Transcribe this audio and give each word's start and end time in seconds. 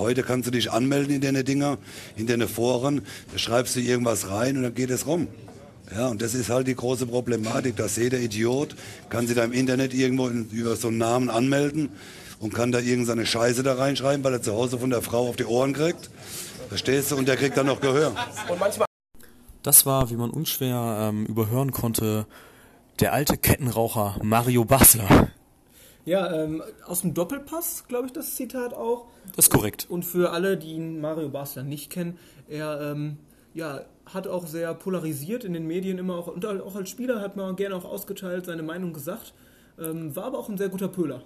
Heute 0.00 0.22
kannst 0.22 0.46
du 0.46 0.50
dich 0.50 0.72
anmelden 0.72 1.14
in 1.14 1.20
deine 1.20 1.44
Dinger, 1.44 1.76
in 2.16 2.26
deine 2.26 2.48
Foren, 2.48 3.02
da 3.32 3.38
schreibst 3.38 3.76
du 3.76 3.80
irgendwas 3.80 4.30
rein 4.30 4.56
und 4.56 4.62
dann 4.62 4.74
geht 4.74 4.88
es 4.88 5.06
rum. 5.06 5.28
Ja, 5.94 6.08
und 6.08 6.22
das 6.22 6.32
ist 6.32 6.48
halt 6.48 6.68
die 6.68 6.74
große 6.74 7.06
Problematik, 7.06 7.76
dass 7.76 7.96
jeder 7.96 8.18
Idiot 8.18 8.76
kann 9.10 9.26
sich 9.26 9.36
da 9.36 9.44
im 9.44 9.52
Internet 9.52 9.92
irgendwo 9.92 10.28
in, 10.28 10.48
über 10.52 10.74
so 10.76 10.88
einen 10.88 10.96
Namen 10.96 11.28
anmelden 11.28 11.90
und 12.38 12.54
kann 12.54 12.72
da 12.72 12.78
irgendeine 12.78 13.26
Scheiße 13.26 13.62
da 13.62 13.74
reinschreiben, 13.74 14.24
weil 14.24 14.32
er 14.32 14.40
zu 14.40 14.54
Hause 14.54 14.78
von 14.78 14.88
der 14.88 15.02
Frau 15.02 15.28
auf 15.28 15.36
die 15.36 15.44
Ohren 15.44 15.74
kriegt. 15.74 16.08
Verstehst 16.70 17.10
du? 17.10 17.16
Und 17.16 17.28
der 17.28 17.36
kriegt 17.36 17.58
dann 17.58 17.66
noch 17.66 17.80
Gehör. 17.80 18.14
Das 19.62 19.84
war, 19.84 20.08
wie 20.08 20.16
man 20.16 20.30
unschwer 20.30 21.10
ähm, 21.10 21.26
überhören 21.26 21.72
konnte, 21.72 22.26
der 23.00 23.12
alte 23.12 23.36
Kettenraucher 23.36 24.16
Mario 24.22 24.64
Basler. 24.64 25.28
Ja, 26.04 26.32
ähm, 26.32 26.62
aus 26.86 27.02
dem 27.02 27.14
Doppelpass, 27.14 27.84
glaube 27.88 28.06
ich, 28.06 28.12
das 28.12 28.34
Zitat 28.34 28.72
auch. 28.74 29.06
Das 29.36 29.46
ist 29.46 29.50
korrekt. 29.50 29.86
Und 29.88 30.04
für 30.04 30.30
alle, 30.32 30.56
die 30.56 30.72
ihn 30.72 31.00
Mario 31.00 31.28
Basler 31.28 31.62
nicht 31.62 31.90
kennen, 31.90 32.18
er 32.48 32.80
ähm, 32.80 33.18
ja, 33.54 33.82
hat 34.06 34.26
auch 34.26 34.46
sehr 34.46 34.72
polarisiert 34.74 35.44
in 35.44 35.52
den 35.52 35.66
Medien 35.66 35.98
immer 35.98 36.16
auch, 36.16 36.28
und 36.28 36.44
auch 36.46 36.74
als 36.74 36.88
Spieler 36.88 37.20
hat 37.20 37.36
man 37.36 37.54
gerne 37.56 37.74
auch 37.76 37.84
ausgeteilt, 37.84 38.46
seine 38.46 38.62
Meinung 38.62 38.92
gesagt. 38.92 39.34
Ähm, 39.78 40.14
war 40.16 40.24
aber 40.24 40.38
auch 40.38 40.48
ein 40.48 40.58
sehr 40.58 40.68
guter 40.68 40.88
Pöhler. 40.88 41.22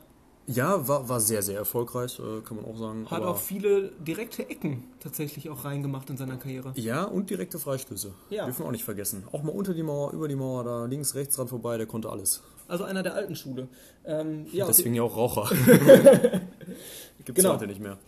Ja, 0.46 0.86
war, 0.86 1.08
war 1.08 1.20
sehr, 1.20 1.41
sehr 1.42 1.56
erfolgreich, 1.56 2.18
äh, 2.18 2.42
kann 2.42 2.58
man 2.58 2.66
auch 2.66 2.77
sagen. 2.77 3.06
Hat 3.10 3.22
aber- 3.22 3.30
auch 3.30 3.38
viele 3.38 3.92
direkte 4.06 4.48
Ecken 4.50 4.84
tatsächlich 5.00 5.48
auch 5.48 5.64
reingemacht 5.64 6.10
in 6.10 6.18
seiner 6.18 6.36
Karriere. 6.36 6.72
Ja, 6.77 7.04
und 7.04 7.30
direkte 7.30 7.58
Freistöße. 7.58 8.12
Ja. 8.28 8.44
Dürfen 8.44 8.62
wir 8.62 8.66
auch 8.66 8.72
nicht 8.72 8.84
vergessen. 8.84 9.24
Auch 9.32 9.42
mal 9.42 9.52
unter 9.52 9.72
die 9.72 9.82
Mauer, 9.82 10.12
über 10.12 10.28
die 10.28 10.36
Mauer, 10.36 10.64
da 10.64 10.84
links, 10.84 11.14
rechts 11.14 11.36
dran 11.36 11.48
vorbei, 11.48 11.78
der 11.78 11.86
konnte 11.86 12.10
alles. 12.10 12.42
Also 12.68 12.84
einer 12.84 13.02
der 13.02 13.14
alten 13.14 13.36
Schule. 13.36 13.68
Ähm, 14.04 14.46
ja, 14.52 14.66
Deswegen 14.66 14.95
ja 14.95 15.02
auch 15.02 15.16
Raucher. 15.16 15.55
Gibt's 17.24 17.42
Genau. 17.42 17.55
heute 17.55 17.66
nicht 17.66 17.80
mehr. 17.80 17.98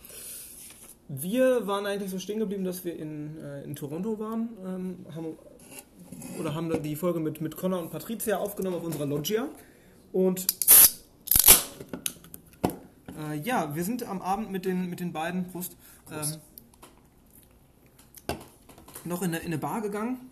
Wir 1.09 1.67
waren 1.67 1.85
eigentlich 1.85 2.11
so 2.11 2.19
stehen 2.19 2.39
geblieben, 2.39 2.63
dass 2.63 2.83
wir 2.83 2.97
in, 2.97 3.37
äh, 3.37 3.63
in 3.63 3.75
Toronto 3.75 4.19
waren. 4.19 4.49
Ähm, 4.65 5.05
haben, 5.15 5.37
oder 6.39 6.53
haben 6.53 6.83
die 6.83 6.95
Folge 6.95 7.19
mit, 7.19 7.39
mit 7.39 7.55
Connor 7.55 7.79
und 7.79 7.91
Patricia 7.91 8.37
aufgenommen 8.37 8.77
auf 8.77 8.83
unserer 8.83 9.05
Loggia. 9.05 9.47
Und 10.11 10.47
äh, 13.17 13.37
ja, 13.39 13.75
wir 13.75 13.83
sind 13.83 14.03
am 14.03 14.21
Abend 14.21 14.51
mit 14.51 14.65
den, 14.65 14.89
mit 14.89 14.99
den 14.99 15.13
beiden 15.13 15.45
Prost, 15.45 15.75
ähm, 16.11 16.37
noch 19.05 19.21
in 19.21 19.29
eine, 19.29 19.37
in 19.39 19.47
eine 19.47 19.57
Bar 19.57 19.81
gegangen. 19.81 20.26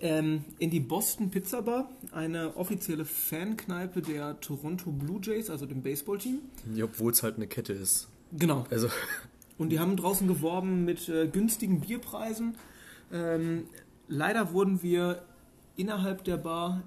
Ähm, 0.00 0.44
in 0.58 0.70
die 0.70 0.80
Boston 0.80 1.30
Pizza 1.30 1.62
Bar, 1.62 1.88
eine 2.12 2.56
offizielle 2.56 3.04
Fankneipe 3.04 4.02
der 4.02 4.40
Toronto 4.40 4.90
Blue 4.90 5.20
Jays, 5.22 5.50
also 5.50 5.66
dem 5.66 5.82
Baseballteam. 5.82 6.40
Ja, 6.74 6.84
Obwohl 6.84 7.12
es 7.12 7.22
halt 7.22 7.36
eine 7.36 7.46
Kette 7.46 7.72
ist. 7.72 8.08
Genau. 8.32 8.66
Also, 8.70 8.88
Und 9.58 9.68
die 9.70 9.78
haben 9.78 9.96
draußen 9.96 10.26
geworben 10.26 10.84
mit 10.84 11.08
äh, 11.08 11.28
günstigen 11.28 11.80
Bierpreisen. 11.80 12.56
Ähm, 13.12 13.64
leider 14.08 14.52
wurden 14.52 14.82
wir 14.82 15.22
innerhalb 15.76 16.24
der 16.24 16.36
Bar 16.38 16.82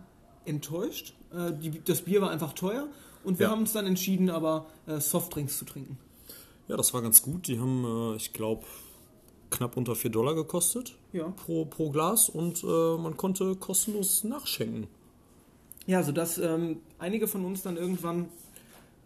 enttäuscht. 0.46 1.14
Äh, 1.34 1.54
die, 1.54 1.82
das 1.84 2.02
Bier 2.02 2.22
war 2.22 2.30
einfach 2.32 2.54
teuer 2.54 2.88
und 3.24 3.40
wir 3.40 3.46
Ja. 3.46 3.52
haben 3.52 3.62
uns 3.62 3.72
dann 3.74 3.86
entschieden, 3.88 4.30
aber 4.30 4.66
äh, 4.86 5.00
Softdrinks 5.00 5.58
zu 5.58 5.66
trinken. 5.66 5.98
ja, 6.68 6.76
das 6.76 6.94
war 6.94 7.02
ganz 7.02 7.22
gut. 7.22 7.48
Die 7.48 7.58
haben, 7.60 7.86
äh, 8.14 8.16
ich 8.18 8.34
glaube, 8.34 8.66
knapp 9.50 9.78
unter 9.78 9.96
4 9.96 10.12
Dollar 10.12 10.36
gekostet 10.36 10.96
Ja. 11.14 11.30
pro, 11.30 11.66
pro 11.66 11.90
Glas 11.92 12.30
und 12.30 12.64
äh, 12.64 12.98
man 12.98 13.18
konnte 13.18 13.56
kostenlos 13.56 14.24
nachschenken. 14.24 14.88
Ja, 15.86 16.04
sodass 16.04 16.38
ähm, 16.38 16.82
einige 17.00 17.28
von 17.28 17.46
uns 17.46 17.62
dann 17.62 17.78
irgendwann 17.78 18.28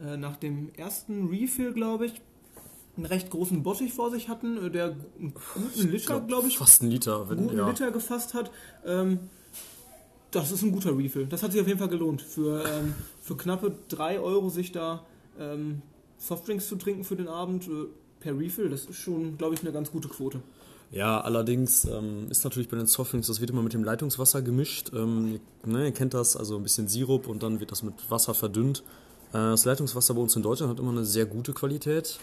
äh, 0.04 0.18
nach 0.18 0.36
dem 0.36 0.74
ersten 0.76 1.28
Refill, 1.28 1.74
glaube 1.74 2.08
ich, 2.08 2.14
einen 2.98 3.06
recht 3.06 3.30
großen 3.30 3.64
Bottich 3.64 3.94
vor 3.94 4.10
sich 4.12 4.30
hatten, 4.30 4.58
äh, 4.58 4.72
der 4.72 4.96
einen 5.20 5.34
guten 5.54 5.92
Liter, 5.92 6.20
glaube 6.22 6.48
ich, 6.48 6.58
Fast 6.58 6.82
ein 6.82 6.90
Liter. 6.90 7.30
Wenn, 7.30 7.44
guten 7.44 7.58
ja. 7.58 7.68
Liter 7.70 7.92
gefasst 7.92 8.34
hat. 8.34 8.52
Ähm, 8.86 9.20
das 10.32 10.52
ist 10.52 10.64
ein 10.64 10.72
guter 10.72 10.98
Refill. 10.98 11.28
Das 11.28 11.44
hat 11.44 11.52
sich 11.52 11.62
auf 11.62 11.68
jeden 11.68 11.80
Fall 11.80 11.90
gelohnt. 11.90 12.22
Für, 12.22 12.66
ähm, 12.66 12.96
für 13.22 13.36
knappe 13.38 13.76
3 13.90 14.20
Euro 14.20 14.50
sich 14.50 14.72
da 14.72 15.06
ähm, 15.40 15.82
Softdrinks 16.18 16.68
zu 16.68 16.78
trinken 16.78 17.04
für 17.04 17.16
den 17.16 17.28
Abend 17.28 17.68
äh, 17.68 17.86
per 18.22 18.38
Refill, 18.40 18.70
das 18.70 18.86
ist 18.86 18.96
schon, 18.96 19.38
glaube 19.38 19.56
ich, 19.56 19.62
eine 19.62 19.72
ganz 19.74 19.92
gute 19.92 20.08
Quote. 20.08 20.40
Ja, 20.92 21.22
allerdings 21.22 21.86
ähm, 21.86 22.28
ist 22.30 22.44
natürlich 22.44 22.68
bei 22.70 22.78
den 22.78 22.86
Softdrinks, 22.86 23.28
das 23.28 23.40
wird 23.40 23.50
immer 23.50 23.64
mit 23.64 23.74
dem 23.74 23.84
Leitungswasser 23.84 24.42
gemischt. 24.42 24.92
Ähm, 24.94 25.40
ihr- 25.66 25.70
ne, 25.72 25.86
ihr 25.86 25.92
kennt 25.92 26.14
das, 26.14 26.36
also 26.36 26.58
ein 26.58 26.64
bisschen 26.64 26.88
Sirup 26.88 27.28
und 27.28 27.44
dann 27.44 27.60
wird 27.60 27.72
das 27.72 27.82
mit 27.84 27.94
Wasser 28.10 28.34
verdünnt. 28.34 28.84
Äh, 29.30 29.34
das 29.38 29.64
Leitungswasser 29.66 30.14
bei 30.14 30.22
uns 30.22 30.36
in 30.36 30.42
Deutschland 30.44 30.70
hat 30.72 30.80
immer 30.80 30.92
eine 30.92 31.06
sehr 31.06 31.26
gute 31.26 31.54
Qualität. 31.54 32.20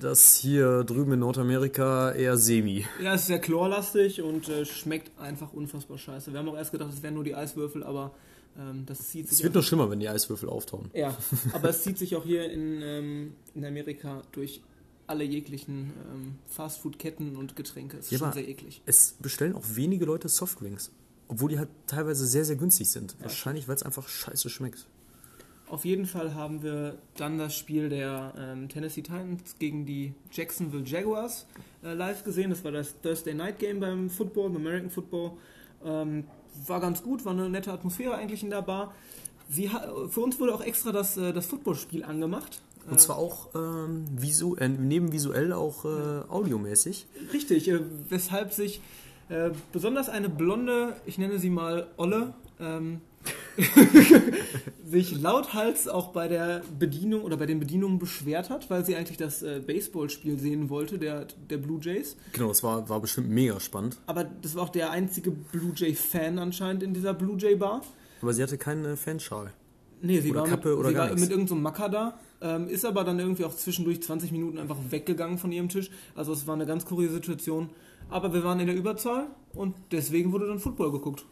Das 0.00 0.34
hier 0.34 0.82
drüben 0.84 1.12
in 1.12 1.20
Nordamerika 1.20 2.10
eher 2.10 2.36
semi. 2.36 2.84
Ja, 3.02 3.14
es 3.14 3.22
ist 3.22 3.26
sehr 3.28 3.38
chlorlastig 3.38 4.20
und 4.20 4.48
äh, 4.48 4.64
schmeckt 4.66 5.16
einfach 5.18 5.52
unfassbar 5.52 5.96
scheiße. 5.96 6.32
Wir 6.32 6.40
haben 6.40 6.48
auch 6.48 6.56
erst 6.56 6.72
gedacht, 6.72 6.90
es 6.92 7.02
wären 7.02 7.14
nur 7.14 7.24
die 7.24 7.34
Eiswürfel, 7.36 7.84
aber 7.84 8.10
ähm, 8.58 8.84
das 8.84 9.08
zieht 9.08 9.28
sich 9.28 9.38
Es 9.38 9.44
wird 9.44 9.54
nur 9.54 9.62
schlimmer, 9.62 9.88
wenn 9.88 10.00
die 10.00 10.08
Eiswürfel 10.08 10.48
auftauen. 10.48 10.90
Ja, 10.92 11.16
aber 11.52 11.68
es 11.70 11.82
zieht 11.82 11.98
sich 11.98 12.16
auch 12.16 12.24
hier 12.24 12.50
in, 12.50 12.82
ähm, 12.82 13.32
in 13.54 13.64
Amerika 13.64 14.22
durch 14.32 14.60
alle 15.10 15.24
jeglichen 15.24 15.92
ähm, 16.12 16.38
Fastfood-Ketten 16.48 17.36
und 17.36 17.56
Getränke. 17.56 17.98
Es 17.98 18.06
ist 18.06 18.12
Ja, 18.12 18.18
schon 18.18 18.32
sehr 18.32 18.48
eklig. 18.48 18.80
Es 18.86 19.16
bestellen 19.20 19.54
auch 19.54 19.64
wenige 19.74 20.04
Leute 20.04 20.28
Softdrinks. 20.28 20.90
Obwohl 21.28 21.50
die 21.50 21.58
halt 21.58 21.68
teilweise 21.86 22.26
sehr, 22.26 22.44
sehr 22.44 22.56
günstig 22.56 22.88
sind. 22.88 23.14
Wahrscheinlich, 23.20 23.68
weil 23.68 23.76
es 23.76 23.82
einfach 23.82 24.08
scheiße 24.08 24.48
schmeckt. 24.50 24.86
Auf 25.68 25.84
jeden 25.84 26.06
Fall 26.06 26.34
haben 26.34 26.62
wir 26.64 26.98
dann 27.16 27.38
das 27.38 27.54
Spiel 27.56 27.88
der 27.88 28.34
ähm, 28.36 28.68
Tennessee 28.68 29.02
Titans 29.02 29.56
gegen 29.60 29.86
die 29.86 30.14
Jacksonville 30.32 30.82
Jaguars 30.84 31.46
äh, 31.84 31.92
live 31.94 32.24
gesehen. 32.24 32.50
Das 32.50 32.64
war 32.64 32.72
das 32.72 33.00
Thursday 33.02 33.34
Night 33.34 33.60
Game 33.60 33.78
beim 33.78 34.10
Football, 34.10 34.50
beim 34.50 34.62
American 34.62 34.90
Football. 34.90 35.32
Ähm, 35.84 36.24
war 36.66 36.80
ganz 36.80 37.02
gut, 37.02 37.24
war 37.24 37.32
eine 37.32 37.48
nette 37.48 37.72
Atmosphäre 37.72 38.14
eigentlich 38.16 38.42
in 38.42 38.50
der 38.50 38.62
Bar. 38.62 38.92
Sie 39.48 39.68
für 40.08 40.20
uns 40.20 40.38
wurde 40.40 40.54
auch 40.54 40.60
extra 40.60 40.90
das, 40.90 41.16
äh, 41.16 41.32
das 41.32 41.46
Footballspiel 41.46 42.04
angemacht. 42.04 42.60
Und 42.88 43.00
zwar 43.00 43.18
auch 43.18 43.54
ähm, 43.54 44.04
visu 44.10 44.56
äh, 44.56 44.68
neben 44.68 45.12
visuell 45.12 45.52
auch 45.52 45.84
äh, 45.84 45.88
audiomäßig. 46.28 47.06
Richtig, 47.32 47.68
äh, 47.68 47.80
weshalb 48.08 48.52
sich 48.52 48.80
äh, 49.28 49.50
besonders 49.72 50.08
eine 50.08 50.28
blonde, 50.28 50.96
ich 51.06 51.18
nenne 51.18 51.38
sie 51.38 51.50
mal 51.50 51.86
Olle, 51.96 52.34
ähm, 52.58 53.00
sich 54.86 55.20
lauthals 55.20 55.86
auch 55.86 56.08
bei 56.08 56.26
der 56.28 56.62
Bedienung 56.78 57.22
oder 57.22 57.36
bei 57.36 57.46
den 57.46 57.60
Bedienungen 57.60 57.98
beschwert 57.98 58.48
hat, 58.50 58.70
weil 58.70 58.84
sie 58.84 58.96
eigentlich 58.96 59.18
das 59.18 59.42
äh, 59.42 59.60
Baseballspiel 59.64 60.38
sehen 60.38 60.70
wollte, 60.70 60.98
der, 60.98 61.26
der 61.48 61.58
Blue 61.58 61.78
Jays. 61.80 62.16
Genau, 62.32 62.48
das 62.48 62.62
war, 62.62 62.88
war 62.88 63.00
bestimmt 63.00 63.28
mega 63.28 63.60
spannend. 63.60 63.98
Aber 64.06 64.24
das 64.24 64.54
war 64.54 64.64
auch 64.64 64.70
der 64.70 64.90
einzige 64.90 65.30
Blue 65.30 65.72
Jay-Fan 65.74 66.38
anscheinend 66.38 66.82
in 66.82 66.94
dieser 66.94 67.12
Blue 67.12 67.36
Jay-Bar. 67.38 67.82
Aber 68.22 68.32
sie 68.32 68.42
hatte 68.42 68.58
keinen 68.58 68.84
äh, 68.84 68.96
Fanschal. 68.96 69.52
Nee, 70.02 70.20
sie 70.20 70.30
Oder 70.30 70.40
war, 70.40 70.48
Kappe 70.48 70.68
mit, 70.70 70.78
oder 70.78 70.88
sie 70.90 70.96
war 70.96 71.14
mit 71.14 71.30
irgendeinem 71.30 71.62
Macker 71.62 71.88
da, 71.88 72.18
ähm, 72.40 72.68
ist 72.68 72.84
aber 72.84 73.04
dann 73.04 73.18
irgendwie 73.18 73.44
auch 73.44 73.54
zwischendurch 73.54 74.02
20 74.02 74.32
Minuten 74.32 74.58
einfach 74.58 74.78
weggegangen 74.90 75.38
von 75.38 75.52
ihrem 75.52 75.68
Tisch. 75.68 75.90
Also 76.14 76.32
es 76.32 76.46
war 76.46 76.54
eine 76.54 76.66
ganz 76.66 76.84
kuriose 76.84 77.14
Situation. 77.14 77.70
Aber 78.08 78.32
wir 78.32 78.42
waren 78.42 78.58
in 78.60 78.66
der 78.66 78.74
Überzahl 78.74 79.28
und 79.54 79.74
deswegen 79.92 80.32
wurde 80.32 80.48
dann 80.48 80.58
Football 80.58 80.90
geguckt. 80.90 81.24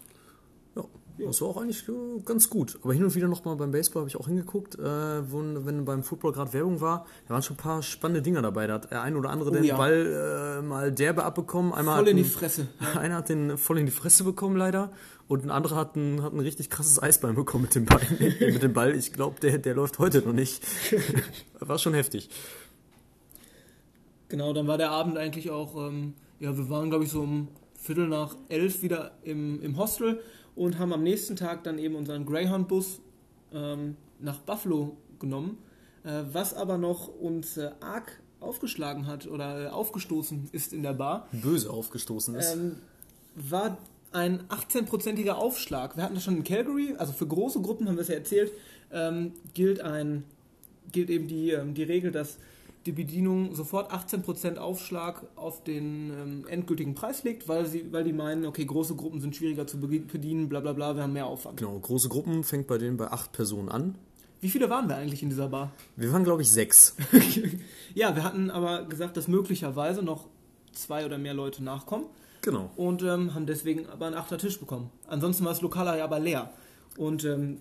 Ja, 1.19 1.27
das 1.27 1.41
war 1.41 1.49
auch 1.49 1.57
eigentlich 1.57 1.89
äh, 1.89 2.21
ganz 2.25 2.49
gut. 2.49 2.79
Aber 2.83 2.93
hin 2.95 3.03
und 3.03 3.15
wieder 3.15 3.27
nochmal 3.27 3.57
beim 3.57 3.73
Baseball 3.73 4.03
habe 4.03 4.09
ich 4.09 4.17
auch 4.17 4.29
hingeguckt, 4.29 4.79
äh, 4.79 4.83
wo, 5.31 5.43
wenn 5.43 5.85
beim 5.85 6.05
Football 6.05 6.33
gerade 6.33 6.53
Werbung 6.53 6.81
war, 6.81 7.07
da 7.27 7.35
waren 7.35 7.43
schon 7.43 7.57
ein 7.57 7.61
paar 7.61 7.83
spannende 7.83 8.23
Dinger 8.23 8.41
dabei. 8.41 8.69
Da 8.69 8.75
hat 8.75 8.91
der 8.91 9.03
ein 9.03 9.17
oder 9.17 9.31
andere 9.31 9.51
den 9.51 9.63
Oh 9.63 9.67
ja. 9.67 9.77
Ball 9.77 10.61
äh, 10.61 10.63
mal 10.63 10.93
derbe 10.93 11.25
abbekommen. 11.25 11.73
Einmal 11.73 11.99
Voll 11.99 12.09
in 12.09 12.17
die 12.19 12.25
Fresse. 12.25 12.69
Einer 12.97 13.17
hat 13.17 13.29
den 13.29 13.59
voll 13.59 13.79
in 13.79 13.87
die 13.87 13.93
Fresse 13.93 14.23
bekommen 14.23 14.57
leider 14.57 14.93
und 15.27 15.45
ein 15.45 15.51
anderer 15.51 15.77
hat 15.77 15.97
ein, 15.97 16.23
hat 16.23 16.33
ein 16.33 16.41
richtig 16.41 16.71
krasses 16.71 17.03
Eisbein 17.03 17.35
bekommen 17.35 17.65
mit 17.65 17.75
dem 17.75 17.85
Ball. 17.85 18.01
mit 18.41 18.63
dem 18.63 18.73
Ball. 18.73 18.95
Ich 18.95 19.13
glaube, 19.13 19.41
der, 19.41 19.59
der 19.59 19.75
läuft 19.75 19.99
heute 19.99 20.23
noch 20.23 20.33
nicht. 20.33 20.63
War 21.59 21.79
schon 21.79 21.95
heftig. 21.95 22.31
Genau, 24.29 24.53
dann 24.53 24.67
war 24.67 24.77
der 24.77 24.91
Abend 24.91 25.17
eigentlich 25.17 25.51
auch, 25.51 25.89
ähm, 25.89 26.13
ja, 26.39 26.55
wir 26.57 26.69
waren 26.69 26.91
glaube 26.91 27.05
ich 27.05 27.11
so 27.11 27.23
um 27.23 27.49
Viertel 27.81 28.09
nach 28.09 28.37
elf 28.49 28.83
wieder 28.83 29.13
im, 29.23 29.63
im 29.63 29.79
Hostel 29.79 30.21
und 30.59 30.79
haben 30.79 30.93
am 30.93 31.03
nächsten 31.03 31.37
Tag 31.37 31.63
dann 31.65 31.79
eben 31.79 31.95
unseren 31.95 32.27
Greyhound-Bus 32.27 33.01
ähm, 33.53 33.97
nach 34.19 34.39
Buffalo 34.41 34.97
genommen, 35.21 35.59
äh, 36.05 36.23
was 36.33 36.53
aber 36.53 36.79
noch 36.79 37.09
uns 37.09 37.57
äh, 37.57 37.71
arg 37.81 38.21
aufgeschlagen 38.41 39.07
hat 39.07 39.27
oder 39.27 39.67
äh, 39.67 39.69
aufgestoßen 39.69 40.49
ist 40.53 40.73
in 40.73 40.83
der 40.83 40.95
Bar. 40.95 41.29
Böse 41.33 41.71
aufgestoßen 41.71 42.35
ist. 42.35 42.55
ähm, 42.55 42.77
war 43.37 43.79
ein 44.11 44.43
18-prozentiger 44.49 45.35
Aufschlag. 45.35 45.97
Wir 45.97 46.03
hatten 46.03 46.15
das 46.15 46.25
schon 46.25 46.39
in 46.39 46.45
Calgary, 46.45 46.95
also 46.99 47.13
für 47.13 47.27
große 47.27 47.61
Gruppen 47.61 47.89
haben 47.89 47.97
wir 47.97 48.03
es 48.03 48.09
ja 48.09 48.15
erzählt, 48.15 48.51
ähm, 48.93 49.33
gilt, 49.55 49.81
ein, 49.81 50.25
gilt 50.91 51.09
eben 51.11 51.29
die, 51.29 51.51
ähm, 51.51 51.75
die 51.75 51.85
Regel, 51.85 52.11
dass 52.11 52.39
die 52.87 52.93
Bedienung 52.93 53.55
sofort 53.55 53.93
18% 53.93 54.57
Aufschlag 54.57 55.23
auf 55.37 55.63
den 55.65 56.11
ähm, 56.11 56.47
endgültigen 56.49 56.95
Preis 56.95 57.25
legt, 57.25 57.47
weil, 57.49 57.67
sie, 57.67 57.93
weil 57.93 58.05
die 58.05 58.13
meinen, 58.13 58.47
okay, 58.47 58.65
große 58.65 58.95
Gruppen 58.95 59.21
sind 59.21 59.37
schwieriger 59.37 59.67
zu 59.67 59.79
be- 59.81 60.01
bedienen, 60.01 60.49
bla 60.49 60.61
bla 60.61 60.73
bla, 60.73 60.95
wir 60.97 61.03
haben 61.03 61.13
mehr 61.13 61.27
Aufwand. 61.27 61.59
Genau, 61.59 61.79
große 61.79 62.09
Gruppen 62.09 62.45
fängt 62.45 62.67
bei 62.67 62.79
denen 62.79 62.97
bei 62.97 63.11
acht 63.11 63.33
Personen 63.33 63.69
an. 63.69 63.97
Wie 64.41 64.49
viele 64.49 64.71
waren 64.71 64.89
wir 64.89 64.97
eigentlich 64.97 65.23
in 65.23 65.29
dieser 65.31 65.49
Bar? 65.49 65.73
Wir 65.97 66.13
waren, 66.13 66.23
glaube 66.25 66.43
ich, 66.43 66.51
sechs. 66.51 66.95
ja, 67.95 68.15
wir 68.15 68.23
hatten 68.23 68.51
aber 68.51 68.85
gesagt, 68.85 69.17
dass 69.17 69.27
möglicherweise 69.29 70.03
noch 70.03 70.27
zwei 70.73 71.05
oder 71.05 71.19
mehr 71.19 71.35
Leute 71.35 71.63
nachkommen. 71.65 72.07
Genau. 72.43 72.71
Und 72.77 73.03
ähm, 73.03 73.35
haben 73.35 73.47
deswegen 73.47 73.87
aber 73.89 74.07
einen 74.07 74.15
achter 74.15 74.39
Tisch 74.39 74.61
bekommen. 74.61 74.91
Ansonsten 75.09 75.45
war 75.45 75.53
das 75.53 75.61
Lokal 75.61 75.99
ja 75.99 76.05
aber 76.05 76.21
leer. 76.21 76.53
Und 76.97 77.25
ähm, 77.25 77.61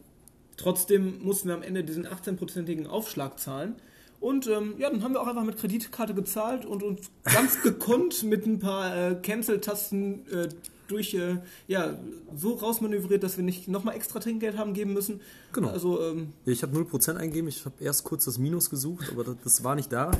trotzdem 0.56 1.24
mussten 1.24 1.48
wir 1.50 1.56
am 1.56 1.64
Ende 1.64 1.84
diesen 1.84 2.06
18-prozentigen 2.08 2.86
Aufschlag 2.88 3.40
zahlen. 3.40 3.76
Und 4.20 4.48
ähm, 4.48 4.76
ja, 4.80 4.90
dann 4.90 5.04
haben 5.04 5.14
wir 5.14 5.22
auch 5.22 5.28
einfach 5.28 5.44
mit 5.44 5.58
Kreditkarte 5.58 6.14
gezahlt 6.14 6.66
und 6.66 6.82
uns 6.84 7.12
ganz 7.24 7.62
gekonnt 7.64 8.24
mit 8.24 8.46
ein 8.46 8.60
paar 8.60 9.12
äh, 9.12 9.16
Cancel-Tasten 9.16 10.28
äh, 10.32 10.50
durch, 10.88 11.14
äh, 11.14 11.38
ja, 11.68 11.98
so 12.36 12.54
rausmanövriert, 12.54 13.22
dass 13.22 13.38
wir 13.38 13.44
nicht 13.44 13.68
nochmal 13.68 13.96
extra 13.96 14.20
Trinkgeld 14.20 14.58
haben 14.58 14.74
geben 14.74 14.94
müssen. 14.94 15.22
Genau. 15.54 15.70
Also, 15.70 16.02
ähm, 16.02 16.34
Ich 16.46 16.64
habe 16.64 16.78
0% 16.78 17.16
eingegeben, 17.18 17.48
ich 17.50 17.66
habe 17.66 17.76
erst 17.80 18.06
kurz 18.06 18.26
das 18.26 18.38
Minus 18.38 18.70
gesucht, 18.70 19.10
aber 19.12 19.24
das, 19.24 19.36
das 19.44 19.64
war 19.64 19.76
nicht 19.76 19.92
da. 19.92 20.12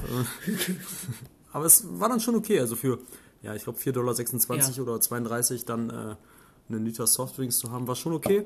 aber 1.52 1.66
es 1.66 1.86
war 2.00 2.10
dann 2.10 2.20
schon 2.20 2.36
okay, 2.36 2.60
also 2.60 2.76
für, 2.76 3.00
ja, 3.42 3.56
ich 3.56 3.64
glaube 3.64 3.80
4,26 3.80 3.94
Dollar 3.94 4.60
Ja. 4.76 4.84
oder 4.84 5.00
32 5.02 5.66
dann 5.66 5.90
äh, 5.90 6.16
einen 6.70 6.86
Liter 6.86 7.08
Softdrinks 7.08 7.58
zu 7.60 7.72
haben, 7.72 7.88
war 7.88 7.96
schon 7.96 8.14
okay. 8.14 8.46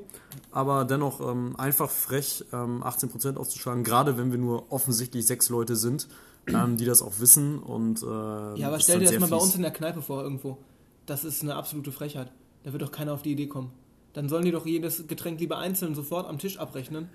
Aber 0.51 0.85
dennoch 0.85 1.19
ähm, 1.21 1.56
einfach 1.57 1.89
frech, 1.89 2.45
ähm, 2.53 2.83
18% 2.83 3.38
aufzuschlagen, 3.38 3.83
gerade 3.83 4.18
wenn 4.18 4.31
wir 4.31 4.38
nur 4.38 4.71
offensichtlich 4.71 5.25
sechs 5.25 5.50
Leute 5.50 5.75
sind, 5.75 6.07
ähm, 6.47 6.77
die 6.77 6.85
das 6.85 7.01
auch 7.01 7.19
wissen. 7.19 7.59
Und, 7.59 8.03
äh, 8.03 8.06
ja, 8.06 8.68
aber 8.68 8.79
stell 8.79 9.00
dir 9.00 9.09
das 9.09 9.19
mal 9.19 9.29
bei 9.29 9.38
uns 9.38 9.56
in 9.56 9.62
der 9.62 9.71
Kneipe 9.71 10.01
vor 10.01 10.23
irgendwo. 10.23 10.57
Das 11.06 11.23
ist 11.23 11.41
eine 11.41 11.56
absolute 11.56 11.91
Frechheit. 11.91 12.31
Da 12.63 12.71
wird 12.71 12.81
doch 12.81 12.91
keiner 12.91 13.13
auf 13.13 13.21
die 13.21 13.31
Idee 13.31 13.47
kommen. 13.47 13.71
Dann 14.13 14.29
sollen 14.29 14.45
die 14.45 14.51
doch 14.51 14.65
jedes 14.65 15.07
Getränk 15.07 15.39
lieber 15.39 15.57
einzeln 15.57 15.95
sofort 15.95 16.27
am 16.27 16.38
Tisch 16.38 16.59
abrechnen 16.59 17.09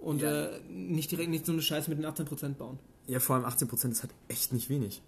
und 0.00 0.22
äh, 0.22 0.60
nicht 0.68 1.10
direkt 1.10 1.30
nicht 1.30 1.46
so 1.46 1.52
eine 1.52 1.62
Scheiße 1.62 1.88
mit 1.88 1.98
den 1.98 2.06
18% 2.06 2.54
bauen. 2.54 2.78
Ja, 3.06 3.20
vor 3.20 3.36
allem 3.36 3.44
18% 3.44 3.90
ist 3.90 4.02
halt 4.02 4.12
echt 4.28 4.52
nicht 4.52 4.68
wenig. 4.68 5.02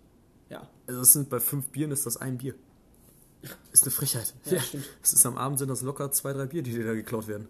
Ja. 0.49 0.69
Also 0.87 1.00
das 1.00 1.12
sind 1.12 1.29
bei 1.29 1.41
fünf 1.41 1.69
Bieren 1.69 1.91
ist 1.91 2.06
das 2.06 2.17
ein 2.17 2.38
Bier. 2.38 2.55
Ist 3.73 3.85
eine 3.85 3.91
Frechheit. 3.91 4.35
Ja, 4.46 4.61
stimmt. 4.61 4.85
Es 5.02 5.12
ist 5.12 5.26
am 5.26 5.37
Abend 5.37 5.58
sind 5.58 5.69
das 5.69 5.82
locker 5.82 6.11
zwei, 6.12 6.32
drei 6.32 6.46
Bier, 6.46 6.62
die 6.62 6.73
dir 6.73 6.85
da 6.85 6.94
geklaut 6.94 7.29
werden. 7.29 7.49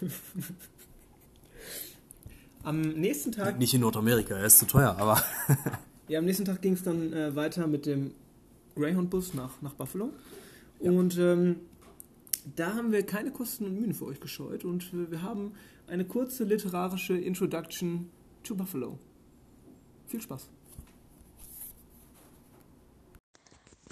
Am 2.64 2.80
nächsten 2.80 3.32
Tag 3.32 3.58
Nicht 3.58 3.74
in 3.74 3.80
Nordamerika, 3.80 4.36
er 4.36 4.44
ist 4.44 4.58
zu 4.58 4.66
teuer, 4.66 4.96
aber. 4.98 5.22
Ja, 6.08 6.18
am 6.18 6.26
nächsten 6.26 6.44
Tag 6.44 6.60
ging 6.60 6.74
es 6.74 6.82
dann 6.82 7.12
äh, 7.12 7.34
weiter 7.34 7.66
mit 7.66 7.86
dem 7.86 8.12
Greyhound-Bus 8.74 9.32
nach, 9.34 9.62
nach 9.62 9.72
Buffalo. 9.72 10.10
Und 10.80 11.16
ähm, 11.16 11.60
da 12.56 12.74
haben 12.74 12.92
wir 12.92 13.06
keine 13.06 13.30
Kosten 13.30 13.64
und 13.64 13.80
Mühen 13.80 13.94
für 13.94 14.06
euch 14.06 14.20
gescheut 14.20 14.64
und 14.64 14.92
wir, 14.92 15.10
wir 15.10 15.22
haben 15.22 15.54
eine 15.86 16.04
kurze 16.04 16.44
literarische 16.44 17.16
Introduction 17.16 18.10
to 18.42 18.54
Buffalo. 18.54 18.98
Viel 20.08 20.20
Spaß. 20.20 20.48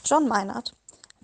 John 0.04 0.28
Meinert. 0.28 0.74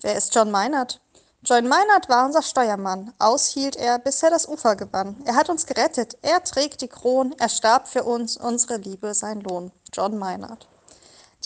Wer 0.03 0.15
ist 0.15 0.35
John 0.35 0.51
Meinert? 0.51 1.01
John 1.43 1.69
Meinert 1.69 2.11
war 2.11 2.27
unser 2.27 2.43
Steuermann. 2.43 3.15
Aus 3.19 3.49
hielt 3.49 3.77
er, 3.77 3.99
bis 3.99 4.23
er 4.23 4.29
das 4.29 4.47
Ufer 4.47 4.77
gewann. 4.77 5.17
Er 5.25 5.37
hat 5.37 5.49
uns 5.49 5.65
gerettet. 5.65 6.19
Er 6.21 6.45
trägt 6.45 6.83
die 6.83 6.89
Kron. 6.89 7.35
Er 7.39 7.49
starb 7.49 7.89
für 7.89 8.05
uns. 8.05 8.37
Unsere 8.37 8.77
Liebe 8.77 9.15
sein 9.15 9.41
Lohn. 9.41 9.73
John 9.95 10.19
Meinert. 10.19 10.69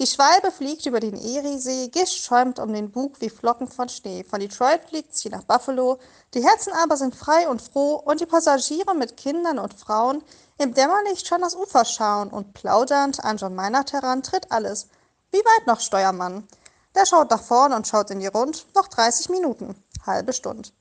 Die 0.00 0.06
Schwalbe 0.06 0.50
fliegt 0.50 0.84
über 0.86 0.98
den 0.98 1.14
Eriesee, 1.14 1.88
Gischt 1.88 2.24
schäumt 2.24 2.58
um 2.58 2.72
den 2.72 2.90
Bug 2.90 3.20
wie 3.20 3.30
Flocken 3.30 3.68
von 3.68 3.88
Schnee. 3.88 4.24
Von 4.24 4.40
Detroit 4.40 4.80
fliegt 4.88 5.14
sie 5.14 5.28
nach 5.28 5.44
Buffalo, 5.44 5.98
die 6.32 6.42
Herzen 6.42 6.72
aber 6.72 6.96
sind 6.96 7.14
frei 7.14 7.48
und 7.48 7.60
froh 7.60 7.96
und 7.96 8.20
die 8.20 8.26
Passagiere 8.26 8.94
mit 8.94 9.16
Kindern 9.16 9.58
und 9.58 9.74
Frauen 9.74 10.24
im 10.58 10.74
Dämmerlicht 10.74 11.28
schon 11.28 11.42
das 11.42 11.54
Ufer 11.54 11.84
schauen 11.84 12.30
und 12.30 12.54
plaudernd 12.54 13.22
an 13.22 13.36
John 13.36 13.54
Meinert 13.54 13.92
heran 13.92 14.22
tritt 14.22 14.50
alles. 14.50 14.88
Wie 15.32 15.38
weit 15.38 15.66
noch, 15.66 15.80
Steuermann? 15.80 16.48
Der 16.94 17.06
schaut 17.06 17.30
nach 17.30 17.42
vorn 17.42 17.72
und 17.72 17.86
schaut 17.86 18.10
in 18.10 18.20
die 18.20 18.26
Rund. 18.26 18.66
Noch 18.74 18.88
30 18.88 19.28
Minuten, 19.28 19.74
halbe 20.06 20.32
Stund. 20.32 20.72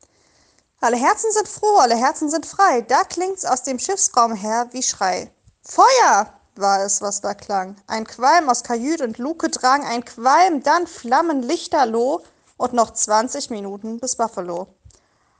Alle 0.81 0.97
Herzen 0.97 1.31
sind 1.31 1.47
froh, 1.47 1.77
alle 1.77 1.95
Herzen 1.95 2.29
sind 2.29 2.45
frei. 2.45 2.81
Da 2.81 3.03
klingt's 3.03 3.45
aus 3.45 3.63
dem 3.63 3.79
Schiffsraum 3.79 4.33
her 4.33 4.67
wie 4.71 4.83
Schrei. 4.83 5.31
Feuer! 5.61 6.33
war 6.55 6.83
es, 6.83 7.01
was 7.01 7.21
da 7.21 7.33
klang. 7.33 7.75
Ein 7.87 8.05
Qualm 8.05 8.49
aus 8.49 8.63
Kajüt 8.63 9.01
und 9.01 9.17
Luke 9.17 9.49
drang, 9.49 9.85
ein 9.85 10.03
Qualm, 10.03 10.61
dann 10.63 10.87
Flammen, 10.87 11.41
Lichterloh 11.41 12.21
und 12.57 12.73
noch 12.73 12.91
20 12.91 13.49
Minuten 13.49 13.99
bis 13.99 14.15
Buffalo. 14.15 14.67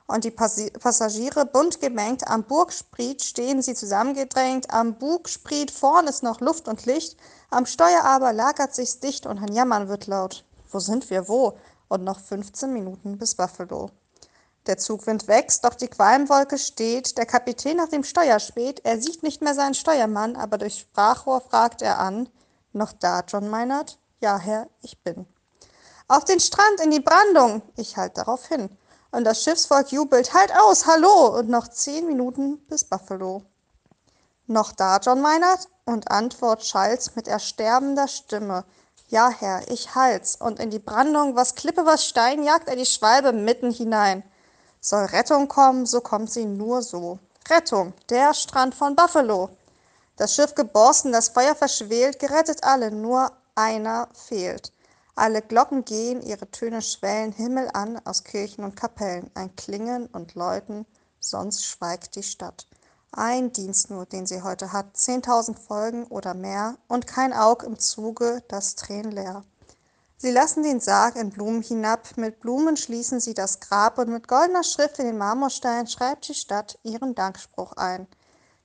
Und 0.07 0.23
die 0.23 0.31
Passi 0.31 0.71
Passagiere 0.71 1.45
bunt 1.45 1.81
gemengt 1.81 2.27
am 2.27 2.43
Burgspriet 2.43 3.21
stehen 3.21 3.61
sie 3.61 3.75
zusammengedrängt, 3.75 4.71
am 4.71 4.95
Bugspriet 4.95 5.69
vorn 5.71 6.07
ist 6.07 6.23
noch 6.23 6.39
Luft 6.41 6.67
und 6.67 6.85
Licht, 6.85 7.15
am 7.51 7.65
Steuer 7.65 8.03
aber 8.03 8.33
lagert 8.33 8.73
sich's 8.73 8.99
dicht 8.99 9.25
und 9.27 9.37
ein 9.37 9.53
Jammern 9.53 9.87
wird 9.87 10.07
laut. 10.07 10.45
Wo 10.69 10.79
sind 10.79 11.09
wir, 11.09 11.27
wo? 11.27 11.57
Und 11.87 12.03
noch 12.03 12.19
15 12.19 12.71
Minuten 12.71 13.17
bis 13.17 13.35
Buffalo. 13.35 13.89
Der 14.67 14.77
Zugwind 14.77 15.27
wächst, 15.27 15.65
doch 15.65 15.73
die 15.73 15.87
Qualmwolke 15.87 16.57
steht. 16.57 17.17
Der 17.17 17.25
Kapitän 17.25 17.77
nach 17.77 17.87
dem 17.87 18.03
Steuer 18.03 18.39
späht. 18.39 18.81
Er 18.83 19.01
sieht 19.01 19.23
nicht 19.23 19.41
mehr 19.41 19.55
seinen 19.55 19.73
Steuermann, 19.73 20.35
aber 20.35 20.57
durch 20.57 20.79
Sprachrohr 20.79 21.41
fragt 21.41 21.81
er 21.81 21.97
an. 21.99 22.29
Noch 22.73 22.93
da, 22.93 23.23
John 23.27 23.49
Meinert? 23.49 23.97
Ja, 24.21 24.37
Herr, 24.37 24.67
ich 24.81 25.01
bin. 25.01 25.25
Auf 26.07 26.25
den 26.25 26.39
Strand, 26.39 26.81
in 26.81 26.91
die 26.91 26.99
Brandung! 26.99 27.61
Ich 27.77 27.97
halt 27.97 28.17
darauf 28.17 28.47
hin. 28.47 28.69
Und 29.11 29.23
das 29.23 29.43
Schiffsvolk 29.43 29.91
jubelt, 29.91 30.33
halt 30.33 30.51
aus, 30.55 30.85
hallo! 30.85 31.39
Und 31.39 31.49
noch 31.49 31.67
zehn 31.67 32.05
Minuten 32.05 32.59
bis 32.67 32.83
Buffalo. 32.83 33.43
Noch 34.45 34.71
da, 34.71 34.97
John 34.97 35.21
Meinert? 35.21 35.67
Und 35.85 36.11
Antwort 36.11 36.63
schallt 36.63 37.15
mit 37.15 37.27
ersterbender 37.27 38.07
Stimme. 38.07 38.65
Ja, 39.11 39.31
Herr, 39.31 39.67
ich 39.71 39.95
halt's. 39.95 40.35
Und 40.35 40.59
in 40.59 40.69
die 40.69 40.77
Brandung, 40.77 41.35
was 41.35 41.55
Klippe, 41.55 41.83
was 41.83 42.05
Stein, 42.05 42.43
jagt 42.43 42.69
er 42.69 42.75
die 42.75 42.85
Schwalbe 42.85 43.33
mitten 43.33 43.71
hinein. 43.71 44.21
Soll 44.81 45.05
Rettung 45.05 45.47
kommen, 45.47 45.87
so 45.87 45.99
kommt 45.99 46.31
sie 46.31 46.45
nur 46.45 46.83
so. 46.83 47.17
Rettung, 47.49 47.93
der 48.09 48.35
Strand 48.35 48.75
von 48.75 48.95
Buffalo. 48.95 49.49
Das 50.15 50.35
Schiff 50.35 50.53
geborsten, 50.53 51.11
das 51.11 51.29
Feuer 51.29 51.55
verschwelt, 51.55 52.19
gerettet 52.19 52.63
alle, 52.63 52.91
nur 52.91 53.31
einer 53.55 54.09
fehlt. 54.13 54.71
Alle 55.15 55.41
Glocken 55.41 55.85
gehen, 55.85 56.21
ihre 56.21 56.51
Töne 56.51 56.83
schwellen 56.83 57.31
Himmel 57.31 57.67
an 57.73 57.99
aus 58.05 58.23
Kirchen 58.23 58.63
und 58.63 58.75
Kapellen, 58.75 59.31
ein 59.33 59.55
Klingen 59.55 60.05
und 60.05 60.35
Läuten, 60.35 60.85
sonst 61.19 61.65
schweigt 61.65 62.15
die 62.15 62.23
Stadt. 62.23 62.67
Ein 63.11 63.51
Dienst 63.51 63.89
nur, 63.89 64.05
den 64.05 64.25
sie 64.25 64.41
heute 64.41 64.71
hat, 64.71 64.95
zehntausend 64.95 65.59
Folgen 65.59 66.05
oder 66.05 66.33
mehr, 66.33 66.77
und 66.87 67.07
kein 67.07 67.33
Aug 67.33 67.63
im 67.63 67.79
Zuge, 67.79 68.43
das 68.47 68.75
tränenleer. 68.75 69.43
Sie 70.17 70.31
lassen 70.31 70.63
den 70.63 70.79
Sarg 70.79 71.15
in 71.15 71.29
Blumen 71.29 71.61
hinab, 71.61 72.17
mit 72.17 72.39
Blumen 72.41 72.75
schließen 72.75 73.19
sie 73.19 73.33
das 73.33 73.61
Grab 73.61 73.97
und 73.97 74.09
mit 74.09 74.27
goldener 74.27 74.63
Schrift 74.63 74.99
in 74.99 75.05
den 75.05 75.17
Marmorstein 75.17 75.87
schreibt 75.87 76.27
die 76.27 76.33
Stadt 76.33 76.77
ihren 76.83 77.15
Dankspruch 77.15 77.73
ein. 77.73 78.05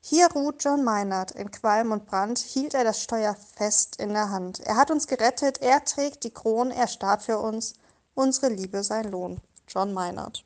Hier 0.00 0.28
ruht 0.32 0.62
John 0.62 0.84
Meinert, 0.84 1.30
in 1.30 1.50
Qualm 1.50 1.92
und 1.92 2.06
Brand 2.06 2.38
hielt 2.38 2.74
er 2.74 2.84
das 2.84 3.02
Steuer 3.02 3.36
fest 3.56 3.96
in 4.00 4.10
der 4.10 4.30
Hand. 4.30 4.60
Er 4.60 4.76
hat 4.76 4.90
uns 4.90 5.06
gerettet, 5.06 5.62
er 5.62 5.84
trägt 5.84 6.24
die 6.24 6.30
Krone, 6.30 6.74
er 6.74 6.88
starb 6.88 7.22
für 7.22 7.38
uns, 7.38 7.74
unsere 8.14 8.48
Liebe 8.48 8.82
sein 8.82 9.10
Lohn. 9.10 9.40
John 9.66 9.94
Meinert. 9.94 10.44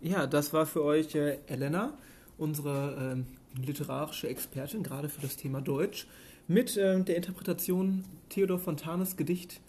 Ja, 0.00 0.26
das 0.26 0.52
war 0.52 0.66
für 0.66 0.82
euch 0.82 1.14
äh, 1.14 1.38
Elena, 1.46 1.94
unsere 2.38 3.12
ähm, 3.12 3.26
literarische 3.60 4.28
Expertin, 4.28 4.82
gerade 4.82 5.08
für 5.08 5.20
das 5.20 5.36
Thema 5.36 5.60
Deutsch, 5.60 6.06
mit 6.48 6.76
ähm, 6.76 7.04
der 7.04 7.16
Interpretation 7.16 8.04
Theodor 8.28 8.58
Fontanes 8.58 9.16
Gedicht 9.16 9.60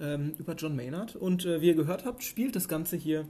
ähm, 0.00 0.32
über 0.38 0.54
John 0.54 0.76
Maynard. 0.76 1.16
Und 1.16 1.44
äh, 1.44 1.60
wie 1.60 1.68
ihr 1.68 1.74
gehört 1.74 2.04
habt, 2.04 2.22
spielt 2.22 2.56
das 2.56 2.68
Ganze 2.68 2.96
hier 2.96 3.26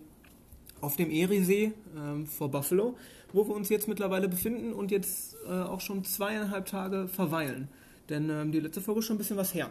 auf 0.80 0.96
dem 0.96 1.10
Eriesee 1.10 1.72
ähm, 1.96 2.26
vor 2.26 2.50
Buffalo, 2.50 2.96
wo 3.32 3.46
wir 3.46 3.54
uns 3.54 3.68
jetzt 3.68 3.88
mittlerweile 3.88 4.28
befinden 4.28 4.72
und 4.72 4.90
jetzt 4.90 5.36
äh, 5.46 5.50
auch 5.50 5.80
schon 5.80 6.04
zweieinhalb 6.04 6.66
Tage 6.66 7.08
verweilen. 7.08 7.68
Denn 8.08 8.28
ähm, 8.30 8.52
die 8.52 8.60
letzte 8.60 8.80
Folge 8.80 9.00
ist 9.00 9.06
schon 9.06 9.16
ein 9.16 9.18
bisschen 9.18 9.36
was 9.36 9.54
her. 9.54 9.70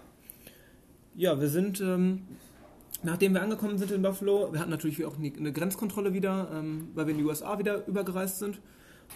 Ja, 1.15 1.39
wir 1.39 1.49
sind, 1.49 1.81
ähm, 1.81 2.21
nachdem 3.03 3.33
wir 3.33 3.41
angekommen 3.41 3.77
sind 3.77 3.91
in 3.91 4.01
Buffalo, 4.01 4.53
wir 4.53 4.59
hatten 4.59 4.71
natürlich 4.71 5.03
auch 5.05 5.17
eine 5.17 5.31
eine 5.35 5.51
Grenzkontrolle 5.51 6.13
wieder, 6.13 6.49
ähm, 6.53 6.87
weil 6.95 7.07
wir 7.07 7.11
in 7.11 7.17
die 7.17 7.25
USA 7.25 7.59
wieder 7.59 7.85
übergereist 7.87 8.39
sind 8.39 8.61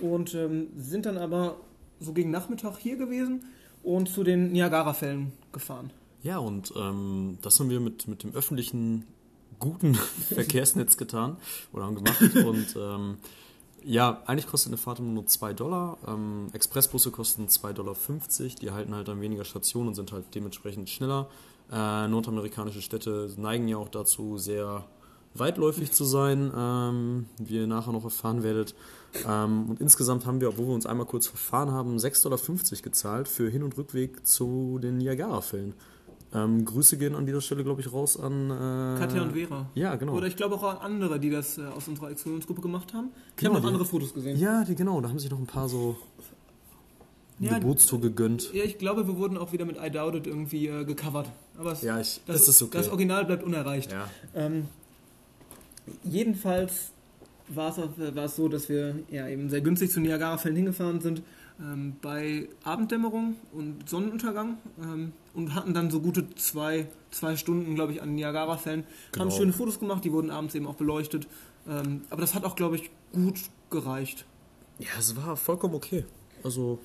und 0.02 0.34
ähm, 0.34 0.68
sind 0.76 1.06
dann 1.06 1.18
aber 1.18 1.58
so 2.00 2.14
gegen 2.14 2.32
Nachmittag 2.32 2.78
hier 2.78 2.98
gewesen 2.98 3.46
und 3.84 4.10
zu 4.10 4.24
den 4.24 4.52
Niagara-Fällen 4.52 5.32
gefahren. 5.52 5.92
Ja, 6.24 6.40
und 6.40 6.74
ähm, 6.76 7.38
das 7.42 7.60
haben 7.60 7.70
wir 7.70 7.80
mit, 7.80 8.08
mit 8.08 8.24
dem 8.24 8.34
öffentlichen 8.34 9.06
guten 9.60 9.96
Verkehrsnetz 10.34 10.98
getan 10.98 11.38
oder 11.72 11.86
haben 11.86 11.96
gemacht. 11.96 12.36
Und 12.36 12.76
ähm, 12.76 13.18
ja, 13.84 14.24
eigentlich 14.26 14.48
kostet 14.48 14.72
eine 14.72 14.78
Fahrt 14.78 15.00
immer 15.00 15.12
nur 15.12 15.28
2 15.28 15.54
Dollar. 15.54 15.98
Ähm, 16.08 16.48
Expressbusse 16.54 17.12
kosten 17.12 17.46
2,50 17.46 17.74
Dollar. 17.74 17.96
Die 18.62 18.72
halten 18.72 18.96
halt 18.96 19.08
an 19.10 19.22
weniger 19.22 19.46
Stationen 19.46 19.90
und 19.90 19.96
sind 19.96 20.12
halt 20.12 20.26
dementsprechend 20.34 20.90
schneller. 20.90 21.30
Äh, 21.72 22.08
nordamerikanische 22.08 22.82
Städte 22.82 23.32
neigen 23.38 23.68
ja 23.68 23.78
auch 23.78 23.90
dazu, 23.90 24.38
sehr 24.38 24.84
weitläufig 25.36 25.92
zu 25.92 26.04
sein, 26.06 26.52
ähm, 26.56 27.26
wie 27.40 27.56
ihr 27.58 27.68
nachher 27.68 27.92
noch 27.92 28.04
erfahren 28.04 28.44
werdet. 28.44 28.74
Ähm, 29.28 29.70
und 29.70 29.82
insgesamt 29.82 30.26
haben 30.26 30.42
wir, 30.42 30.50
obwohl 30.50 30.68
wir 30.68 30.74
uns 30.74 30.86
einmal 30.86 31.06
kurz 31.06 31.28
verfahren 31.28 31.72
haben, 31.72 31.98
6,50 31.98 32.24
Dollar 32.24 32.40
gezahlt 32.82 33.28
für 33.28 33.50
Hin- 33.50 33.64
und 33.64 33.78
Rückweg 33.78 34.26
zu 34.26 34.80
den 34.82 34.98
Niagara-Fällen. 34.98 35.74
Ähm, 36.34 36.66
Grüße 36.66 36.98
gehen 36.98 37.16
an 37.16 37.26
dieser 37.26 37.40
Stelle, 37.40 37.64
glaube 37.64 37.80
ich, 37.80 37.94
raus 37.94 38.20
an 38.20 38.50
äh, 38.50 39.00
Katja 39.00 39.22
und 39.22 39.32
Vera. 39.34 39.70
Ja, 39.74 39.96
genau. 39.96 40.14
Oder 40.16 40.28
ich 40.28 40.36
glaube 40.36 40.56
auch 40.56 40.64
an 40.64 40.78
andere, 40.78 41.18
die 41.20 41.30
das 41.30 41.58
äh, 41.58 41.62
aus 41.66 41.88
unserer 41.88 42.12
Exkursionsgruppe 42.12 42.62
gemacht 42.62 42.94
haben. 42.94 43.10
Ich 43.30 43.36
Genau, 43.38 43.54
habe 43.54 43.62
noch 43.62 43.68
andere 43.70 43.86
Fotos 43.86 44.14
gesehen. 44.14 44.38
Ja, 44.38 44.66
die, 44.66 44.76
genau, 44.76 45.00
da 45.00 45.08
haben 45.10 45.20
sich 45.20 45.32
noch 45.32 45.40
ein 45.40 45.46
paar 45.46 45.70
so 45.70 45.96
Ja, 47.40 47.58
Geburtstour 47.60 48.02
gegönnt. 48.02 48.52
Ja, 48.54 48.64
ich 48.66 48.78
glaube, 48.80 49.08
wir 49.08 49.16
wurden 49.18 49.38
auch 49.38 49.54
wieder 49.54 49.64
mit 49.66 49.78
I 49.82 49.90
Doubt 49.90 50.16
It 50.16 50.28
irgendwie 50.28 50.68
äh, 50.68 50.84
gecovert. 50.84 51.30
Aber 51.58 51.72
es, 51.72 51.82
Ja, 51.84 52.02
ich- 52.02 52.20
das, 52.26 52.42
es 52.42 52.48
ist 52.50 52.62
okay. 52.64 52.78
das 52.80 52.90
Original 52.90 53.24
bleibt 53.24 53.44
unerreicht. 53.44 53.94
Ja. 53.94 54.10
Ähm, 54.34 54.66
jedenfalls 56.04 56.92
war 57.48 57.70
es, 57.70 57.80
auch- 57.80 57.98
war 57.98 58.26
es 58.26 58.36
so, 58.36 58.48
dass 58.48 58.70
wir 58.70 58.96
ja 59.10 59.28
eben 59.28 59.50
sehr 59.50 59.62
günstig 59.62 59.92
zu 59.92 60.00
Niagara-Fällen 60.00 60.56
hingefahren 60.56 61.00
sind, 61.02 61.22
ähm, 61.60 61.96
bei 62.02 62.50
Abenddämmerung 62.64 63.36
und 63.54 63.88
Sonnenuntergang 63.88 64.58
ähm, 64.82 65.14
und 65.34 65.54
hatten 65.56 65.74
dann 65.74 65.90
so 65.92 66.02
gute 66.02 66.34
zwei, 66.36 66.88
zwei 67.12 67.36
Stunden, 67.38 67.76
glaube 67.76 67.94
ich, 67.94 68.02
an 68.02 68.16
Niagara-Fällen. 68.16 68.82
Haben 68.84 69.30
Genau. 69.30 69.32
schöne 69.32 69.54
Fotos 69.54 69.80
gemacht, 69.80 70.04
die 70.04 70.12
wurden 70.12 70.32
abends 70.32 70.56
eben 70.56 70.68
auch 70.68 70.76
beleuchtet. 70.76 71.28
Ähm, 71.68 72.02
aber 72.10 72.22
das 72.22 72.34
hat 72.36 72.44
auch, 72.46 72.56
glaube 72.56 72.76
ich, 72.76 72.90
gut 73.14 73.40
gereicht. 73.70 74.26
ja, 74.80 74.88
es 75.00 75.16
war 75.16 75.38
vollkommen 75.38 75.76
okay. 75.76 76.04
Also, 76.44 76.80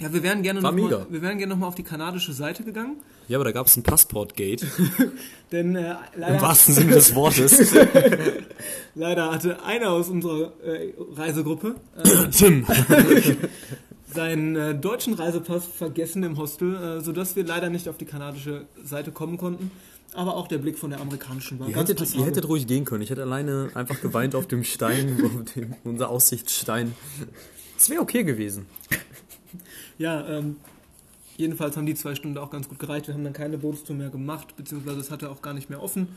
Ja, 0.00 0.12
wir 0.12 0.22
wären 0.22 0.42
gerne 0.42 0.62
War 0.62 0.72
noch 0.72 0.90
mal, 0.90 1.46
nochmal 1.46 1.68
auf 1.68 1.74
die 1.74 1.82
kanadische 1.82 2.32
Seite 2.32 2.64
gegangen, 2.64 2.96
ja, 3.30 3.38
aber 3.38 3.44
da 3.44 3.52
gab 3.52 3.68
es 3.68 3.76
ein 3.76 3.84
Passportgate, 3.84 4.66
denn 5.52 5.76
äh, 5.76 5.90
im 5.92 5.96
leider, 6.16 6.42
wahrsten 6.42 6.74
Sinne 6.74 6.94
des 6.94 7.14
Wortes. 7.14 7.72
leider 8.96 9.30
hatte 9.30 9.62
einer 9.62 9.90
aus 9.90 10.08
unserer 10.08 10.52
äh, 10.64 10.92
Reisegruppe 11.14 11.76
äh, 11.96 12.28
Tim. 12.32 12.66
seinen 14.12 14.56
äh, 14.56 14.74
deutschen 14.74 15.14
Reisepass 15.14 15.64
vergessen 15.64 16.24
im 16.24 16.38
Hostel, 16.38 16.74
äh, 16.74 17.00
sodass 17.02 17.36
wir 17.36 17.44
leider 17.44 17.70
nicht 17.70 17.88
auf 17.88 17.98
die 17.98 18.04
kanadische 18.04 18.66
Seite 18.82 19.12
kommen 19.12 19.36
konnten. 19.36 19.70
Aber 20.12 20.34
auch 20.34 20.48
der 20.48 20.58
Blick 20.58 20.76
von 20.76 20.90
der 20.90 21.00
amerikanischen 21.00 21.60
war 21.60 21.68
Ihr 21.68 21.74
ganz 21.74 21.88
hättet, 21.88 22.12
ihr 22.16 22.24
hättet 22.24 22.48
ruhig 22.48 22.66
gehen 22.66 22.84
können. 22.84 23.02
Ich 23.02 23.10
hätte 23.10 23.22
alleine 23.22 23.70
einfach 23.74 24.00
geweint 24.00 24.34
auf 24.34 24.48
dem 24.48 24.64
Stein, 24.64 25.22
auf 25.24 25.52
dem, 25.54 25.76
unser 25.84 26.08
Aussichtsstein. 26.08 26.96
Es 27.78 27.88
wäre 27.90 28.02
okay 28.02 28.24
gewesen. 28.24 28.66
Ja, 30.00 30.26
ähm, 30.26 30.56
jedenfalls 31.36 31.76
haben 31.76 31.84
die 31.84 31.94
zwei 31.94 32.14
Stunden 32.14 32.38
auch 32.38 32.50
ganz 32.50 32.70
gut 32.70 32.78
gereicht. 32.78 33.06
Wir 33.06 33.12
haben 33.12 33.22
dann 33.22 33.34
keine 33.34 33.58
Bootstour 33.58 33.94
mehr 33.94 34.08
gemacht, 34.08 34.56
beziehungsweise 34.56 34.98
es 34.98 35.10
hatte 35.10 35.30
auch 35.30 35.42
gar 35.42 35.52
nicht 35.52 35.68
mehr 35.68 35.82
offen. 35.82 36.08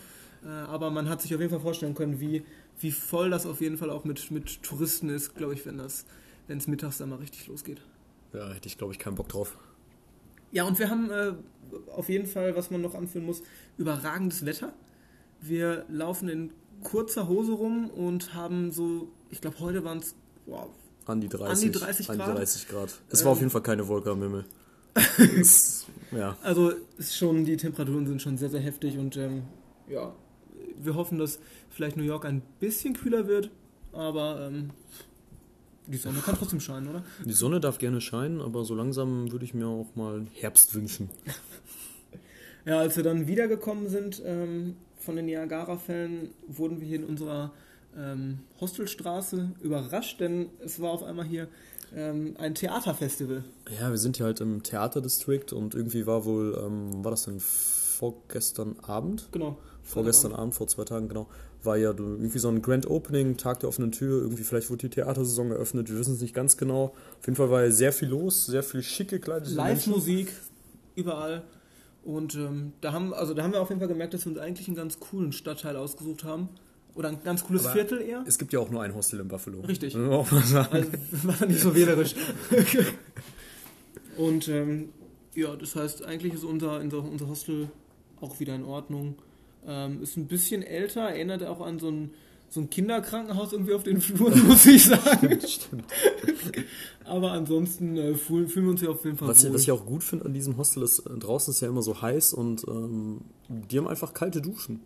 Äh, 0.45 0.47
aber 0.47 0.89
man 0.89 1.09
hat 1.09 1.21
sich 1.21 1.35
auf 1.35 1.41
jeden 1.41 1.51
Fall 1.51 1.59
vorstellen 1.59 1.93
können, 1.93 2.21
wie, 2.21 2.45
wie 2.79 2.91
voll 2.91 3.29
das 3.29 3.45
auf 3.45 3.59
jeden 3.59 3.77
Fall 3.77 3.89
auch 3.89 4.05
mit, 4.05 4.31
mit 4.31 4.63
Touristen 4.63 5.09
ist, 5.09 5.35
glaube 5.35 5.53
ich, 5.53 5.65
wenn 5.65 5.77
das 5.77 6.05
wenn 6.47 6.59
es 6.59 6.67
mittags 6.67 6.97
dann 6.97 7.09
mal 7.09 7.17
richtig 7.17 7.45
losgeht. 7.47 7.81
Ja, 8.33 8.53
hätte 8.53 8.67
ich, 8.67 8.77
glaube 8.77 8.93
ich, 8.93 8.99
keinen 8.99 9.15
Bock 9.15 9.27
drauf. 9.27 9.57
Ja, 10.53 10.63
und 10.63 10.79
wir 10.79 10.89
haben 10.89 11.11
äh, 11.11 11.33
auf 11.91 12.07
jeden 12.07 12.25
Fall, 12.25 12.55
was 12.55 12.71
man 12.71 12.79
noch 12.79 12.95
anführen 12.95 13.25
muss, 13.25 13.43
überragendes 13.77 14.45
Wetter. 14.45 14.73
Wir 15.41 15.85
laufen 15.89 16.29
in 16.29 16.51
kurzer 16.83 17.27
Hose 17.27 17.51
rum 17.51 17.89
und 17.89 18.33
haben 18.33 18.71
so, 18.71 19.11
ich 19.29 19.41
glaube, 19.41 19.59
heute 19.59 19.83
waren 19.83 19.97
es 19.97 20.15
wow, 20.45 20.69
An 21.05 21.21
die 21.21 21.29
30, 21.29 21.47
An 21.67 21.71
die 21.73 21.79
30 21.79 22.09
An 22.09 22.17
die 22.17 22.23
Grad? 22.23 22.37
30 22.37 22.67
Grad. 22.67 22.93
Es 23.09 23.19
Ähm. 23.19 23.25
war 23.25 23.31
auf 23.33 23.39
jeden 23.39 23.49
Fall 23.51 23.61
keine 23.63 23.87
Wolke 23.87 24.11
am 24.11 24.21
Himmel. 24.21 24.45
Es- 25.39 25.85
ja. 26.11 26.37
Also 26.43 26.71
ist 26.97 27.15
schon, 27.17 27.45
die 27.45 27.57
Temperaturen 27.57 28.05
sind 28.05 28.21
schon 28.21 28.37
sehr, 28.37 28.49
sehr 28.49 28.61
heftig 28.61 28.97
und 28.97 29.17
ähm, 29.17 29.43
ja, 29.89 30.13
wir 30.81 30.95
hoffen, 30.95 31.17
dass 31.17 31.39
vielleicht 31.69 31.97
New 31.97 32.03
York 32.03 32.25
ein 32.25 32.41
bisschen 32.59 32.93
kühler 32.93 33.27
wird, 33.27 33.49
aber 33.91 34.47
ähm, 34.47 34.69
die 35.87 35.97
Sonne 35.97 36.19
kann 36.19 36.35
trotzdem 36.35 36.59
scheinen, 36.61 36.87
oder? 36.87 37.03
Die 37.25 37.33
Sonne 37.33 37.59
darf 37.59 37.77
gerne 37.79 37.99
scheinen, 37.99 38.39
aber 38.39 38.63
so 38.63 38.73
langsam 38.75 39.31
würde 39.31 39.43
ich 39.45 39.53
mir 39.53 39.67
auch 39.67 39.87
mal 39.95 40.25
Herbst 40.33 40.73
wünschen. 40.75 41.09
Ja, 42.65 42.79
als 42.79 42.95
wir 42.95 43.03
dann 43.03 43.27
wiedergekommen 43.27 43.89
sind 43.89 44.21
ähm, 44.25 44.77
von 44.97 45.17
den 45.17 45.25
Niagara-Fällen, 45.25 46.29
wurden 46.47 46.79
wir 46.79 46.87
hier 46.87 46.95
in 46.99 47.03
unserer 47.03 47.51
ähm, 47.97 48.39
Hostelstraße 48.59 49.51
überrascht, 49.61 50.19
denn 50.19 50.49
es 50.63 50.79
war 50.81 50.91
auf 50.91 51.03
einmal 51.03 51.25
hier 51.25 51.47
ähm, 51.95 52.35
ein 52.37 52.55
Theaterfestival. 52.55 53.43
Ja, 53.79 53.89
wir 53.89 53.97
sind 53.97 54.17
hier 54.17 54.25
halt 54.25 54.41
im 54.41 54.63
Theaterdistrikt 54.63 55.53
und 55.53 55.75
irgendwie 55.75 56.05
war 56.05 56.25
wohl, 56.25 56.59
ähm, 56.63 57.03
war 57.03 57.11
das 57.11 57.23
denn 57.23 57.39
vorgestern 57.39 58.77
Abend? 58.81 59.29
Genau. 59.31 59.57
Vorgestern 59.83 60.33
Abend, 60.33 60.55
vor 60.55 60.67
zwei 60.67 60.85
Tagen, 60.85 61.09
genau, 61.09 61.27
war 61.61 61.77
ja 61.77 61.89
irgendwie 61.89 62.39
so 62.39 62.47
ein 62.47 62.61
Grand 62.61 62.87
Opening, 62.87 63.37
Tag 63.37 63.59
der 63.59 63.69
offenen 63.69 63.91
Tür, 63.91 64.21
irgendwie 64.21 64.43
vielleicht 64.43 64.69
wurde 64.69 64.87
die 64.87 64.95
Theatersaison 64.95 65.51
eröffnet, 65.51 65.89
wir 65.89 65.99
wissen 65.99 66.15
es 66.15 66.21
nicht 66.21 66.33
ganz 66.33 66.57
genau. 66.57 66.93
Auf 67.19 67.25
jeden 67.25 67.35
Fall 67.35 67.49
war 67.49 67.63
ja 67.63 67.71
sehr 67.71 67.91
viel 67.91 68.07
los, 68.09 68.45
sehr 68.45 68.63
viel 68.63 68.81
schick 68.81 69.09
gekleidete 69.09 69.53
Menschen. 69.53 69.91
Live-Musik 69.91 70.33
überall. 70.95 71.43
Und 72.03 72.35
ähm, 72.35 72.73
da 72.81 72.91
haben, 72.91 73.13
also 73.13 73.33
da 73.33 73.43
haben 73.43 73.53
wir 73.53 73.61
auf 73.61 73.69
jeden 73.69 73.79
Fall 73.79 73.87
gemerkt, 73.87 74.13
dass 74.13 74.25
wir 74.25 74.31
uns 74.31 74.39
eigentlich 74.39 74.67
einen 74.67 74.75
ganz 74.75 74.99
coolen 74.99 75.31
Stadtteil 75.31 75.77
ausgesucht 75.77 76.23
haben. 76.23 76.49
Oder 76.95 77.09
ein 77.09 77.23
ganz 77.23 77.43
cooles 77.43 77.65
Aber 77.65 77.73
Viertel 77.73 78.01
eher. 78.01 78.23
Es 78.27 78.37
gibt 78.37 78.53
ja 78.53 78.59
auch 78.59 78.69
nur 78.69 78.83
ein 78.83 78.93
Hostel 78.93 79.19
in 79.19 79.27
Buffalo. 79.27 79.61
Richtig. 79.61 79.95
Auch 79.97 80.31
mal 80.31 80.43
sagen. 80.43 80.73
Also 80.73 80.89
war 81.23 81.47
nicht 81.47 81.59
so 81.59 81.73
wählerisch. 81.75 82.13
Und 84.17 84.47
ähm, 84.47 84.89
ja, 85.33 85.55
das 85.55 85.75
heißt, 85.75 86.05
eigentlich 86.05 86.33
ist 86.35 86.43
unser, 86.43 86.79
unser, 86.79 87.27
Hostel 87.27 87.69
auch 88.21 88.39
wieder 88.39 88.53
in 88.53 88.63
Ordnung. 88.63 89.15
Ähm, 89.65 90.03
ist 90.03 90.17
ein 90.17 90.27
bisschen 90.27 90.61
älter, 90.61 91.01
erinnert 91.01 91.43
auch 91.43 91.61
an 91.61 91.79
so 91.79 91.89
ein, 91.89 92.11
so 92.49 92.61
ein 92.61 92.69
Kinderkrankenhaus 92.69 93.53
irgendwie 93.53 93.73
auf 93.73 93.83
den 93.83 93.99
Fluren, 93.99 94.39
muss 94.47 94.65
ich 94.67 94.85
sagen. 94.85 95.39
Stimmt. 95.41 95.85
Aber 97.05 97.31
ansonsten 97.31 97.97
äh, 97.97 98.13
fühlen, 98.13 98.47
fühlen 98.47 98.67
wir 98.67 98.71
uns 98.71 98.81
hier 98.81 98.91
auf 98.91 99.03
jeden 99.03 99.17
Fall 99.17 99.29
Was, 99.29 99.43
wohl. 99.43 99.55
was 99.55 99.61
ich 99.61 99.71
auch 99.71 99.85
gut 99.85 100.03
finde 100.03 100.25
an 100.25 100.33
diesem 100.33 100.57
Hostel 100.57 100.83
ist, 100.83 100.99
äh, 100.99 101.17
draußen 101.17 101.51
ist 101.51 101.61
ja 101.61 101.69
immer 101.69 101.81
so 101.81 102.01
heiß 102.01 102.33
und 102.33 102.65
ähm, 102.67 103.21
die 103.49 103.79
haben 103.79 103.87
einfach 103.87 104.13
kalte 104.13 104.41
Duschen. 104.41 104.81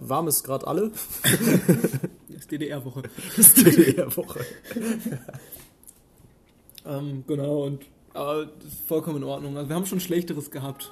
Warm 0.00 0.28
ist 0.28 0.42
gerade 0.44 0.66
alle. 0.66 0.90
Das 0.90 1.30
ist 2.40 2.50
DDR-Woche. 2.50 3.02
Das 3.36 3.38
ist 3.56 3.66
DDR-Woche. 3.66 4.40
Ähm, 6.86 7.24
genau, 7.26 7.64
und 7.66 7.84
aber 8.14 8.46
das 8.46 8.72
ist 8.72 8.88
vollkommen 8.88 9.18
in 9.18 9.24
Ordnung. 9.24 9.54
Also 9.54 9.68
wir 9.68 9.76
haben 9.76 9.84
schon 9.84 10.00
Schlechteres 10.00 10.50
gehabt. 10.50 10.90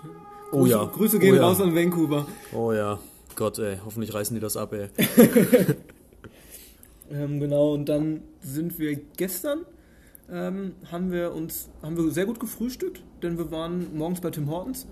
Oh 0.52 0.58
Grüße, 0.58 0.70
ja. 0.70 0.84
Grüße 0.84 1.18
gehen 1.18 1.32
Oh 1.32 1.36
ja. 1.36 1.42
raus 1.48 1.62
an 1.62 1.74
Vancouver. 1.74 2.26
Oh 2.52 2.72
ja, 2.72 2.98
Gott 3.36 3.58
ey, 3.58 3.78
hoffentlich 3.82 4.12
reißen 4.12 4.34
die 4.34 4.40
das 4.40 4.58
ab 4.58 4.74
ey. 4.74 4.90
Ähm, 7.10 7.40
genau, 7.40 7.72
und 7.72 7.88
dann 7.88 8.22
sind 8.42 8.78
wir 8.78 8.96
gestern, 9.16 9.60
ähm, 10.30 10.74
haben 10.92 11.10
wir 11.10 11.32
uns, 11.32 11.70
haben 11.82 11.96
wir 11.96 12.10
sehr 12.10 12.26
gut 12.26 12.38
gefrühstückt, 12.38 13.02
denn 13.22 13.38
wir 13.38 13.50
waren 13.50 13.96
morgens 13.96 14.20
bei 14.20 14.30
Tim 14.30 14.50
Hortons, 14.50 14.86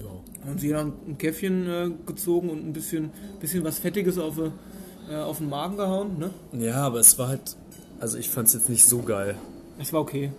Ja. 0.00 0.42
haben 0.44 0.52
uns 0.52 0.62
jeder 0.62 0.80
ein 0.80 1.18
Käffchen 1.18 1.66
äh, 1.68 1.90
gezogen 2.06 2.50
und 2.50 2.66
ein 2.66 2.72
bisschen, 2.72 3.10
bisschen 3.40 3.64
was 3.64 3.78
Fettiges 3.78 4.18
auf, 4.18 4.38
äh, 4.38 5.16
auf 5.16 5.38
den 5.38 5.48
Magen 5.48 5.76
gehauen, 5.76 6.18
ne? 6.18 6.30
ja, 6.52 6.76
aber 6.86 7.00
es 7.00 7.18
war 7.18 7.28
halt, 7.28 7.56
also 8.00 8.18
ich 8.18 8.28
fand 8.30 8.48
es 8.48 8.54
jetzt 8.54 8.68
nicht 8.68 8.84
so 8.84 9.02
geil. 9.02 9.36
Es 9.78 9.92
war 9.92 10.00
okay. 10.00 10.30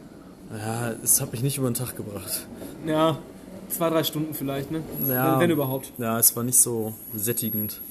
Ja, 0.51 0.91
es 1.03 1.19
hat 1.21 1.31
mich 1.31 1.41
nicht 1.43 1.57
über 1.57 1.69
den 1.69 1.73
Tag 1.73 1.95
gebracht. 1.97 2.47
Ja, 2.85 3.17
zwei, 3.69 3.89
drei 3.89 4.03
Stunden 4.03 4.33
vielleicht, 4.33 4.69
ne? 4.71 4.81
Ja. 5.09 5.33
Wenn, 5.33 5.41
wenn 5.41 5.49
überhaupt. 5.51 5.91
Ja, 5.97 6.19
es 6.19 6.35
war 6.35 6.43
nicht 6.43 6.59
so 6.59 6.93
sättigend. 7.15 7.81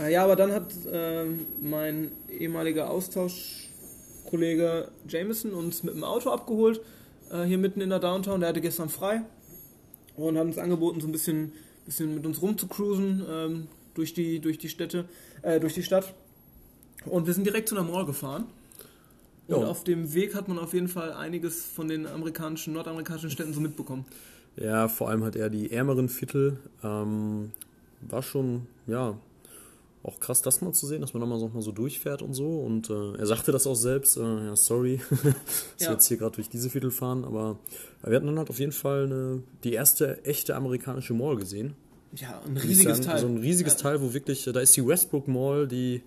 Äh, 0.00 0.12
Ja, 0.12 0.24
aber 0.24 0.34
dann 0.36 0.50
hat 0.52 0.66
ähm, 0.92 1.46
mein 1.62 2.10
ehemaliger 2.36 2.90
Austauschkollege 2.90 4.88
Jameson 5.08 5.52
uns 5.52 5.82
mit 5.82 5.94
dem 5.94 6.04
Auto 6.04 6.30
abgeholt, 6.30 6.80
äh, 7.30 7.44
hier 7.44 7.58
mitten 7.58 7.80
in 7.80 7.90
der 7.90 8.00
Downtown. 8.00 8.40
Der 8.40 8.48
hatte 8.50 8.60
gestern 8.60 8.88
frei 8.88 9.22
und 10.16 10.36
hat 10.38 10.44
uns 10.46 10.58
angeboten, 10.58 11.00
so 11.00 11.08
ein 11.08 11.12
bisschen, 11.12 11.52
bisschen 11.86 12.14
mit 12.14 12.24
uns 12.26 12.40
rumzucruisen 12.42 13.22
ähm, 13.28 13.66
durch, 13.94 14.14
die, 14.14 14.40
durch 14.40 14.58
die 14.58 14.68
Städte, 14.68 15.06
äh, 15.42 15.60
durch 15.60 15.74
die 15.74 15.82
Stadt. 15.82 16.14
Und 17.06 17.26
wir 17.26 17.34
sind 17.34 17.44
direkt 17.44 17.68
zu 17.68 17.76
einer 17.76 17.88
Mall 17.90 18.06
gefahren. 18.06 18.44
Und 19.48 19.60
Ja. 19.60 19.66
auf 19.66 19.84
dem 19.84 20.14
Weg 20.14 20.34
hat 20.34 20.48
man 20.48 20.58
auf 20.58 20.72
jeden 20.72 20.88
Fall 20.88 21.12
einiges 21.12 21.64
von 21.66 21.86
den 21.88 22.06
amerikanischen, 22.06 22.72
nordamerikanischen 22.72 23.30
Städten 23.30 23.52
so 23.52 23.60
mitbekommen. 23.60 24.06
Ja, 24.56 24.88
vor 24.88 25.10
allem 25.10 25.22
halt 25.22 25.36
eher 25.36 25.50
die 25.50 25.70
ärmeren 25.72 26.08
Viertel. 26.08 26.58
Ähm, 26.82 27.52
war 28.00 28.22
schon, 28.22 28.66
ja, 28.86 29.16
auch 30.04 30.20
krass, 30.20 30.42
das 30.42 30.60
mal 30.60 30.72
zu 30.72 30.86
sehen, 30.86 31.00
dass 31.00 31.14
man 31.14 31.20
da 31.22 31.26
mal 31.26 31.38
so, 31.40 31.48
mal 31.48 31.62
so 31.62 31.72
durchfährt 31.72 32.22
und 32.22 32.34
so. 32.34 32.60
Und 32.60 32.90
äh, 32.90 33.14
er 33.16 33.26
sagte 33.26 33.52
das 33.52 33.66
auch 33.66 33.74
selbst, 33.74 34.16
äh, 34.16 34.20
ja, 34.20 34.54
sorry, 34.56 35.00
dass 35.10 35.24
Ja. 35.80 35.88
wir 35.88 35.92
jetzt 35.94 36.06
hier 36.08 36.18
gerade 36.18 36.36
durch 36.36 36.48
diese 36.48 36.70
Viertel 36.70 36.90
fahren, 36.90 37.24
aber 37.24 37.58
wir 38.04 38.14
hatten 38.14 38.26
dann 38.26 38.38
halt 38.38 38.50
auf 38.50 38.58
jeden 38.60 38.72
Fall 38.72 39.04
eine, 39.04 39.42
die 39.64 39.72
erste 39.72 40.24
echte 40.24 40.54
amerikanische 40.56 41.14
Mall 41.14 41.36
gesehen. 41.36 41.74
Ja, 42.14 42.40
ein 42.46 42.56
riesiges 42.56 42.98
sagen. 42.98 43.08
Teil. 43.08 43.18
So 43.20 43.26
ein 43.26 43.38
riesiges 43.38 43.72
Ja. 43.74 43.78
Teil, 43.80 44.00
wo 44.02 44.12
wirklich, 44.14 44.44
da 44.44 44.60
ist 44.60 44.76
die 44.76 44.86
Westbrook 44.86 45.26
Mall, 45.26 45.66
die 45.66 46.02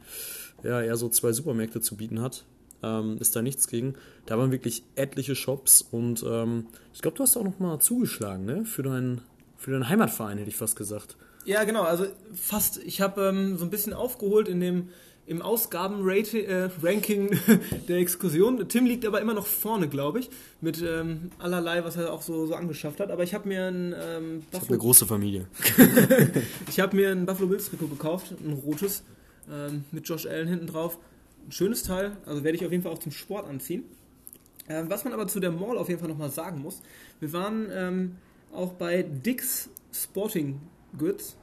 ja 0.63 0.81
eher 0.81 0.95
so 0.95 1.09
zwei 1.09 1.33
Supermärkte 1.33 1.81
zu 1.81 1.97
bieten 1.97 2.21
hat. 2.21 2.45
Ähm, 2.83 3.17
ist 3.19 3.35
da 3.35 3.41
nichts 3.41 3.67
gegen. 3.67 3.95
Da 4.27 4.37
waren 4.37 4.51
wirklich 4.51 4.83
etliche 4.95 5.35
Shops 5.35 5.81
und 5.81 6.23
ähm, 6.25 6.67
ich 6.93 7.01
glaube, 7.01 7.17
du 7.17 7.23
hast 7.23 7.35
auch 7.35 7.43
noch 7.43 7.57
mal 7.59 7.79
zugeschlagen, 7.79 8.45
ne? 8.45 8.63
Für 8.65 8.83
dein 8.83 9.21
Für 9.57 9.71
den 9.71 9.89
Heimatverein 9.89 10.37
hätte 10.37 10.49
ich 10.49 10.55
fast 10.55 10.75
gesagt. 10.75 11.17
Ja, 11.47 11.63
genau, 11.63 11.83
also 11.83 12.07
fast. 12.33 12.83
Ich 12.83 12.99
habe 12.99 13.29
ähm, 13.29 13.57
so 13.57 13.63
ein 13.63 13.69
bisschen 13.69 13.93
aufgeholt 13.93 14.49
in 14.49 14.59
dem 14.59 14.89
im 15.25 15.41
Ausgabenranking 15.41 16.43
äh, 16.43 17.59
der 17.87 17.97
Exkursion. 17.99 18.67
Tim 18.67 18.85
liegt 18.85 19.05
aber 19.05 19.21
immer 19.21 19.33
noch 19.33 19.47
vorne, 19.47 19.87
glaube 19.87 20.19
ich, 20.19 20.29
mit 20.59 20.81
ähm, 20.81 21.31
allerlei, 21.39 21.85
was 21.85 21.95
er 21.95 22.11
auch 22.11 22.21
so, 22.21 22.45
so 22.47 22.53
angeschafft 22.53 22.99
hat. 22.99 23.11
Aber 23.11 23.23
ich 23.23 23.33
habe 23.33 23.47
mir 23.47 23.65
ein 23.65 23.95
ähm, 23.97 24.43
Ich 24.51 24.59
habe 24.59 24.67
eine 24.67 24.77
große 24.77 25.05
Familie. 25.05 25.47
ich 26.69 26.81
habe 26.81 26.97
mir 26.97 27.11
ein 27.11 27.25
Buffalo 27.25 27.47
Bills 27.47 27.69
Trikot 27.69 27.87
gekauft, 27.87 28.33
ein 28.45 28.51
rotes, 28.51 29.03
ähm, 29.49 29.85
mit 29.93 30.05
Josh 30.07 30.25
Allen 30.25 30.49
hinten 30.49 30.67
drauf. 30.67 30.97
Ein 31.47 31.53
schönes 31.53 31.83
Teil, 31.83 32.17
also 32.25 32.43
werde 32.43 32.57
ich 32.57 32.65
auf 32.65 32.71
jeden 32.73 32.83
Fall 32.83 32.91
auch 32.91 32.99
zum 32.99 33.13
Sport 33.13 33.47
anziehen. 33.47 33.85
Ähm, 34.67 34.89
was 34.89 35.05
man 35.05 35.13
aber 35.13 35.29
zu 35.29 35.39
der 35.39 35.51
Mall 35.51 35.77
auf 35.77 35.87
jeden 35.87 36.01
Fall 36.01 36.09
nochmal 36.09 36.29
sagen 36.29 36.61
muss, 36.61 36.81
wir 37.21 37.31
waren 37.31 37.67
ähm, 37.71 38.15
auch 38.51 38.73
bei 38.73 39.03
Dick's 39.03 39.69
Sporting 39.93 40.59
Goods 40.97 41.35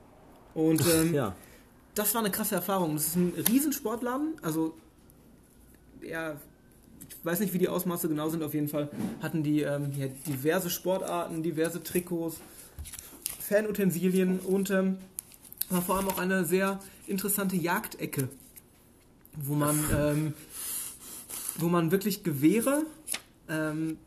und 0.55 0.81
ähm, 0.87 1.15
Ja. 1.15 1.35
das 1.95 2.15
war 2.15 2.21
eine 2.21 2.31
krasse 2.31 2.55
Erfahrung. 2.55 2.95
Das 2.95 3.09
ist 3.09 3.17
ein 3.17 3.33
Riesensportladen, 3.49 4.35
also 4.43 4.75
ja, 6.03 6.37
ich 7.09 7.17
weiß 7.25 7.41
nicht, 7.41 7.53
wie 7.55 7.59
die 7.59 7.69
Ausmaße 7.69 8.09
genau 8.09 8.29
sind, 8.29 8.43
auf 8.43 8.55
jeden 8.55 8.69
Fall 8.69 8.89
hatten 9.23 9.43
die 9.43 9.63
ähm, 9.63 9.93
ja, 9.97 10.07
diverse 10.27 10.69
Sportarten, 10.71 11.43
diverse 11.43 11.83
Trikots, 11.83 12.37
Fanutensilien 13.41 14.39
und 14.41 14.71
ähm, 14.71 14.99
war 15.71 15.83
vor 15.83 15.97
allem 15.97 16.09
auch 16.09 16.19
eine 16.19 16.45
sehr 16.45 16.81
interessante 17.07 17.57
Jagdecke, 17.57 18.29
wo 19.37 19.55
man, 19.55 19.79
ähm, 19.97 20.35
wo 21.59 21.69
man 21.69 21.91
wirklich 21.91 22.23
Gewehre, 22.23 22.85
ähm, 23.49 23.99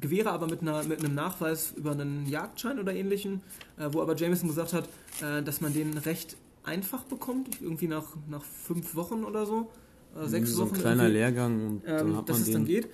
Gewehre 0.00 0.30
aber 0.30 0.46
mit, 0.46 0.62
einer, 0.62 0.82
mit 0.84 1.04
einem 1.04 1.14
Nachweis 1.14 1.72
über 1.76 1.92
einen 1.92 2.26
Jagdschein 2.26 2.78
oder 2.78 2.94
ähnlichen, 2.94 3.42
äh, 3.78 3.88
wo 3.90 4.00
aber 4.00 4.16
Jameson 4.16 4.48
gesagt 4.48 4.72
hat, 4.72 4.88
äh, 5.22 5.42
dass 5.42 5.60
man 5.60 5.72
den 5.72 5.96
recht 5.98 6.36
einfach 6.64 7.04
bekommt, 7.04 7.60
irgendwie 7.60 7.88
nach, 7.88 8.16
nach 8.28 8.42
fünf 8.42 8.94
Wochen 8.94 9.24
oder 9.24 9.46
so, 9.46 9.70
äh, 10.16 10.26
sechs 10.28 10.52
so 10.52 10.62
ein 10.62 10.70
Wochen. 10.70 10.80
kleiner 10.80 11.04
irgendwie 11.04 11.18
Lehrgang 11.18 11.66
und 11.66 11.86
dann 11.86 12.08
ähm, 12.08 12.16
hat 12.16 12.28
dass 12.28 12.38
man 12.38 12.46
es 12.46 12.52
dann 12.52 12.64
geht. 12.64 12.88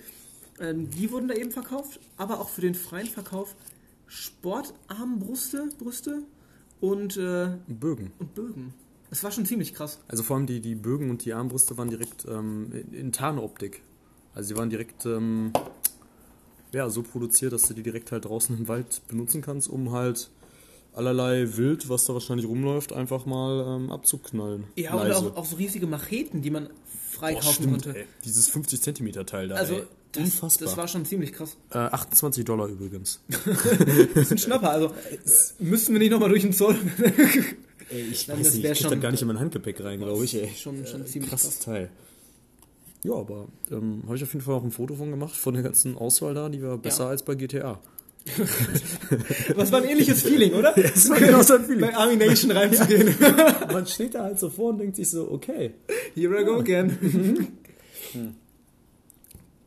Ähm, 0.59 0.89
die 0.89 1.11
wurden 1.11 1.27
da 1.27 1.35
eben 1.35 1.51
verkauft, 1.51 1.99
aber 2.17 2.39
auch 2.39 2.49
für 2.49 2.61
den 2.61 2.75
freien 2.75 3.07
Verkauf 3.07 3.55
Sportarmbrüste 4.07 5.69
Brüste 5.77 6.23
und, 6.79 7.17
äh, 7.17 7.49
Bögen. 7.67 8.11
und 8.19 8.33
Bögen. 8.33 8.73
Das 9.09 9.23
war 9.23 9.31
schon 9.31 9.45
ziemlich 9.45 9.73
krass. 9.73 9.99
Also 10.07 10.23
vor 10.23 10.37
allem 10.37 10.47
die, 10.47 10.59
die 10.59 10.75
Bögen 10.75 11.09
und 11.09 11.23
die 11.25 11.33
Armbrüste 11.33 11.77
waren 11.77 11.89
direkt 11.89 12.25
ähm, 12.25 12.71
in, 12.71 12.93
in 12.93 13.11
Tarnoptik. 13.11 13.81
Also 14.33 14.49
sie 14.49 14.57
waren 14.57 14.69
direkt 14.69 15.05
ähm, 15.05 15.51
ja, 16.73 16.89
so 16.89 17.01
produziert, 17.03 17.53
dass 17.53 17.63
du 17.63 17.73
die 17.73 17.83
direkt 17.83 18.11
halt 18.11 18.25
draußen 18.25 18.57
im 18.57 18.67
Wald 18.67 19.01
benutzen 19.07 19.41
kannst, 19.41 19.69
um 19.69 19.91
halt 19.91 20.29
allerlei 20.93 21.47
Wild, 21.57 21.89
was 21.89 22.05
da 22.05 22.13
wahrscheinlich 22.13 22.47
rumläuft, 22.47 22.91
einfach 22.93 23.25
mal 23.25 23.77
ähm, 23.77 23.91
abzuknallen. 23.91 24.63
Ja, 24.75 24.95
Leise. 24.95 25.17
auch, 25.17 25.35
auch 25.37 25.45
so 25.45 25.55
riesige 25.57 25.85
Macheten, 25.87 26.41
die 26.41 26.49
man 26.49 26.69
frei 27.11 27.33
Boah, 27.33 27.41
kaufen 27.41 27.53
stimmt, 27.53 27.83
konnte. 27.83 27.99
ey. 27.99 28.05
Dieses 28.25 28.47
50 28.49 28.81
Zentimeter 28.81 29.25
Teil 29.25 29.47
da, 29.49 29.55
Also, 29.55 29.75
ey. 29.75 29.83
das, 30.13 30.23
Unfassbar. 30.23 30.67
das 30.67 30.77
war 30.77 30.87
schon 30.87 31.05
ziemlich 31.05 31.33
krass. 31.33 31.55
äh, 31.71 31.77
28 31.77 32.43
Dollar 32.45 32.67
übrigens. 32.67 33.19
Das 34.15 34.23
ist 34.23 34.31
ein 34.31 34.37
Schnapper, 34.39 34.71
also 34.71 34.91
müssten 35.59 35.93
wir 35.93 35.99
nicht 35.99 36.11
nochmal 36.11 36.29
durch 36.29 36.41
den 36.41 36.53
Zoll. 36.53 36.75
Ey, 37.89 38.01
ich 38.11 38.27
Nein, 38.27 38.39
weiß 38.39 38.45
das 38.47 38.55
nicht, 38.55 38.65
ich 38.65 38.71
krieg 38.71 38.77
schon- 38.81 38.91
das 38.91 38.99
gar 39.01 39.11
nicht 39.11 39.21
in 39.21 39.27
mein 39.27 39.39
Handgepäck 39.39 39.81
rein, 39.83 39.99
glaube 39.99 40.25
ich, 40.25 40.35
ey. 40.35 40.49
schon, 40.57 40.85
schon 40.85 41.05
ziemlich 41.05 41.29
Krasses 41.29 41.55
krass. 41.55 41.65
Teil. 41.65 41.89
Ja, 43.03 43.13
aber 43.13 43.47
ähm, 43.71 44.03
habe 44.05 44.15
ich 44.17 44.23
auf 44.23 44.33
jeden 44.33 44.43
Fall 44.43 44.55
auch 44.55 44.63
ein 44.63 44.71
Foto 44.71 44.95
von 44.95 45.09
gemacht, 45.11 45.35
von 45.35 45.53
der 45.53 45.63
ganzen 45.63 45.97
Auswahl 45.97 46.33
da, 46.33 46.49
die 46.49 46.61
war 46.61 46.77
besser 46.77 47.05
Ja. 47.05 47.09
als 47.11 47.23
bei 47.23 47.35
GTA. 47.35 47.79
Was 49.55 49.71
war 49.71 49.81
ein 49.81 49.87
ähnliches 49.87 50.23
Feeling, 50.23 50.53
oder? 50.53 50.73
das 50.75 51.09
war 51.09 51.17
genau 51.17 51.41
so 51.41 51.53
ein 51.55 51.63
Feeling. 51.65 51.81
Bei 51.81 51.95
Army 51.95 52.17
Nation 52.17 52.51
reinzugehen. 52.51 53.15
Man 53.71 53.87
steht 53.87 54.15
da 54.15 54.23
halt 54.23 54.39
so 54.39 54.49
vor 54.49 54.71
und 54.71 54.79
denkt 54.79 54.97
sich 54.97 55.09
so, 55.09 55.31
okay. 55.31 55.75
Here 56.13 56.41
I 56.41 56.43
go 56.43 56.55
again. 56.59 57.47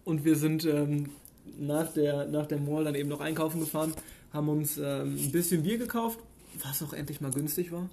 Und 0.04 0.24
wir 0.24 0.36
sind 0.36 0.64
ähm, 0.64 1.10
nach, 1.58 1.92
der, 1.92 2.26
nach 2.26 2.46
der 2.46 2.58
Mall 2.58 2.84
dann 2.84 2.94
eben 2.94 3.08
noch 3.08 3.20
einkaufen 3.20 3.60
gefahren, 3.60 3.92
haben 4.32 4.48
uns 4.48 4.76
ähm, 4.78 5.16
ein 5.18 5.32
bisschen 5.32 5.62
Bier 5.62 5.78
gekauft, 5.78 6.18
was 6.62 6.82
auch 6.82 6.92
endlich 6.92 7.20
mal 7.20 7.30
günstig 7.30 7.72
war. 7.72 7.88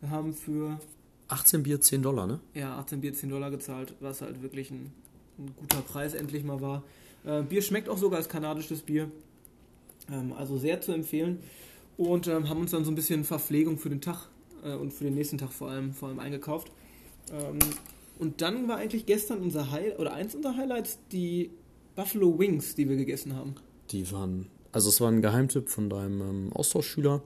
Wir 0.00 0.10
haben 0.10 0.32
für 0.34 0.80
18 1.30 1.62
Bier, 1.62 1.80
10 1.80 2.02
Dollar, 2.02 2.26
ne? 2.26 2.40
ja, 2.54 2.78
18 2.78 3.00
Bier 3.00 3.14
10 3.14 3.30
Dollar 3.30 3.50
gezahlt, 3.50 3.94
was 4.00 4.20
halt 4.20 4.42
wirklich 4.42 4.70
ein, 4.70 4.92
ein 5.38 5.54
guter 5.56 5.80
Preis 5.82 6.14
endlich 6.14 6.44
mal 6.44 6.60
war. 6.60 6.82
Äh, 7.24 7.42
Bier 7.42 7.62
schmeckt 7.62 7.88
auch 7.88 7.98
sogar 7.98 8.18
als 8.18 8.28
kanadisches 8.28 8.82
Bier, 8.82 9.10
ähm, 10.10 10.32
also 10.32 10.58
sehr 10.58 10.80
zu 10.80 10.92
empfehlen. 10.92 11.38
Und 11.96 12.26
ähm, 12.28 12.48
haben 12.48 12.60
uns 12.60 12.70
dann 12.70 12.84
so 12.84 12.90
ein 12.90 12.94
bisschen 12.94 13.24
Verpflegung 13.24 13.78
für 13.78 13.90
den 13.90 14.00
Tag 14.00 14.28
äh, 14.64 14.74
und 14.74 14.92
für 14.92 15.04
den 15.04 15.14
nächsten 15.14 15.38
Tag 15.38 15.52
vor 15.52 15.70
allem, 15.70 15.92
vor 15.92 16.08
allem 16.08 16.18
eingekauft. 16.18 16.72
Ähm, 17.30 17.58
und 18.18 18.40
dann 18.40 18.68
war 18.68 18.78
eigentlich 18.78 19.06
gestern 19.06 19.40
unser 19.40 19.70
High 19.70 19.98
oder 19.98 20.12
eins 20.12 20.34
unserer 20.34 20.56
Highlights 20.56 20.98
die 21.12 21.50
Buffalo 21.94 22.38
Wings, 22.38 22.74
die 22.74 22.88
wir 22.88 22.96
gegessen 22.96 23.34
haben. 23.34 23.54
Die 23.90 24.10
waren, 24.12 24.46
also 24.72 24.88
es 24.88 25.00
war 25.00 25.10
ein 25.10 25.22
Geheimtipp 25.22 25.68
von 25.68 25.90
deinem 25.90 26.20
ähm, 26.20 26.52
Austauschschüler 26.52 27.22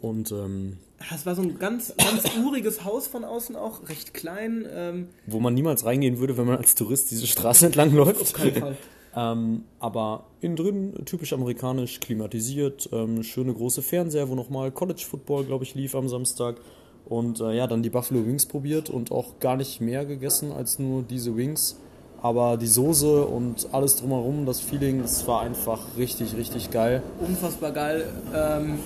und 0.00 0.32
ähm, 0.32 0.78
Das 1.10 1.26
war 1.26 1.34
so 1.34 1.42
ein 1.42 1.58
ganz, 1.58 1.94
ganz 1.96 2.24
uriges 2.44 2.84
Haus 2.84 3.06
von 3.06 3.24
außen 3.24 3.56
auch, 3.56 3.88
recht 3.88 4.14
klein. 4.14 4.66
Ähm, 4.72 5.08
wo 5.26 5.40
man 5.40 5.54
niemals 5.54 5.84
reingehen 5.84 6.18
würde, 6.18 6.36
wenn 6.36 6.46
man 6.46 6.56
als 6.58 6.74
Tourist 6.74 7.10
diese 7.10 7.26
Straße 7.26 7.66
entlang 7.66 7.92
läuft. 7.92 8.20
auf 8.20 8.32
keinen 8.32 8.54
Fall. 8.54 8.76
Ähm, 9.12 9.64
aber 9.80 10.26
innen 10.40 10.54
drin 10.54 10.94
typisch 11.04 11.32
amerikanisch, 11.32 11.98
klimatisiert, 11.98 12.88
ähm, 12.92 13.24
schöne 13.24 13.52
große 13.52 13.82
Fernseher, 13.82 14.28
wo 14.28 14.36
nochmal 14.36 14.70
College 14.70 15.04
Football, 15.04 15.46
glaube 15.46 15.64
ich, 15.64 15.74
lief 15.74 15.96
am 15.96 16.08
Samstag. 16.08 16.60
Und 17.06 17.40
äh, 17.40 17.56
ja, 17.56 17.66
dann 17.66 17.82
die 17.82 17.90
Buffalo 17.90 18.24
Wings 18.24 18.46
probiert 18.46 18.88
und 18.88 19.10
auch 19.10 19.40
gar 19.40 19.56
nicht 19.56 19.80
mehr 19.80 20.04
gegessen 20.04 20.52
als 20.52 20.78
nur 20.78 21.02
diese 21.02 21.36
Wings. 21.36 21.76
Aber 22.22 22.56
die 22.56 22.68
Soße 22.68 23.24
und 23.24 23.70
alles 23.72 23.96
drumherum, 23.96 24.46
das 24.46 24.60
Feeling, 24.60 25.02
das 25.02 25.26
war 25.26 25.40
einfach 25.40 25.96
richtig, 25.96 26.36
richtig 26.36 26.70
geil. 26.70 27.02
unfassbar 27.18 27.72
geil. 27.72 28.06
Ähm, 28.32 28.78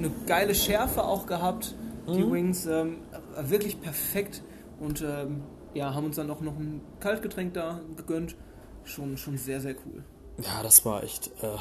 eine 0.00 0.10
geile 0.26 0.54
Schärfe 0.54 1.04
auch 1.04 1.26
gehabt, 1.26 1.74
die 2.08 2.30
Wings. 2.30 2.66
Ähm, 2.66 2.98
war 3.34 3.50
wirklich 3.50 3.80
perfekt. 3.80 4.42
Und 4.80 5.02
ähm, 5.02 5.42
ja, 5.74 5.94
haben 5.94 6.06
uns 6.06 6.16
dann 6.16 6.30
auch 6.30 6.40
noch 6.40 6.56
ein 6.58 6.80
Kaltgetränk 7.00 7.54
da 7.54 7.80
gegönnt. 7.96 8.36
Schon, 8.84 9.16
schon 9.16 9.36
sehr, 9.36 9.60
sehr 9.60 9.74
cool. 9.86 10.02
Ja, 10.42 10.62
das 10.62 10.84
war 10.84 11.04
echt, 11.04 11.28
äh, 11.42 11.58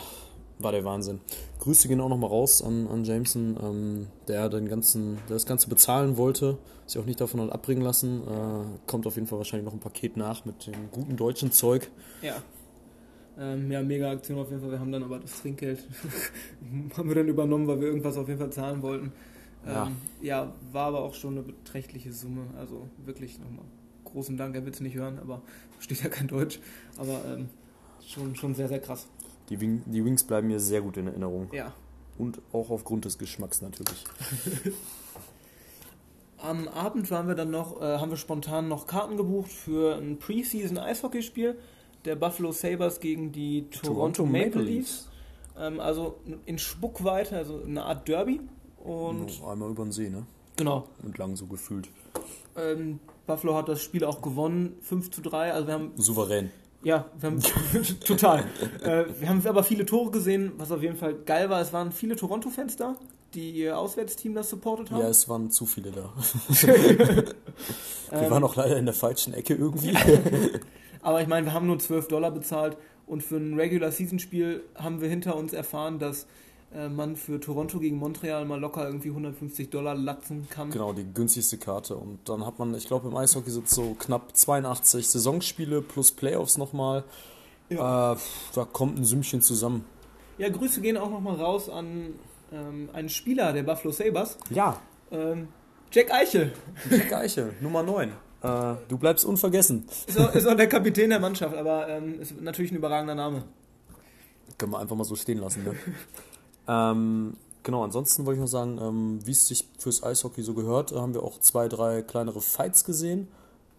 war 0.58 0.71
der 0.71 0.84
Wahnsinn. 0.86 1.19
Grüße 1.60 1.88
gehen 1.88 1.99
auch 1.99 2.10
nochmal 2.10 2.30
raus 2.30 2.62
an, 2.62 2.88
an 2.88 3.04
Jameson, 3.04 3.58
ähm, 3.62 4.08
der 4.28 4.49
den 4.49 4.69
ganzen, 4.69 5.15
der 5.28 5.36
das 5.36 5.45
Ganze 5.45 5.67
bezahlen 5.67 6.17
wollte, 6.17 6.58
sich 6.86 6.99
auch 6.99 7.06
nicht 7.06 7.19
davon 7.19 7.41
hat 7.41 7.52
abbringen 7.52 7.84
lassen. 7.84 8.23
Äh, 8.23 8.88
kommt 8.88 9.06
auf 9.06 9.15
jeden 9.15 9.28
Fall 9.28 9.38
wahrscheinlich 9.38 9.65
noch 9.65 9.73
ein 9.73 9.80
Paket 9.80 10.15
nach 10.17 10.45
mit 10.45 10.67
dem 10.67 10.89
guten 10.91 11.17
deutschen 11.17 11.52
Zeug. 11.52 11.91
Ja. 12.21 12.36
Ähm, 13.39 13.71
ja, 13.71 13.82
mega 13.82 14.12
Aktion 14.12 14.38
auf 14.38 14.49
jeden 14.49 14.62
Fall. 14.62 14.71
Wir 14.71 14.80
haben 14.80 14.91
dann 14.91 15.04
aber 15.04 15.19
das 15.19 15.41
Trinkgeld 15.41 15.88
haben 16.97 17.08
wir 17.08 17.15
dann 17.15 17.28
übernommen, 17.30 17.67
weil 17.67 17.80
wir 17.80 17.88
irgendwas 17.88 18.17
auf 18.17 18.28
jeden 18.28 18.39
Fall 18.39 18.52
zahlen 18.52 18.82
wollten. 18.82 19.13
Ja. 19.65 19.88
Ähm, 19.88 19.95
ja, 20.21 20.54
war 20.73 20.88
aber 20.88 20.99
auch 21.02 21.13
schon 21.13 21.38
eine 21.38 21.43
beträchtliche 21.43 22.12
Summe. 22.12 22.47
Also 22.58 22.89
wirklich 23.06 23.39
nochmal 23.39 23.65
großen 24.04 24.36
Dank. 24.36 24.56
Er 24.56 24.65
wird 24.65 24.75
es 24.75 24.82
nicht 24.82 24.95
hören, 24.95 25.19
aber 25.19 25.41
versteht 25.71 26.04
ja 26.04 26.10
kein 26.10 26.28
Deutsch. 26.28 26.60
Aber 26.97 27.21
ähm, 27.28 27.49
schon, 28.06 28.36
schon 28.36 28.56
sehr, 28.56 28.67
sehr 28.67 28.80
krass. 28.80 29.08
Die, 29.49 29.62
Wing, 29.62 29.84
die 29.86 30.04
Wings 30.04 30.25
bleiben 30.25 30.47
mir 30.47 30.60
sehr 30.60 30.82
gut 30.82 30.97
in 30.97 31.08
Erinnerung. 31.08 31.47
Ja. 31.54 31.73
Und 32.17 32.41
auch 32.52 32.69
aufgrund 32.69 33.06
des 33.06 33.17
Geschmacks 33.17 33.62
natürlich. 33.62 34.04
Am 36.38 36.67
Abend 36.67 37.10
waren 37.12 37.28
wir 37.28 37.36
dann 37.36 37.52
noch, 37.52 37.82
äh, 37.82 37.97
haben 37.97 38.10
wir 38.10 38.17
spontan 38.17 38.67
noch 38.67 38.88
Karten 38.88 39.17
gebucht 39.17 39.52
für 39.52 39.95
ein 39.97 40.19
Preseason-Eishockeyspiel 40.19 41.58
der 42.06 42.16
Buffalo 42.16 42.52
Sabres 42.52 43.00
gegen 43.00 43.32
die 43.32 43.70
Toronto, 43.70 44.24
Toronto 44.24 44.26
Maple 44.26 44.62
Leafs. 44.62 45.10
Ähm, 45.58 45.80
also 45.80 46.20
in 46.46 46.58
Spuckweite, 46.58 47.36
also 47.38 47.62
eine 47.64 47.84
Art 47.84 48.08
Derby. 48.08 48.40
Und 48.84 49.42
einmal 49.46 49.72
über 49.72 49.84
den 49.84 49.92
See, 49.92 50.10
ne? 50.10 50.26
genau, 50.56 50.88
Entlang 51.04 51.36
so 51.36 51.46
gefühlt. 51.48 51.90
ähm, 52.58 53.00
Buffalo 53.28 53.56
hat 53.56 53.68
das 53.70 53.82
Spiel 53.82 54.04
auch 54.06 54.22
gewonnen, 54.22 54.78
5 54.82 55.12
zu 55.12 55.22
3. 55.22 55.54
Also 55.54 55.68
wir 55.68 55.74
haben, 55.74 55.92
Souverän. 55.98 56.50
ja, 56.84 57.06
wir 57.20 57.30
haben 57.30 57.42
total. 58.06 58.46
Äh, 58.82 59.06
wir 59.20 59.30
haben 59.30 59.46
aber 59.46 59.64
viele 59.64 59.86
Tore 59.86 60.12
gesehen, 60.12 60.54
was 60.58 60.72
auf 60.72 60.82
jeden 60.82 60.96
Fall 60.98 61.14
geil 61.14 61.50
war. 61.50 61.62
Es 61.62 61.74
waren 61.74 61.92
viele 61.92 62.16
Toronto-Fans 62.16 62.78
da, 62.78 62.96
die 63.34 63.52
ihr 63.52 63.78
Auswärtsteam 63.78 64.34
das 64.34 64.50
supportet 64.50 64.92
haben. 64.92 65.02
Ja, 65.02 65.10
es 65.10 65.28
waren 65.30 65.52
zu 65.52 65.66
viele 65.66 65.92
da. 65.92 66.14
Ähm, 66.64 67.26
Wir 68.22 68.32
waren 68.32 68.44
auch 68.44 68.56
leider 68.56 68.78
in 68.78 68.86
der 68.86 68.96
falschen 68.96 69.34
Ecke 69.34 69.54
irgendwie. 69.56 69.94
Aber 71.02 71.22
ich 71.22 71.28
meine, 71.28 71.46
wir 71.46 71.54
haben 71.54 71.68
nur 71.68 71.80
12 71.80 72.08
Dollar 72.08 72.32
bezahlt 72.32 72.78
und 73.08 73.24
für 73.24 73.38
ein 73.38 73.54
Regular 73.56 73.92
Season 73.92 74.20
Spiel 74.20 74.64
haben 74.76 75.02
wir 75.02 75.10
hinter 75.10 75.36
uns 75.36 75.54
erfahren, 75.54 76.00
dass 76.00 76.28
äh, 76.74 76.90
man 76.90 77.16
für 77.16 77.40
Toronto 77.40 77.80
gegen 77.80 77.98
Montreal 77.98 78.46
mal 78.46 78.60
locker 78.60 78.86
irgendwie 78.86 79.10
150 79.10 79.70
Dollar 79.70 79.96
latzen 79.96 80.48
kann. 80.50 80.70
Genau, 80.70 80.94
die 80.94 81.06
günstigste 81.12 81.58
Karte. 81.58 81.96
Und 81.96 82.20
dann 82.30 82.46
hat 82.46 82.60
man, 82.60 82.74
ich 82.76 82.88
glaube, 82.88 83.08
im 83.08 83.16
Eishockey 83.16 83.50
sind 83.50 83.70
so 83.70 83.96
knapp 83.98 84.36
82 84.36 85.08
Saisonspiele 85.08 85.82
plus 85.82 86.12
Playoffs 86.12 86.58
nochmal. 86.58 87.04
Äh, 87.70 87.76
da 87.78 88.18
kommt 88.72 89.00
ein 89.00 89.06
Sümmchen 89.06 89.42
zusammen. 89.42 89.86
Ja, 90.38 90.50
Grüße 90.50 90.82
gehen 90.82 90.98
auch 90.98 91.10
nochmal 91.10 91.36
raus 91.36 91.70
an 91.70 92.14
ähm, 92.52 92.90
einen 92.94 93.10
Spieler 93.10 93.54
der 93.54 93.64
Buffalo 93.64 93.92
Sabres, 93.92 94.38
Ja, 94.50 94.80
ähm, 95.12 95.50
Jack 95.92 96.12
Eichel. 96.14 96.54
Jack 96.90 97.14
Eichel, 97.14 97.54
Nummer 97.62 97.84
9. 97.84 98.12
Äh, 98.41 98.75
du 98.88 98.97
bleibst 98.97 99.25
unvergessen. 99.25 99.86
Ist 100.08 100.17
auch, 100.19 100.34
ist 100.34 100.47
auch 100.47 100.56
der 100.56 100.67
Kapitän 100.69 101.10
der 101.10 101.19
Mannschaft, 101.19 101.56
aber 101.56 101.88
ähm, 101.89 102.21
ist 102.21 102.39
natürlich 102.39 102.71
ein 102.71 102.75
überragender 102.78 103.15
Name. 103.15 103.43
Können 104.58 104.71
wir 104.71 104.80
einfach 104.80 104.95
mal 104.95 105.04
so 105.04 105.15
stehen 105.15 105.39
lassen, 105.39 105.63
ne? 105.63 105.75
ähm, 106.67 107.36
genau, 107.63 107.84
ansonsten 107.84 108.25
wollte 108.25 108.38
ich 108.38 108.41
noch 108.41 108.47
sagen, 108.47 108.80
ähm, 108.82 109.19
wie 109.25 109.32
es 109.32 109.47
sich 109.47 109.67
fürs 109.78 110.04
Eishockey 110.04 110.41
so 110.41 110.54
gehört, 110.54 110.91
haben 110.93 111.13
wir 111.13 111.23
auch 111.23 111.39
zwei, 111.39 111.67
drei 111.67 112.02
kleinere 112.02 112.41
Fights 112.41 112.86
gesehen. 112.86 113.28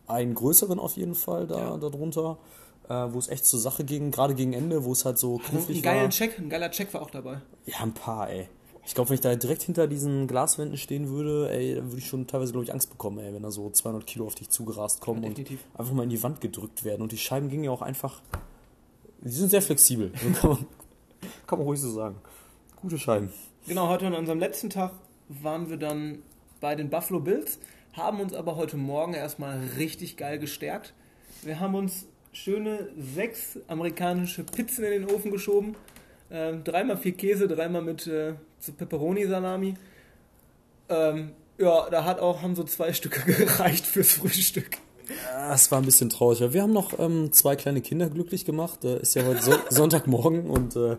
Einen 0.06 0.34
größeren 0.34 0.78
auf 0.78 0.96
jeden 0.96 1.14
Fall 1.14 1.46
da 1.46 1.58
Ja. 1.58 1.76
darunter, 1.76 2.36
äh, 2.88 2.94
wo 3.10 3.18
es 3.18 3.28
echt 3.28 3.46
zur 3.46 3.60
Sache 3.60 3.84
ging, 3.84 4.10
gerade 4.10 4.34
gegen 4.34 4.52
Ende, 4.52 4.84
wo 4.84 4.92
es 4.92 5.04
halt 5.04 5.18
so 5.18 5.36
Ein 5.36 5.42
knifflig 5.44 5.82
geiler 5.82 6.02
war. 6.02 6.10
Check, 6.10 6.38
ein 6.38 6.50
geiler 6.50 6.70
Check 6.70 6.92
war 6.92 7.02
auch 7.02 7.10
dabei. 7.10 7.40
Ja, 7.66 7.78
ein 7.80 7.92
paar, 7.94 8.28
ey. 8.28 8.48
Ich 8.86 8.94
glaube, 8.94 9.10
wenn 9.10 9.14
ich 9.14 9.20
da 9.20 9.34
direkt 9.34 9.62
hinter 9.62 9.86
diesen 9.86 10.26
Glaswänden 10.26 10.76
stehen 10.76 11.08
würde, 11.08 11.50
ey, 11.50 11.76
dann 11.76 11.86
würde 11.86 11.98
ich 11.98 12.06
schon 12.06 12.26
teilweise, 12.26 12.52
glaube 12.52 12.64
ich, 12.64 12.72
Angst 12.72 12.90
bekommen, 12.90 13.18
ey, 13.18 13.32
wenn 13.32 13.42
da 13.42 13.50
so 13.50 13.70
200 13.70 14.06
Kilo 14.06 14.26
auf 14.26 14.34
dich 14.34 14.48
zugerast 14.48 15.00
kommen 15.00 15.22
Ja, 15.22 15.28
und 15.28 15.38
einfach 15.74 15.92
mal 15.92 16.04
in 16.04 16.10
die 16.10 16.22
Wand 16.22 16.40
gedrückt 16.40 16.84
werden. 16.84 17.02
Und 17.02 17.12
die 17.12 17.18
Scheiben 17.18 17.48
gingen 17.48 17.64
ja 17.64 17.70
auch 17.70 17.82
einfach, 17.82 18.20
die 19.20 19.30
sind 19.30 19.50
sehr 19.50 19.62
flexibel, 19.62 20.12
so 20.22 20.40
kann, 20.40 20.50
man, 20.50 20.66
kann 21.46 21.58
man 21.58 21.66
ruhig 21.66 21.80
so 21.80 21.90
sagen. 21.90 22.16
Gute 22.76 22.98
Scheiben. 22.98 23.30
Genau, 23.66 23.88
heute 23.88 24.06
an 24.06 24.14
unserem 24.14 24.38
letzten 24.38 24.70
Tag 24.70 24.92
waren 25.28 25.68
wir 25.68 25.76
dann 25.76 26.22
bei 26.60 26.74
den 26.74 26.88
Buffalo 26.90 27.20
Bills, 27.20 27.58
haben 27.92 28.20
uns 28.20 28.32
aber 28.32 28.56
heute 28.56 28.76
Morgen 28.76 29.14
erstmal 29.14 29.58
richtig 29.76 30.16
geil 30.16 30.38
gestärkt. 30.38 30.94
Wir 31.42 31.60
haben 31.60 31.74
uns 31.74 32.06
schöne 32.32 32.88
sechs 32.96 33.58
amerikanische 33.68 34.44
Pizzen 34.44 34.84
in 34.84 34.90
den 34.90 35.10
Ofen 35.10 35.30
geschoben. 35.30 35.76
Ähm, 36.30 36.62
dreimal 36.64 36.96
viel 36.96 37.12
Käse, 37.12 37.48
dreimal 37.48 37.82
mit 37.82 38.06
äh, 38.06 38.34
so 38.60 38.72
Pepperoni-Salami. 38.72 39.74
Ähm, 40.88 41.30
ja, 41.58 41.88
da 41.90 42.04
hat 42.04 42.20
auch, 42.20 42.42
haben 42.42 42.54
so 42.56 42.64
zwei 42.64 42.92
Stücke 42.92 43.20
gereicht 43.32 43.86
fürs 43.86 44.12
Frühstück. 44.12 44.78
Das 45.34 45.70
war 45.72 45.78
ein 45.80 45.84
bisschen 45.84 46.08
traurig. 46.08 46.40
Wir 46.52 46.62
haben 46.62 46.72
noch 46.72 46.98
ähm, 46.98 47.32
zwei 47.32 47.56
kleine 47.56 47.80
Kinder 47.80 48.08
glücklich 48.08 48.44
gemacht. 48.44 48.84
Äh, 48.84 49.00
ist 49.00 49.14
ja 49.16 49.24
heute 49.24 49.42
so 49.42 49.52
Sonntagmorgen 49.70 50.48
und 50.48 50.76
äh, 50.76 50.96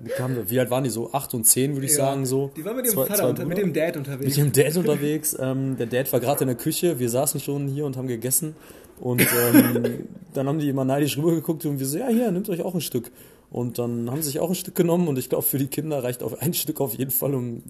wir- 0.00 0.50
wie 0.50 0.58
alt 0.58 0.70
waren 0.70 0.82
die 0.82 0.90
so? 0.90 1.12
Acht 1.12 1.34
und 1.34 1.44
zehn, 1.44 1.74
würde 1.74 1.86
ich 1.86 1.94
sagen 1.94 2.26
so. 2.26 2.50
Die 2.56 2.64
waren 2.64 2.74
mit 2.74 2.86
dem 2.86 2.92
Zwei- 2.94 3.06
Vater, 3.06 3.16
zwei 3.20 3.28
unter, 3.28 3.46
mit 3.46 3.58
dem 3.58 3.72
Dad 3.72 3.96
unterwegs. 3.96 4.36
mit 4.36 4.56
dem 4.56 4.64
Dad 4.64 4.76
unterwegs. 4.76 5.36
Ähm, 5.38 5.76
der 5.76 5.86
Dad 5.86 6.12
war 6.12 6.18
gerade 6.18 6.40
in 6.42 6.48
der 6.48 6.56
Küche. 6.56 6.98
Wir 6.98 7.08
saßen 7.08 7.38
schon 7.40 7.68
hier 7.68 7.86
und 7.86 7.96
haben 7.96 8.08
gegessen. 8.08 8.56
Und 9.00 9.22
ähm, 9.22 10.08
dann 10.34 10.48
haben 10.48 10.58
die 10.58 10.68
immer 10.68 10.84
neidisch 10.84 11.16
rübergeguckt 11.16 11.64
und 11.66 11.78
wir 11.78 11.86
so, 11.86 11.98
ja, 11.98 12.08
hier, 12.08 12.30
nehmt 12.32 12.48
euch 12.48 12.62
auch 12.62 12.74
ein 12.74 12.80
Stück. 12.80 13.10
Und 13.54 13.78
dann 13.78 14.10
haben 14.10 14.20
sie 14.20 14.30
sich 14.30 14.40
auch 14.40 14.48
ein 14.48 14.56
Stück 14.56 14.74
genommen 14.74 15.06
und 15.06 15.16
ich 15.16 15.28
glaube, 15.28 15.44
für 15.44 15.58
die 15.58 15.68
Kinder 15.68 16.02
reicht 16.02 16.24
auf 16.24 16.42
ein 16.42 16.54
Stück 16.54 16.80
auf 16.80 16.92
jeden 16.92 17.12
Fall, 17.12 17.36
um 17.36 17.62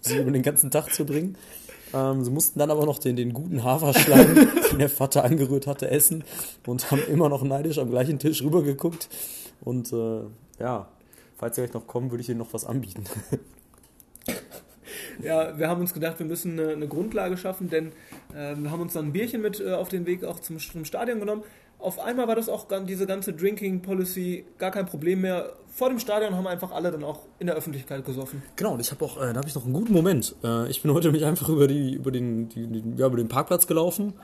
sie 0.00 0.18
über 0.18 0.32
den 0.32 0.42
ganzen 0.42 0.72
Tag 0.72 0.92
zu 0.92 1.06
bringen. 1.06 1.36
Ähm, 1.94 2.24
sie 2.24 2.32
mussten 2.32 2.58
dann 2.58 2.72
aber 2.72 2.84
noch 2.84 2.98
den, 2.98 3.14
den 3.14 3.32
guten 3.32 3.62
Haferschleim, 3.62 4.34
den 4.72 4.78
der 4.80 4.88
Vater 4.88 5.22
angerührt 5.22 5.68
hatte, 5.68 5.92
essen 5.92 6.24
und 6.66 6.90
haben 6.90 7.02
immer 7.08 7.28
noch 7.28 7.44
neidisch 7.44 7.78
am 7.78 7.88
gleichen 7.88 8.18
Tisch 8.18 8.42
rübergeguckt. 8.42 9.08
Und 9.60 9.92
äh, 9.92 10.22
ja, 10.58 10.88
falls 11.36 11.56
ihr 11.56 11.62
euch 11.62 11.72
noch 11.72 11.86
kommen, 11.86 12.10
würde 12.10 12.22
ich 12.22 12.28
ihnen 12.28 12.38
noch 12.38 12.52
was 12.52 12.64
anbieten. 12.64 13.04
Ja, 15.20 15.58
wir 15.58 15.68
haben 15.68 15.80
uns 15.80 15.94
gedacht, 15.94 16.20
wir 16.20 16.26
müssen 16.26 16.60
eine, 16.60 16.72
eine 16.72 16.86
Grundlage 16.86 17.36
schaffen, 17.36 17.68
denn 17.68 17.88
äh, 18.32 18.54
wir 18.56 18.70
haben 18.70 18.82
uns 18.82 18.92
dann 18.92 19.06
ein 19.06 19.12
Bierchen 19.12 19.42
mit 19.42 19.60
äh, 19.60 19.72
auf 19.72 19.88
den 19.88 20.06
Weg 20.06 20.22
auch 20.22 20.38
zum, 20.38 20.60
zum 20.60 20.84
Stadion 20.84 21.18
genommen. 21.18 21.42
Auf 21.78 22.00
einmal 22.00 22.26
war 22.26 22.34
das 22.34 22.48
auch 22.48 22.66
diese 22.86 23.06
ganze 23.06 23.32
Drinking 23.32 23.82
Policy 23.82 24.44
gar 24.58 24.72
kein 24.72 24.86
Problem 24.86 25.20
mehr. 25.20 25.52
Vor 25.68 25.90
dem 25.90 26.00
Stadion 26.00 26.34
haben 26.36 26.46
einfach 26.46 26.72
alle 26.72 26.90
dann 26.90 27.04
auch 27.04 27.20
in 27.38 27.46
der 27.46 27.54
Öffentlichkeit 27.54 28.04
gesoffen. 28.04 28.42
Genau, 28.56 28.72
und 28.72 28.80
ich 28.80 28.90
habe 28.90 29.04
auch, 29.04 29.16
äh, 29.16 29.32
da 29.32 29.36
habe 29.36 29.48
ich 29.48 29.54
noch 29.54 29.64
einen 29.64 29.74
guten 29.74 29.92
Moment. 29.92 30.34
Äh, 30.42 30.68
ich 30.70 30.82
bin 30.82 30.92
heute 30.92 31.12
mich 31.12 31.24
einfach 31.24 31.48
über 31.48 31.68
die, 31.68 31.94
über 31.94 32.10
den, 32.10 32.48
die, 32.48 32.66
die, 32.66 32.82
ja, 32.96 33.06
über 33.06 33.16
den 33.16 33.28
Parkplatz 33.28 33.68
gelaufen 33.68 34.14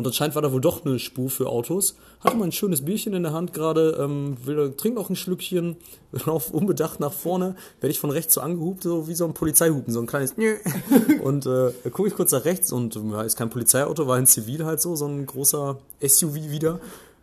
und 0.00 0.06
anscheinend 0.06 0.34
war 0.34 0.40
da 0.40 0.50
wohl 0.50 0.62
doch 0.62 0.82
eine 0.82 0.98
Spur 0.98 1.28
für 1.28 1.50
Autos. 1.50 1.94
Hatte 2.20 2.38
mal 2.38 2.46
ein 2.46 2.52
schönes 2.52 2.82
Bierchen 2.86 3.12
in 3.12 3.22
der 3.22 3.34
Hand 3.34 3.52
gerade, 3.52 3.98
ähm, 4.00 4.38
will, 4.46 4.72
trink 4.74 4.94
noch 4.94 5.10
ein 5.10 5.16
Schlückchen, 5.16 5.76
lauf 6.24 6.50
unbedacht 6.50 7.00
nach 7.00 7.12
vorne, 7.12 7.54
werde 7.80 7.90
ich 7.90 8.00
von 8.00 8.08
rechts 8.08 8.32
so 8.32 8.40
angehupt, 8.40 8.82
so 8.82 9.08
wie 9.08 9.14
so 9.14 9.26
ein 9.26 9.34
Polizeihupen, 9.34 9.92
so 9.92 10.00
ein 10.00 10.06
kleines. 10.06 10.34
Und 11.22 11.44
äh, 11.44 11.72
gucke 11.90 12.08
ich 12.08 12.14
kurz 12.14 12.32
nach 12.32 12.46
rechts 12.46 12.72
und 12.72 12.94
ja, 12.94 13.22
ist 13.22 13.36
kein 13.36 13.50
Polizeiauto, 13.50 14.06
war 14.06 14.16
ein 14.16 14.26
Zivil 14.26 14.64
halt 14.64 14.80
so, 14.80 14.96
so 14.96 15.06
ein 15.06 15.26
großer 15.26 15.76
SUV 16.02 16.34
wieder. 16.50 16.80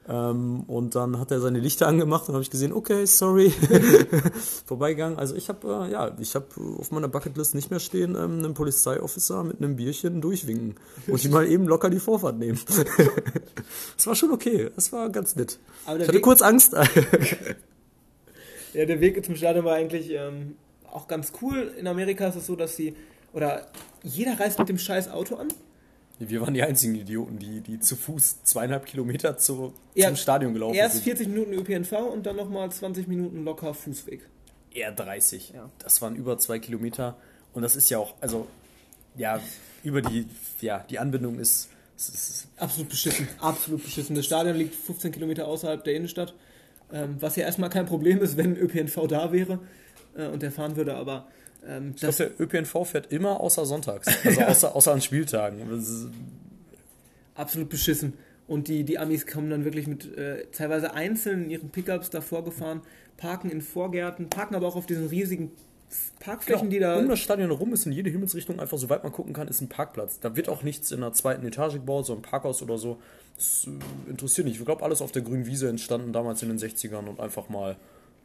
Ähm, 0.10 0.62
und 0.68 0.96
dann 0.96 1.20
hat 1.20 1.32
er 1.32 1.42
seine 1.42 1.60
Lichter 1.60 1.88
angemacht 1.88 2.30
und 2.30 2.34
habe 2.34 2.42
ich 2.42 2.50
gesehen, 2.50 2.72
okay, 2.72 3.06
sorry, 3.06 3.52
vorbeigegangen. 4.66 5.20
Also 5.20 5.36
ich 5.36 5.50
habe 5.50 5.86
äh, 5.88 5.92
ja, 5.92 6.16
ich 6.20 6.34
habe 6.36 6.46
auf 6.80 6.92
meiner 6.92 7.10
Bucketlist 7.10 7.56
nicht 7.56 7.72
mehr 7.72 7.82
stehen 7.82 8.16
ähm, 8.16 8.40
einen 8.40 8.54
Polizeiofficer 8.54 9.44
mit 9.44 9.58
einem 9.58 9.76
Bierchen 9.76 10.22
durchwinken 10.22 10.76
und 11.08 11.24
die 11.24 11.28
mal 11.30 11.46
eben 11.46 11.66
locker 11.66 11.90
die 11.90 12.00
Vorfahrt 12.00 12.38
nehmen. 12.38 12.60
das 13.98 14.08
war 14.08 14.16
schon 14.16 14.32
okay, 14.32 14.70
das 14.76 14.94
war 14.94 15.10
ganz 15.10 15.36
nett. 15.36 15.60
Aber 15.86 15.98
Ich 15.98 16.04
hatte 16.04 16.16
Weg, 16.16 16.24
kurz 16.24 16.42
Angst. 16.42 16.74
ja, 18.74 18.86
der 18.86 19.02
Weg 19.02 19.26
zum 19.26 19.36
Stadion 19.36 19.66
war 19.66 19.76
eigentlich 19.76 20.12
ähm, 20.12 20.56
auch 20.90 21.08
ganz 21.08 21.34
cool. 21.42 21.74
In 21.78 21.88
Amerika 21.88 22.28
ist 22.28 22.38
es 22.38 22.46
so, 22.46 22.56
dass 22.56 22.78
sie, 22.78 22.96
oder 23.34 23.68
jeder 24.04 24.40
reist 24.40 24.58
mit 24.58 24.70
dem 24.70 24.78
scheiß 24.78 25.10
Auto 25.10 25.36
an. 25.36 25.50
Wir 26.20 26.42
waren 26.42 26.54
die 26.54 26.64
einzigen 26.64 26.96
Idioten, 26.96 27.38
die, 27.38 27.62
die 27.62 27.80
zu 27.80 27.96
Fuß 27.96 28.44
zweieinhalb 28.44 28.86
Kilometer 28.86 29.38
zu, 29.38 29.74
Ja, 29.94 30.08
zum 30.08 30.16
Stadion 30.16 30.54
gelaufen 30.54 30.76
Erst 30.76 30.96
sind. 30.96 31.04
40 31.04 31.28
Minuten 31.28 31.54
ÖPNV 31.54 31.92
und 32.12 32.26
dann 32.26 32.36
nochmal 32.36 32.72
20 32.72 33.08
Minuten 33.08 33.44
locker 33.44 33.74
Fußweg. 33.74 34.22
Eher 34.74 34.92
30. 34.92 35.52
Ja. 35.54 35.70
Das 35.80 36.02
waren 36.02 36.16
über 36.16 36.38
zwei 36.40 36.60
Kilometer. 36.60 37.18
Und 37.54 37.62
das 37.62 37.76
ist 37.76 37.90
ja 37.90 38.00
auch, 38.00 38.16
also, 38.20 38.48
ja, 39.16 39.40
über 39.84 40.02
die, 40.02 40.28
ja, 40.62 40.86
die 40.90 40.98
Anbindung 40.98 41.40
ist, 41.40 41.70
ist, 41.98 42.10
ist 42.10 42.48
Absolut 42.58 42.90
beschissen. 42.90 43.28
Absolut 43.40 43.84
beschissen. 43.84 44.16
Das 44.16 44.26
Stadion 44.26 44.56
liegt 44.56 44.76
15 44.76 45.12
Kilometer 45.12 45.48
außerhalb 45.48 45.84
der 45.84 45.96
Innenstadt. 45.96 46.34
Ähm, 46.92 47.18
was 47.20 47.36
ja 47.36 47.46
erstmal 47.46 47.70
kein 47.70 47.86
Problem 47.86 48.22
ist, 48.22 48.38
wenn 48.38 48.56
ÖPNV 48.56 49.08
da 49.08 49.32
wäre 49.32 49.60
äh, 50.16 50.28
und 50.28 50.42
der 50.42 50.52
fahren 50.52 50.76
würde, 50.76 50.96
aber 50.96 51.28
ähm, 51.66 51.96
das, 52.00 52.18
der 52.18 52.40
ÖPNV 52.40 52.86
fährt 52.86 53.12
immer 53.12 53.40
außer 53.40 53.66
sonntags. 53.66 54.08
Also 54.26 54.42
außer, 54.48 54.76
außer 54.76 54.94
an 54.94 55.02
Spieltagen. 55.02 55.60
Absolut 57.36 57.70
beschissen. 57.70 58.14
Und 58.48 58.70
die, 58.70 58.84
die 58.84 58.98
Amis 58.98 59.28
kommen 59.28 59.50
dann 59.50 59.66
wirklich 59.66 59.88
mit 59.88 60.18
äh, 60.18 60.46
teilweise 60.52 60.94
einzeln 60.94 61.46
in 61.46 61.50
ihren 61.50 61.70
Pickups 61.70 62.10
davor 62.10 62.46
gefahren, 62.46 62.82
parken 63.18 63.50
in 63.52 63.62
Vorgärten, 63.62 64.30
parken 64.30 64.56
aber 64.56 64.68
auch 64.68 64.78
auf 64.78 64.86
diesen 64.86 65.08
riesigen 65.08 65.52
Parkflächen, 66.20 66.70
die 66.70 66.80
da. 66.80 66.98
um 66.98 67.08
das 67.08 67.20
Stadion 67.20 67.50
herum 67.50 67.74
ist 67.74 67.86
in 67.86 67.94
jede 67.94 68.10
Himmelsrichtung 68.10 68.60
einfach, 68.60 68.78
soweit 68.78 69.04
man 69.04 69.12
gucken 69.12 69.34
kann, 69.34 69.48
ist 69.48 69.62
ein 69.62 69.70
Parkplatz. 69.70 70.20
Da 70.20 70.36
wird 70.36 70.50
auch 70.50 70.64
nichts 70.64 70.92
in 70.92 71.02
der 71.02 71.14
zweiten 71.14 71.46
Etage 71.46 71.74
gebaut, 71.74 72.06
so 72.06 72.14
ein 72.14 72.22
Parkhaus 72.22 72.62
oder 72.62 72.78
so. 72.78 73.00
Das 73.36 73.68
äh, 73.68 74.10
interessiert 74.10 74.48
nicht. 74.48 74.60
Ich 74.60 74.66
glaube, 74.66 74.84
alles 74.84 75.02
auf 75.02 75.12
der 75.12 75.22
grünen 75.22 75.46
Wiese 75.46 75.70
entstanden 75.70 76.12
damals 76.14 76.42
in 76.42 76.50
den 76.50 76.58
60ern 76.58 77.08
und 77.08 77.20
einfach 77.20 77.50
mal, 77.50 77.78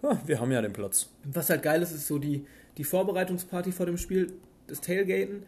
ja, 0.03 0.21
wir 0.27 0.41
haben 0.41 0.51
ja 0.51 0.63
den 0.63 0.73
Platz. 0.73 1.09
Was 1.25 1.51
halt 1.51 1.63
geil 1.63 1.83
ist, 1.83 1.93
ist 1.93 2.07
so 2.07 2.19
die, 2.19 2.47
die 2.79 2.85
Vorbereitungsparty 2.85 3.73
vor 3.73 3.87
dem 3.87 3.99
Spiel, 3.99 4.33
das 4.67 4.81
Tailgaten. 4.81 5.43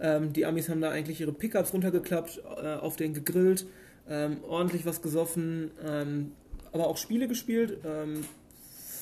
Ähm, 0.00 0.32
die 0.32 0.46
Amis 0.46 0.68
haben 0.68 0.80
da 0.80 0.90
eigentlich 0.90 1.20
ihre 1.20 1.32
Pickups 1.32 1.72
runtergeklappt, 1.72 2.40
äh, 2.62 2.74
auf 2.74 2.96
den 2.96 3.12
gegrillt, 3.14 3.66
ähm, 4.08 4.38
ordentlich 4.48 4.86
was 4.86 5.02
gesoffen, 5.02 5.70
ähm, 5.86 6.32
aber 6.72 6.86
auch 6.86 6.96
Spiele 6.96 7.28
gespielt. 7.28 7.78
Ähm, 7.84 8.24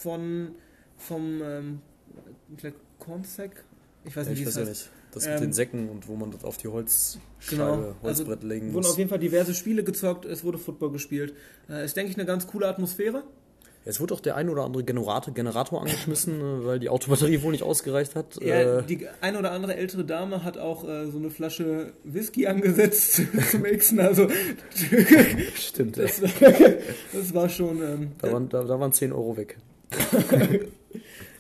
von 0.01 0.53
vom 0.97 1.41
ähm, 1.43 1.81
Cornsack? 2.99 3.65
Ich 4.05 4.17
weiß 4.17 4.29
nicht, 4.29 4.39
ich 4.41 4.45
wie 4.45 4.49
es 4.49 4.57
weiß 4.57 4.63
ja 4.65 4.69
heißt. 4.69 4.71
nicht. 4.71 4.91
Das 5.13 5.27
Ähm, 5.27 5.33
mit 5.35 5.43
den 5.43 5.53
Säcken 5.53 5.89
und 5.89 6.07
wo 6.09 6.17
man 6.17 6.31
das 6.31 6.45
auf 6.45 6.57
die 6.59 6.69
Holzscheibe, 6.69 7.21
Genau. 7.51 7.95
Holzbrett 8.03 8.43
legen 8.43 8.67
Wurden 8.67 8.77
muss. 8.77 8.91
auf 8.91 8.99
jeden 8.99 9.09
Fall 9.09 9.19
diverse 9.19 9.55
Spiele 9.55 9.83
gezockt, 9.83 10.25
es 10.27 10.45
wurde 10.45 10.59
Football 10.59 10.93
gespielt. 10.93 11.35
Äh, 11.69 11.85
ist, 11.85 11.97
denke 11.97 12.11
ich, 12.11 12.17
eine 12.19 12.27
ganz 12.27 12.47
coole 12.47 12.67
Atmosphäre. 12.69 13.23
Jetzt 13.89 14.01
wurde 14.01 14.13
auch 14.13 14.21
der 14.21 14.37
ein 14.37 14.51
oder 14.51 14.65
andere 14.65 14.85
Generator, 14.85 15.33
Generator 15.33 15.81
angeschmissen, 15.81 16.41
äh, 16.43 16.67
weil 16.67 16.79
die 16.79 16.91
Autobatterie 16.91 17.41
wohl 17.41 17.53
nicht 17.53 17.63
ausgereicht 17.63 18.17
hat. 18.17 18.39
Ja, 18.39 18.81
Äh, 18.81 18.83
die 18.83 19.07
eine 19.23 19.39
oder 19.39 19.53
andere 19.53 19.77
ältere 19.77 20.05
Dame 20.05 20.45
hat 20.45 20.59
auch 20.59 20.87
äh, 20.87 21.07
so 21.07 21.17
eine 21.17 21.31
Flasche 21.31 21.95
Whisky 22.05 22.47
angesetzt 22.47 23.23
zum 23.51 23.63
Mixen. 23.63 23.99
Also 23.99 24.29
stimmt, 25.55 25.97
ja. 25.97 26.03
das, 26.03 26.21
das 26.21 27.33
war 27.33 27.49
schon, 27.49 27.83
ähm, 27.83 28.13
Da 28.21 28.31
waren, 28.31 28.51
da, 28.51 28.63
da 28.63 28.79
waren 28.79 28.93
10 28.93 29.11
Euro 29.11 29.39
weg. 29.39 29.57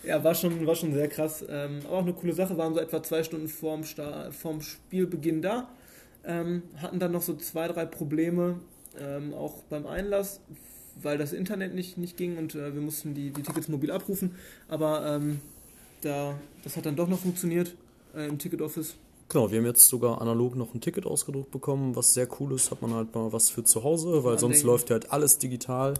ja, 0.04 0.24
war 0.24 0.34
schon, 0.34 0.66
war 0.66 0.74
schon 0.74 0.94
sehr 0.94 1.08
krass. 1.08 1.44
Ähm, 1.46 1.80
aber 1.84 1.98
auch 1.98 2.02
eine 2.02 2.14
coole 2.14 2.32
Sache. 2.32 2.56
Waren 2.56 2.72
so 2.72 2.80
etwa 2.80 3.02
zwei 3.02 3.24
Stunden 3.24 3.48
vorm, 3.48 3.84
Sta 3.84 4.30
vorm 4.30 4.62
Spielbeginn 4.62 5.42
da. 5.42 5.68
Ähm, 6.24 6.62
hatten 6.78 6.98
dann 6.98 7.12
noch 7.12 7.20
so 7.20 7.34
zwei, 7.34 7.68
drei 7.68 7.84
Probleme, 7.84 8.60
ähm, 8.98 9.34
auch 9.34 9.64
beim 9.64 9.86
Einlass, 9.86 10.40
weil 11.02 11.18
das 11.18 11.32
Internet 11.32 11.74
nicht, 11.74 11.98
nicht 11.98 12.16
ging 12.16 12.36
und 12.38 12.54
äh, 12.54 12.74
wir 12.74 12.80
mussten 12.80 13.14
die, 13.14 13.30
die 13.30 13.42
Tickets 13.42 13.68
mobil 13.68 13.90
abrufen. 13.90 14.32
Aber 14.68 15.06
ähm, 15.06 15.40
da, 16.02 16.34
das 16.64 16.76
hat 16.76 16.86
dann 16.86 16.96
doch 16.96 17.08
noch 17.08 17.18
funktioniert 17.20 17.74
äh, 18.14 18.26
im 18.28 18.38
Ticket 18.38 18.60
Office. 18.62 18.94
Genau, 19.28 19.50
wir 19.50 19.58
haben 19.58 19.66
jetzt 19.66 19.88
sogar 19.88 20.22
analog 20.22 20.56
noch 20.56 20.74
ein 20.74 20.80
Ticket 20.80 21.04
ausgedruckt 21.04 21.50
bekommen, 21.50 21.94
was 21.94 22.14
sehr 22.14 22.26
cool 22.40 22.52
ist. 22.54 22.70
Hat 22.70 22.80
man 22.80 22.94
halt 22.94 23.14
mal 23.14 23.32
was 23.32 23.50
für 23.50 23.62
zu 23.62 23.84
Hause, 23.84 24.24
weil 24.24 24.38
sonst 24.38 24.56
denken. 24.58 24.68
läuft 24.68 24.88
ja 24.90 24.94
halt 24.94 25.12
alles 25.12 25.38
digital. 25.38 25.94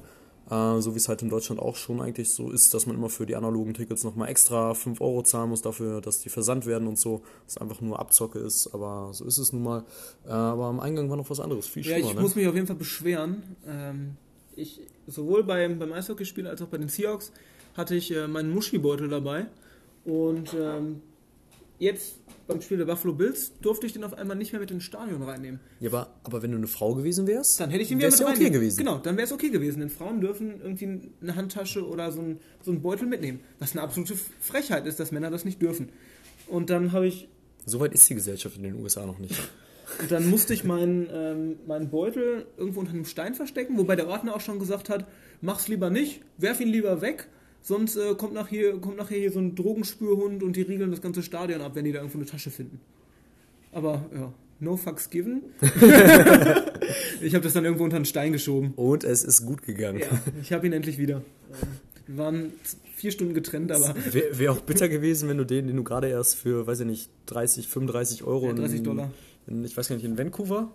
Äh, 0.51 0.81
so 0.81 0.95
wie 0.95 0.97
es 0.97 1.09
halt 1.11 1.21
in 1.21 1.29
Deutschland 1.29 1.61
auch 1.61 1.77
schon 1.77 2.01
eigentlich 2.01 2.31
so 2.31 2.51
ist, 2.51 2.73
dass 2.73 2.87
man 2.87 2.97
immer 2.97 3.11
für 3.11 3.27
die 3.27 3.37
analogen 3.37 3.75
Tickets 3.75 4.03
nochmal 4.03 4.31
extra 4.31 4.73
5 4.73 4.99
Euro 5.03 5.23
zahlen 5.23 5.51
muss 5.51 5.61
dafür, 5.61 6.01
dass 6.01 6.21
die 6.21 6.31
versandt 6.31 6.65
werden 6.65 6.89
und 6.89 6.99
so. 6.99 7.21
Was 7.45 7.59
einfach 7.59 7.83
nur 7.83 7.99
Abzocke 7.99 8.39
ist, 8.39 8.69
aber 8.73 9.11
so 9.13 9.27
ist 9.27 9.37
es 9.37 9.53
nun 9.53 9.63
mal. 9.63 9.85
Äh, 10.27 10.31
aber 10.31 10.65
am 10.65 10.81
Eingang 10.81 11.11
war 11.11 11.19
noch 11.19 11.29
was 11.29 11.41
anderes, 11.41 11.67
viel 11.67 11.83
Ja, 11.85 11.97
schlimmer, 11.97 12.09
ich 12.09 12.15
ne? 12.15 12.21
muss 12.23 12.35
mich 12.35 12.49
auf 12.49 12.55
jeden 12.55 12.67
Fall 12.67 12.77
beschweren. 12.77 13.43
Ähm, 13.67 14.17
ich, 14.59 14.81
sowohl 15.07 15.45
beim, 15.45 15.79
beim 15.79 15.93
Eishockeyspiel 15.93 16.47
als 16.47 16.61
auch 16.63 16.69
bei 16.69 16.79
den 16.79 16.89
Seahawks 16.89 17.33
hatte 17.77 17.95
ich 17.95 18.15
äh, 18.15 18.27
meinen 18.27 18.51
Muschibeutel 18.53 19.09
dabei. 19.09 19.47
Und 20.05 20.55
ähm, 20.55 21.03
jetzt 21.79 22.17
beim 22.47 22.61
Spiel 22.63 22.79
der 22.79 22.87
Buffalo 22.87 23.13
Bills 23.13 23.53
durfte 23.61 23.87
ich 23.87 23.93
den 23.93 24.05
auf 24.05 24.15
einmal 24.15 24.37
nicht 24.37 24.53
mehr 24.53 24.61
mit 24.61 24.71
ins 24.71 24.85
Stadion 24.85 25.23
reinnehmen. 25.23 25.61
Ja, 25.81 25.91
aber, 25.91 26.15
aber 26.25 26.43
wenn 26.43 26.51
du 26.51 26.57
eine 26.57 26.67
Frau 26.67 26.95
gewesen 26.95 27.27
wärst, 27.27 27.61
Dann 27.61 27.71
hätte 27.71 27.83
ich 27.83 27.89
den 27.89 27.99
wieder 27.99 28.11
mit 28.11 28.19
ja 28.19 28.25
okay 28.27 28.33
reinnehmen. 28.35 28.53
gewesen. 28.55 28.79
Genau, 28.79 28.99
dann 28.99 29.17
wäre 29.17 29.27
es 29.27 29.33
okay 29.33 29.51
gewesen. 29.51 29.81
Denn 29.81 29.91
Frauen 29.91 30.21
dürfen 30.21 30.61
irgendwie 30.63 31.11
eine 31.21 31.37
Handtasche 31.37 31.87
oder 31.87 32.11
so, 32.11 32.21
ein, 32.21 32.41
so 32.65 32.71
einen 32.71 32.81
Beutel 32.81 33.07
mitnehmen. 33.07 33.41
Was 33.59 33.73
eine 33.73 33.83
absolute 33.83 34.15
Frechheit 34.41 34.87
ist, 34.87 34.99
dass 34.99 35.13
Männer 35.13 35.31
das 35.31 35.45
nicht 35.45 35.61
dürfen. 35.61 35.91
Und 36.47 36.71
dann 36.71 36.93
habe 36.93 37.07
ich 37.07 37.29
Soweit 37.67 37.93
ist 37.93 38.09
die 38.09 38.15
Gesellschaft 38.15 38.57
in 38.57 38.63
den 38.63 38.75
USA 38.77 39.05
noch 39.05 39.19
nicht. 39.19 39.35
Und 40.01 40.11
dann 40.11 40.29
musste 40.29 40.55
ich 40.55 40.65
meinen, 40.65 41.09
ähm, 41.13 41.57
meinen 41.67 41.91
Beutel 41.91 42.47
irgendwo 42.57 42.81
unter 42.81 42.93
einem 42.93 43.05
Stein 43.05 43.35
verstecken, 43.35 43.79
wobei 43.79 43.97
der 43.97 44.09
Ordner 44.09 44.35
auch 44.35 44.41
schon 44.41 44.59
gesagt 44.59 44.89
hat, 44.89 45.07
mach's 45.41 45.69
lieber 45.69 45.91
nicht, 45.91 46.23
werf 46.37 46.61
ihn 46.61 46.69
lieber 46.69 47.01
weg, 47.01 47.29
sonst 47.63 47.97
äh, 47.97 48.15
kommt, 48.15 48.35
nach 48.35 48.49
hier, 48.49 48.79
kommt 48.81 48.97
nachher 48.97 49.19
hier 49.19 49.33
so 49.33 49.41
ein 49.41 49.55
Drogenspürhund 49.55 50.43
und 50.43 50.57
die 50.57 50.63
riegeln 50.63 50.91
das 50.91 51.01
ganze 51.01 51.23
Stadion 51.23 51.61
ab, 51.61 51.73
wenn 51.75 51.85
die 51.85 51.93
da 51.93 51.99
irgendwo 51.99 52.19
eine 52.19 52.27
Tasche 52.27 52.51
finden. 52.51 52.81
Aber 53.73 54.05
ja, 54.15 54.33
no 54.61 54.77
fucks 54.77 55.11
given. 55.11 55.43
ich 57.21 57.35
habe 57.35 57.43
das 57.43 57.53
dann 57.53 57.65
irgendwo 57.65 57.85
unter 57.85 57.97
einen 57.97 58.05
Stein 58.05 58.33
geschoben. 58.33 58.73
Und 58.77 59.05
es 59.05 59.25
ist 59.25 59.45
gut 59.45 59.63
gegangen. 59.63 60.01
Ja, 60.01 60.07
ich 60.43 60.53
habe 60.53 60.67
ihn 60.67 60.73
endlich 60.73 60.99
wieder. 60.99 61.23
Wir 62.07 62.17
waren 62.17 62.53
vier 62.95 63.13
Stunden 63.13 63.35
getrennt, 63.35 63.71
aber 63.71 63.95
Wäre 64.11 64.39
wär 64.39 64.53
auch 64.53 64.61
bitter 64.61 64.89
gewesen, 64.89 65.29
wenn 65.29 65.37
du 65.37 65.45
den, 65.45 65.67
den 65.67 65.77
du 65.77 65.85
gerade 65.85 66.09
erst 66.09 66.37
für, 66.37 66.67
weiß 66.67 66.81
ich 66.81 66.87
nicht, 66.87 67.11
30, 67.27 67.69
35 67.69 68.25
Euro 68.25 68.47
Ja, 68.47 68.55
30 68.55 68.79
in, 68.79 68.85
Dollar. 68.85 69.11
In, 69.49 69.65
ich 69.65 69.77
weiß 69.77 69.89
gar 69.89 69.97
nicht, 69.97 70.05
in 70.05 70.17
Vancouver? 70.17 70.71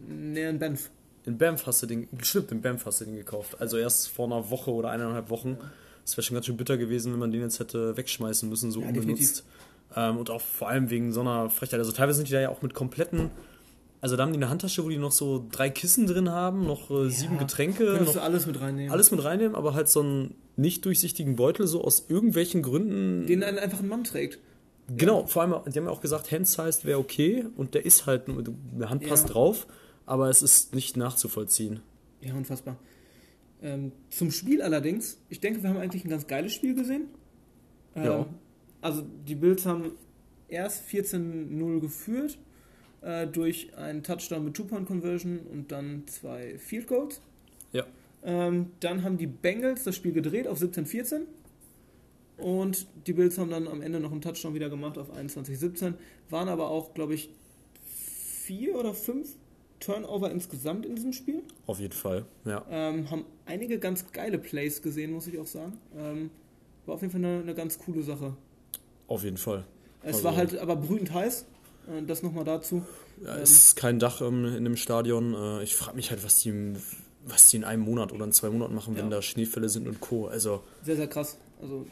näher 0.00 0.50
in 0.50 0.58
Banff. 0.58 0.90
In 1.26 1.36
Banff 1.38 1.66
hast 1.66 1.82
du 1.82 1.86
den, 1.86 2.08
stimmt, 2.22 2.52
in 2.52 2.62
Banff 2.62 2.86
hast 2.86 3.00
du 3.00 3.04
den 3.04 3.16
gekauft. 3.16 3.60
Also 3.60 3.76
erst 3.76 4.08
vor 4.08 4.26
einer 4.26 4.48
Woche 4.50 4.70
oder 4.70 4.90
eineinhalb 4.90 5.28
Wochen. 5.28 5.58
Es 6.04 6.16
wäre 6.16 6.22
schon 6.22 6.34
ganz 6.34 6.46
schön 6.46 6.56
bitter 6.56 6.78
gewesen, 6.78 7.12
wenn 7.12 7.18
man 7.18 7.32
den 7.32 7.42
jetzt 7.42 7.58
hätte 7.60 7.96
wegschmeißen 7.96 8.48
müssen, 8.48 8.70
so 8.70 8.80
Ja, 8.80 8.88
unbenutzt. 8.88 9.44
Ähm, 9.94 10.16
und 10.16 10.30
auch 10.30 10.40
vor 10.40 10.68
allem 10.68 10.88
wegen 10.90 11.12
so 11.12 11.20
einer 11.20 11.50
Frechheit. 11.50 11.80
Also 11.80 11.92
teilweise 11.92 12.18
sind 12.18 12.28
die 12.28 12.32
da 12.32 12.40
ja 12.40 12.48
auch 12.48 12.62
mit 12.62 12.72
kompletten, 12.74 13.30
also 14.00 14.14
da 14.16 14.22
haben 14.22 14.32
die 14.32 14.36
eine 14.38 14.48
Handtasche, 14.48 14.84
wo 14.84 14.88
die 14.88 14.96
noch 14.96 15.10
so 15.10 15.44
drei 15.50 15.70
Kissen 15.70 16.06
drin 16.06 16.30
haben, 16.30 16.64
noch 16.66 16.88
äh, 16.90 17.10
sieben 17.10 17.36
Getränke, 17.38 17.84
Könntest 17.84 18.06
noch 18.06 18.12
du 18.14 18.22
alles 18.22 18.46
mit 18.46 18.60
reinnehmen. 18.60 18.92
alles 18.92 19.10
mit 19.10 19.24
reinnehmen, 19.24 19.56
aber 19.56 19.74
halt 19.74 19.88
so 19.88 20.00
einen 20.00 20.34
nicht 20.56 20.84
durchsichtigen 20.84 21.34
Beutel, 21.36 21.66
so 21.66 21.82
aus 21.82 22.06
irgendwelchen 22.08 22.62
Gründen. 22.62 23.26
Den 23.26 23.40
dann 23.40 23.58
einfach 23.58 23.80
ein 23.80 23.88
Mann 23.88 24.04
trägt. 24.04 24.38
Genau, 24.96 25.26
vor 25.26 25.42
allem, 25.42 25.54
die 25.70 25.78
haben 25.78 25.84
ja 25.86 25.90
auch 25.90 26.00
gesagt, 26.00 26.32
Hand-sized 26.32 26.84
wäre 26.84 26.98
okay 26.98 27.44
und 27.56 27.74
der 27.74 27.84
ist 27.84 28.06
halt, 28.06 28.26
nur- 28.28 28.42
eine 28.74 28.88
Hand 28.90 29.06
passt 29.06 29.26
Ja. 29.28 29.34
drauf, 29.34 29.66
aber 30.06 30.30
es 30.30 30.42
ist 30.42 30.74
nicht 30.74 30.96
nachzuvollziehen. 30.96 31.80
Ja, 32.22 32.34
unfassbar. 32.34 32.78
Ähm, 33.60 33.92
zum 34.10 34.30
Spiel 34.30 34.62
allerdings, 34.62 35.18
ich 35.28 35.40
denke, 35.40 35.62
wir 35.62 35.68
haben 35.70 35.76
eigentlich 35.78 36.04
ein 36.04 36.10
ganz 36.10 36.26
geiles 36.26 36.52
Spiel 36.54 36.74
gesehen. 36.74 37.08
Ähm, 37.96 38.04
Ja. 38.04 38.26
Also 38.80 39.02
die 39.26 39.34
Bills 39.34 39.66
haben 39.66 39.92
erst 40.48 40.84
14-0 40.88 41.80
geführt 41.80 42.38
äh, 43.02 43.26
durch 43.26 43.76
einen 43.76 44.02
Touchdown 44.02 44.44
mit 44.44 44.54
Two-Point-Conversion 44.54 45.40
und 45.40 45.70
dann 45.72 46.04
zwei 46.06 46.56
Field 46.58 46.86
Goals. 46.86 47.20
Ja. 47.72 47.84
Ähm, 48.22 48.70
dann 48.80 49.02
haben 49.04 49.18
die 49.18 49.26
Bengals 49.26 49.84
das 49.84 49.96
Spiel 49.96 50.12
gedreht 50.12 50.46
auf 50.48 50.58
17-14 50.60 51.22
und 52.38 52.86
die 53.06 53.12
Bills 53.12 53.38
haben 53.38 53.50
dann 53.50 53.68
am 53.68 53.80
Ende 53.82 54.00
noch 54.00 54.12
einen 54.12 54.20
Touchdown 54.20 54.54
wieder 54.54 54.70
gemacht 54.70 54.96
auf 54.98 55.12
21-17, 55.12 55.94
waren 56.30 56.48
aber 56.48 56.70
auch, 56.70 56.94
glaube 56.94 57.14
ich, 57.14 57.30
vier 58.44 58.74
oder 58.76 58.94
fünf 58.94 59.28
Turnover 59.80 60.30
insgesamt 60.30 60.86
in 60.86 60.96
diesem 60.96 61.12
Spiel. 61.12 61.42
Auf 61.66 61.78
jeden 61.80 61.92
Fall, 61.92 62.24
ja. 62.44 62.64
Ähm, 62.70 63.10
haben 63.10 63.24
einige 63.46 63.78
ganz 63.78 64.10
geile 64.12 64.38
Plays 64.38 64.82
gesehen, 64.82 65.12
muss 65.12 65.26
ich 65.26 65.38
auch 65.38 65.46
sagen. 65.46 65.78
Ähm, 65.96 66.30
war 66.86 66.94
auf 66.96 67.02
jeden 67.02 67.12
Fall 67.12 67.24
eine, 67.24 67.42
eine 67.42 67.54
ganz 67.54 67.78
coole 67.78 68.02
Sache. 68.02 68.34
Auf 69.06 69.22
jeden 69.24 69.36
Fall. 69.36 69.64
Es 70.02 70.16
Also- 70.16 70.24
war 70.24 70.36
halt 70.36 70.58
aber 70.58 70.76
brütend 70.76 71.12
heiß. 71.12 71.44
Äh, 71.88 72.02
das 72.06 72.22
nochmal 72.22 72.44
dazu. 72.44 72.82
Ja, 73.22 73.36
Ähm, 73.36 73.42
es 73.42 73.50
ist 73.52 73.76
kein 73.76 73.98
Dach 73.98 74.20
in 74.20 74.64
dem 74.64 74.76
Stadion. 74.76 75.34
Äh, 75.34 75.62
ich 75.62 75.76
frage 75.76 75.96
mich 75.96 76.10
halt, 76.10 76.24
was 76.24 76.40
die, 76.40 76.74
was 77.26 77.48
die 77.50 77.56
in 77.58 77.64
einem 77.64 77.82
Monat 77.82 78.12
oder 78.12 78.24
in 78.24 78.32
zwei 78.32 78.50
Monaten 78.50 78.74
machen, 78.74 78.96
wenn 78.96 79.04
Ja. 79.06 79.10
da 79.16 79.22
Schneefälle 79.22 79.68
sind 79.68 79.86
und 79.86 80.00
Co. 80.00 80.26
Also 80.26 80.62
Sehr, 80.82 80.96
sehr 80.96 81.08
krass. 81.08 81.38
Also, 81.60 81.86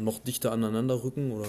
noch 0.00 0.18
dichter 0.18 0.52
aneinander 0.52 1.02
rücken 1.02 1.32
oder. 1.32 1.48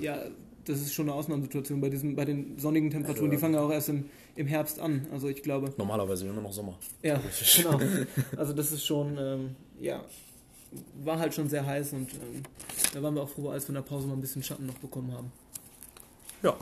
ja, 0.00 0.18
das 0.64 0.80
ist 0.80 0.94
schon 0.94 1.08
eine 1.08 1.14
Ausnahmesituation 1.14 1.80
bei, 1.80 1.88
diesem, 1.88 2.16
bei 2.16 2.24
den 2.24 2.58
sonnigen 2.58 2.90
Temperaturen. 2.90 3.30
Die 3.30 3.36
fangen 3.36 3.54
ja 3.54 3.60
auch 3.60 3.70
erst 3.70 3.88
im, 3.88 4.06
im 4.34 4.46
Herbst 4.46 4.80
an. 4.80 5.06
Also, 5.12 5.28
ich 5.28 5.42
glaube. 5.42 5.72
Normalerweise 5.76 6.26
immer 6.26 6.40
noch 6.40 6.52
Sommer. 6.52 6.76
Ja, 7.02 7.20
genau. 7.56 7.80
Also, 8.36 8.52
das 8.52 8.72
ist 8.72 8.84
schon, 8.84 9.16
ähm, 9.18 9.56
ja, 9.80 10.04
war 11.04 11.18
halt 11.18 11.34
schon 11.34 11.48
sehr 11.48 11.64
heiß 11.64 11.92
und 11.92 12.12
ähm, 12.14 12.42
da 12.92 13.02
waren 13.02 13.14
wir 13.14 13.22
auch 13.22 13.28
froh, 13.28 13.50
als 13.50 13.64
wir 13.64 13.70
in 13.70 13.74
der 13.76 13.82
Pause 13.82 14.06
mal 14.06 14.14
ein 14.14 14.20
bisschen 14.20 14.42
Schatten 14.42 14.66
noch 14.66 14.78
bekommen 14.78 15.12
haben. 15.12 15.32
Ja, 16.42 16.56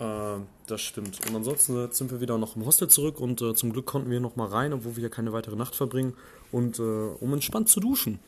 äh, 0.00 0.40
das 0.66 0.80
stimmt. 0.80 1.18
Und 1.28 1.36
ansonsten 1.36 1.76
äh, 1.76 1.88
sind 1.92 2.10
wir 2.10 2.20
wieder 2.20 2.38
noch 2.38 2.56
im 2.56 2.64
Hostel 2.64 2.88
zurück 2.88 3.20
und 3.20 3.40
äh, 3.42 3.54
zum 3.54 3.72
Glück 3.72 3.86
konnten 3.86 4.10
wir 4.10 4.20
noch 4.20 4.36
mal 4.36 4.48
rein, 4.48 4.72
obwohl 4.72 4.96
wir 4.96 5.00
hier 5.02 5.10
keine 5.10 5.32
weitere 5.32 5.56
Nacht 5.56 5.74
verbringen 5.74 6.14
und 6.50 6.78
äh, 6.78 6.82
um 6.82 7.32
entspannt 7.32 7.68
zu 7.68 7.80
duschen. 7.80 8.18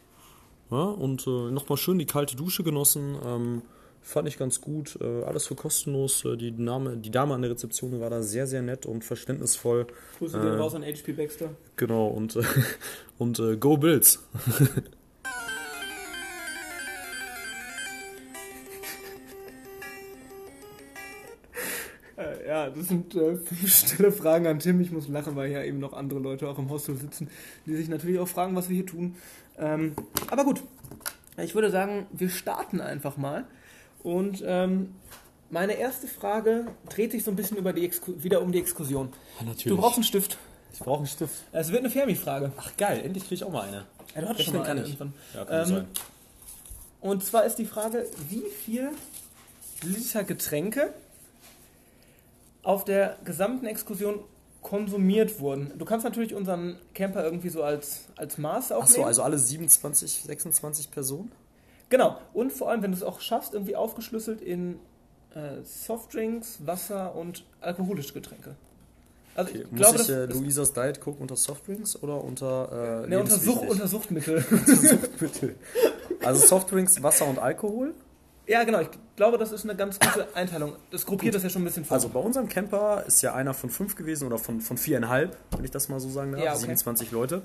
Ja, 0.75 0.87
und 0.87 1.25
äh, 1.29 1.53
nochmal 1.53 1.79
schön 1.79 2.01
die 2.01 2.05
kalte 2.07 2.35
Dusche 2.35 2.65
genossen. 2.65 3.17
Ähm, 3.25 3.63
fand 4.03 4.27
ich 4.27 4.37
ganz 4.37 4.61
gut. 4.61 4.99
Äh, 5.01 5.23
alles 5.23 5.47
für 5.47 5.55
kostenlos. 5.55 6.25
Äh, 6.25 6.37
die, 6.37 6.51
Dame, 6.57 6.97
die 6.97 7.13
Dame 7.13 7.33
an 7.33 7.43
der 7.43 7.53
Rezeption 7.53 8.01
war 8.01 8.11
da 8.11 8.23
sehr, 8.23 8.49
sehr 8.49 8.61
nett 8.61 8.85
und 8.85 9.05
verständnisvoll. 9.05 9.87
Grüße 10.19 10.37
Äh. 10.37 10.41
gehen 10.41 10.55
raus 10.55 10.75
an 10.75 10.83
HP 10.83 11.13
Baxter. 11.13 11.51
Genau, 11.77 12.09
und, 12.09 12.35
äh, 12.35 12.43
und 13.19 13.39
äh, 13.39 13.57
Go 13.57 13.77
Bills. 13.77 14.27
Äh, 22.17 22.47
ja, 22.47 22.71
das 22.71 22.87
sind 22.87 23.15
äh, 23.17 23.37
fünf 23.37 23.75
stille 23.75 24.13
Fragen 24.13 24.47
an 24.47 24.61
Tim. 24.61 24.81
Ich 24.81 24.93
muss 24.93 25.09
lachen, 25.09 25.35
weil 25.35 25.51
ja 25.51 25.65
eben 25.65 25.81
noch 25.81 25.93
andere 25.93 26.21
Leute 26.21 26.49
auch 26.49 26.59
im 26.59 26.71
Hostel 26.71 26.95
sitzen, 26.95 27.29
die 27.67 27.75
sich 27.75 27.89
natürlich 27.89 28.21
auch 28.21 28.29
fragen, 28.29 28.55
was 28.55 28.69
wir 28.69 28.77
hier 28.77 28.87
tun. 28.87 29.17
Ähm, 29.59 29.95
aber 30.31 30.45
gut, 30.45 30.63
ich 31.37 31.55
würde 31.55 31.71
sagen, 31.71 32.07
wir 32.13 32.29
starten 32.29 32.81
einfach 32.81 33.17
mal. 33.17 33.45
Und 34.03 34.43
ähm, 34.47 34.95
meine 35.51 35.75
erste 35.75 36.07
Frage 36.09 36.67
dreht 36.89 37.13
sich 37.13 37.25
so 37.25 37.31
ein 37.31 37.37
bisschen 37.37 37.57
über 37.57 37.73
die 37.73 37.85
Exku 37.85 38.13
wieder 38.23 38.43
um 38.43 38.53
die 38.53 38.59
Exkursion. 38.59 39.13
natürlich. 39.41 39.65
Du 39.65 39.77
brauchst 39.77 39.97
einen 39.97 40.05
Stift. 40.05 40.39
ich 40.73 40.81
brauche 40.81 40.99
einen 40.99 41.07
Stift. 41.07 41.35
Es 41.53 41.69
wird 41.71 41.81
eine 41.81 41.91
Fermi-Frage. 41.91 42.53
Ach 42.57 42.77
geil, 42.77 43.01
endlich 43.05 43.25
kriege 43.25 43.37
ich 43.37 43.45
auch 43.45 43.53
mal 43.53 43.63
eine. 43.69 43.85
Ja, 44.15 44.21
du 44.23 44.29
hattest 44.29 44.45
schon 44.47 44.57
mal 44.59 44.65
eine 44.67 44.83
ich. 44.85 44.99
Ja, 44.99 45.45
kann 45.45 45.61
Ähm, 45.61 45.67
sein. 45.67 45.87
Und 47.01 47.25
zwar 47.25 47.45
ist 47.45 47.57
die 47.57 47.67
Frage, 47.67 48.07
wie 48.29 48.43
viel 48.65 48.91
Liter 49.83 50.25
Getränke 50.25 50.93
auf 52.63 52.85
der 52.85 53.17
gesamten 53.25 53.67
Exkursion 53.67 54.21
konsumiert 54.65 55.39
wurden. 55.39 55.73
Du 55.79 55.85
kannst 55.85 56.05
natürlich 56.05 56.35
unseren 56.35 56.79
Camper 56.95 57.23
irgendwie 57.23 57.51
so 57.51 57.63
als, 57.63 58.07
als 58.17 58.39
Maß 58.39 58.73
aufnehmen. 58.73 58.83
Achso, 58.83 59.05
also 59.05 59.23
alle 59.23 59.39
27, 59.39 60.23
26 60.25 60.91
Personen? 60.91 61.31
Genau. 61.91 62.19
Und 62.33 62.53
vor 62.53 62.71
allem, 62.71 62.83
wenn 62.83 62.91
du 62.91 62.97
es 62.97 63.05
auch 63.05 63.21
schaffst, 63.21 63.55
irgendwie 63.55 63.77
aufgeschlüsselt 63.77 64.41
in 64.41 64.81
äh, 65.35 65.63
Softdrinks, 65.63 66.67
Wasser 66.67 67.15
und 67.15 67.45
alkoholische 67.61 68.15
Getränke. 68.15 68.57
Also 69.37 69.51
Okay. 69.51 69.65
ich 69.65 69.71
Muss 69.71 69.81
glaube, 69.81 70.01
ich 70.01 70.09
äh, 70.09 70.25
Luisas 70.27 70.73
Diet 70.73 71.01
gucken 71.01 71.23
unter 71.23 71.37
Softdrinks 71.37 72.03
oder 72.03 72.25
unter 72.25 73.05
äh, 73.05 73.09
ne, 73.09 73.21
unter, 73.21 73.37
Such, 73.37 73.63
unter 73.69 73.87
Suchtmittel. 73.87 74.45
Bitte. 75.21 75.57
Also 76.25 76.47
Softdrinks, 76.47 77.03
Wasser 77.03 77.27
und 77.27 77.39
Alkohol. 77.39 77.95
Ja, 78.47 78.65
genau. 78.65 78.81
Ich 78.81 78.89
glaube, 79.17 79.39
das 79.39 79.53
ist 79.53 79.65
eine 79.65 79.77
ganz 79.77 79.99
gute 79.99 80.27
Einteilung. 80.35 80.75
Das 80.91 81.07
gruppiert 81.07 81.35
das 81.35 81.43
ja 81.43 81.49
schon 81.49 81.63
ein 81.63 81.67
bisschen 81.67 81.85
vor. 81.85 81.95
Also 81.95 82.09
bei 82.09 82.21
unserem 82.21 82.49
Camper 82.49 83.05
ist 83.07 83.23
ja 83.23 83.35
einer 83.35 83.55
von 83.55 83.71
fünf 83.71 83.97
gewesen 83.97 84.27
oder 84.27 84.39
von, 84.39 84.61
von 84.61 84.77
viereinhalb, 84.77 85.37
wenn 85.57 85.65
ich 85.65 85.71
das 85.71 85.89
mal 85.89 86.01
so 86.01 86.09
sagen 86.09 86.33
darf. 86.33 86.43
Ja, 86.43 86.53
okay. 86.53 86.61
27 86.61 87.11
Leute. 87.11 87.43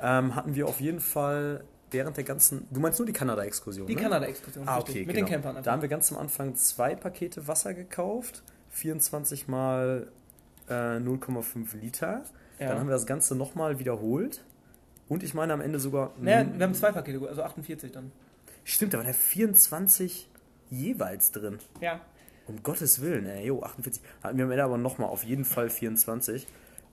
Ähm, 0.00 0.34
hatten 0.34 0.54
wir 0.54 0.68
auf 0.68 0.80
jeden 0.80 1.00
Fall 1.00 1.64
während 1.90 2.16
der 2.16 2.24
ganzen. 2.24 2.66
Du 2.70 2.80
meinst 2.80 2.98
nur 2.98 3.06
die 3.06 3.12
Kanada-Exkursion? 3.12 3.86
die 3.86 3.94
ne? 3.94 4.02
Kanada-Exkursion. 4.02 4.68
Ah, 4.68 4.76
richtig. 4.76 4.94
okay. 4.94 5.06
Mit 5.06 5.16
genau. 5.16 5.26
den 5.26 5.32
Campern. 5.32 5.62
Da 5.62 5.72
haben 5.72 5.82
wir 5.82 5.88
ganz 5.88 6.12
am 6.12 6.18
Anfang 6.18 6.54
zwei 6.56 6.94
Pakete 6.94 7.48
Wasser 7.48 7.74
gekauft. 7.74 8.42
24 8.70 9.48
mal 9.48 10.08
äh, 10.68 10.72
0,5 10.72 11.76
Liter. 11.80 12.22
Ja. 12.58 12.68
Dann 12.68 12.80
haben 12.80 12.88
wir 12.88 12.94
das 12.94 13.06
Ganze 13.06 13.34
nochmal 13.34 13.78
wiederholt. 13.78 14.44
Und 15.08 15.22
ich 15.22 15.34
meine 15.34 15.52
am 15.52 15.60
Ende 15.60 15.78
sogar. 15.78 16.12
Naja, 16.20 16.46
wir 16.52 16.66
haben 16.66 16.74
zwei 16.74 16.92
Pakete, 16.92 17.26
also 17.26 17.42
48 17.42 17.92
dann. 17.92 18.12
Stimmt, 18.64 18.92
waren 18.94 19.06
ja 19.06 19.12
24 19.12 20.28
jeweils 20.70 21.32
drin. 21.32 21.58
Ja. 21.80 22.00
Um 22.46 22.62
Gottes 22.62 23.00
Willen, 23.00 23.26
ey, 23.26 23.46
jo, 23.46 23.62
48. 23.62 24.02
Hatten 24.22 24.38
wir 24.38 24.44
am 24.44 24.50
Ende 24.50 24.64
aber 24.64 24.78
nochmal 24.78 25.08
auf 25.08 25.24
jeden 25.24 25.44
Fall 25.44 25.68
24. 25.68 26.46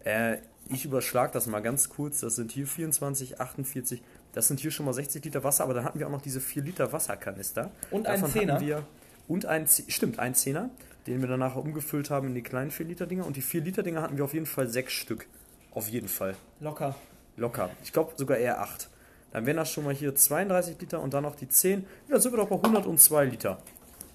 Äh, 0.03 0.37
ich 0.69 0.85
überschlag 0.85 1.31
das 1.31 1.47
mal 1.47 1.61
ganz 1.61 1.89
kurz. 1.89 2.21
Das 2.21 2.35
sind 2.35 2.51
hier 2.51 2.65
24, 2.65 3.39
48. 3.39 4.01
Das 4.33 4.47
sind 4.47 4.59
hier 4.59 4.71
schon 4.71 4.85
mal 4.85 4.93
60 4.93 5.23
Liter 5.23 5.43
Wasser, 5.43 5.63
aber 5.63 5.73
dann 5.73 5.85
hatten 5.85 5.99
wir 5.99 6.07
auch 6.07 6.11
noch 6.11 6.21
diese 6.21 6.41
4 6.41 6.63
Liter 6.63 6.91
Wasserkanister. 6.91 7.71
Und 7.91 8.07
einen 8.07 8.25
Zehner. 8.25 8.59
Wir, 8.59 8.83
und 9.27 9.45
ein, 9.45 9.67
stimmt, 9.67 10.19
ein 10.19 10.33
Zehner, 10.35 10.69
den 11.05 11.21
wir 11.21 11.27
dann 11.27 11.39
nachher 11.39 11.61
umgefüllt 11.61 12.09
haben 12.09 12.29
in 12.29 12.35
die 12.35 12.41
kleinen 12.41 12.71
4 12.71 12.85
Liter 12.87 13.05
Dinger. 13.05 13.25
Und 13.25 13.35
die 13.35 13.41
4 13.41 13.61
Liter 13.61 13.83
Dinger 13.83 14.01
hatten 14.01 14.17
wir 14.17 14.23
auf 14.23 14.33
jeden 14.33 14.45
Fall 14.45 14.67
sechs 14.67 14.93
Stück. 14.93 15.27
Auf 15.71 15.87
jeden 15.87 16.07
Fall. 16.07 16.35
Locker. 16.59 16.95
Locker. 17.37 17.69
Ich 17.83 17.93
glaube 17.93 18.13
sogar 18.15 18.37
eher 18.37 18.61
8. 18.61 18.89
Dann 19.33 19.47
wären 19.47 19.57
das 19.57 19.71
schon 19.71 19.83
mal 19.83 19.93
hier 19.95 20.15
32 20.15 20.79
Liter 20.79 21.01
und 21.01 21.13
dann 21.13 21.23
noch 21.23 21.35
die 21.35 21.49
10. 21.49 21.81
Ja, 21.81 21.87
dann 22.07 22.21
sind 22.21 22.31
wir 22.31 22.37
doch 22.37 22.47
bei 22.47 22.55
102 22.55 23.25
Liter. 23.25 23.57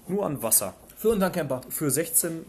Nur 0.07 0.25
an 0.25 0.41
Wasser. 0.41 0.73
Für 0.95 1.09
unseren 1.09 1.31
Camper. 1.31 1.61
Für 1.67 1.91
16. 1.91 2.45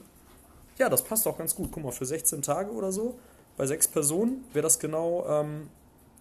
Ja, 0.78 0.88
das 0.88 1.02
passt 1.02 1.26
auch 1.26 1.36
ganz 1.36 1.54
gut. 1.54 1.70
Guck 1.72 1.82
mal, 1.82 1.90
für 1.90 2.06
16 2.06 2.42
Tage 2.42 2.70
oder 2.70 2.92
so, 2.92 3.18
bei 3.56 3.66
6 3.66 3.88
Personen, 3.88 4.44
wäre 4.52 4.62
das 4.62 4.78
genau 4.78 5.26
ähm, 5.28 5.68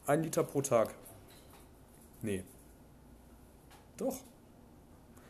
1 0.07 0.23
Liter 0.23 0.43
pro 0.43 0.61
Tag. 0.63 0.89
Nee. 2.23 2.43
Doch. 3.97 4.17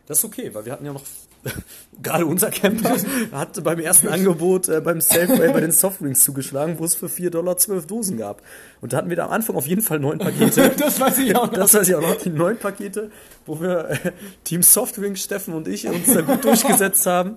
Das 0.05 0.19
ist 0.19 0.23
okay, 0.23 0.53
weil 0.55 0.63
wir 0.63 0.71
hatten 0.71 0.85
ja 0.85 0.93
noch. 0.93 1.03
Gerade 2.01 2.25
unser 2.25 2.49
Camper 2.49 2.95
hat 3.33 3.61
beim 3.63 3.79
ersten 3.79 4.07
Angebot 4.07 4.69
äh, 4.69 4.79
beim 4.81 5.01
Safeway 5.01 5.51
bei 5.51 5.59
den 5.59 5.71
Softdrinks 5.71 6.23
zugeschlagen, 6.23 6.79
wo 6.79 6.85
es 6.85 6.95
für 6.95 7.09
4 7.09 7.29
Dollar 7.29 7.57
12 7.57 7.87
Dosen 7.87 8.17
gab. 8.17 8.41
Und 8.79 8.93
da 8.93 8.97
hatten 8.97 9.09
wir 9.09 9.17
da 9.17 9.25
am 9.25 9.31
Anfang 9.31 9.55
auf 9.55 9.67
jeden 9.67 9.81
Fall 9.81 9.99
neun 9.99 10.17
Pakete. 10.17 10.71
Das 10.77 10.99
weiß 10.99 11.17
ich 11.19 11.35
auch 11.35 11.47
noch. 11.47 11.53
Das 11.53 11.73
weiß 11.73 11.89
ich 11.89 11.95
auch 11.95 12.01
noch, 12.01 12.15
die 12.15 12.29
neun 12.29 12.57
Pakete, 12.57 13.11
wo 13.45 13.59
wir 13.59 13.89
äh, 13.89 14.11
Team 14.43 14.63
Softdrinks, 14.63 15.21
Steffen 15.21 15.53
und 15.53 15.67
ich, 15.67 15.87
uns 15.87 16.13
da 16.13 16.21
gut 16.21 16.43
durchgesetzt 16.43 17.05
haben. 17.05 17.35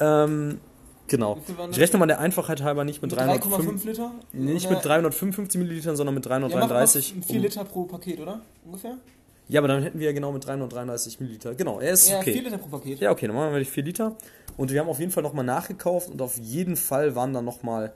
Ähm, 0.00 0.58
genau. 1.06 1.38
Ich 1.70 1.78
rechne 1.78 1.98
mal 1.98 2.06
der 2.06 2.20
Einfachheit 2.20 2.62
halber 2.62 2.84
nicht 2.84 3.00
mit 3.00 3.12
305, 3.12 3.82
3,5 3.82 3.86
Liter? 3.86 4.10
nicht 4.32 4.68
mit 4.68 4.84
355 4.84 5.58
Millilitern, 5.58 5.96
sondern 5.96 6.14
mit 6.14 6.26
Ja, 6.26 6.38
macht 6.38 6.52
333. 6.52 7.14
4 7.26 7.40
Liter 7.40 7.64
pro 7.64 7.84
Paket, 7.84 8.20
oder? 8.20 8.42
Ungefähr? 8.66 8.98
Ja, 9.48 9.60
aber 9.60 9.68
dann 9.68 9.82
hätten 9.82 9.98
wir 9.98 10.06
ja 10.06 10.12
genau 10.12 10.32
mit 10.32 10.46
333 10.46 11.20
Milliliter. 11.20 11.54
Genau, 11.54 11.80
er 11.80 11.92
ist 11.92 12.08
Ja, 12.08 12.18
okay. 12.18 12.32
4 12.32 12.42
Liter 12.42 12.58
pro 12.58 12.68
Paket. 12.68 13.00
Ja, 13.00 13.10
okay, 13.10 13.26
dann 13.26 13.36
machen 13.36 13.52
wir 13.52 13.58
die 13.58 13.64
4 13.64 13.84
Liter. 13.84 14.16
Und 14.56 14.70
wir 14.70 14.80
haben 14.80 14.88
auf 14.88 15.00
jeden 15.00 15.12
Fall 15.12 15.22
nochmal 15.22 15.44
nachgekauft 15.44 16.10
und 16.10 16.22
auf 16.22 16.38
jeden 16.38 16.76
Fall 16.76 17.14
waren 17.14 17.32
dann 17.32 17.44
nochmal, 17.44 17.92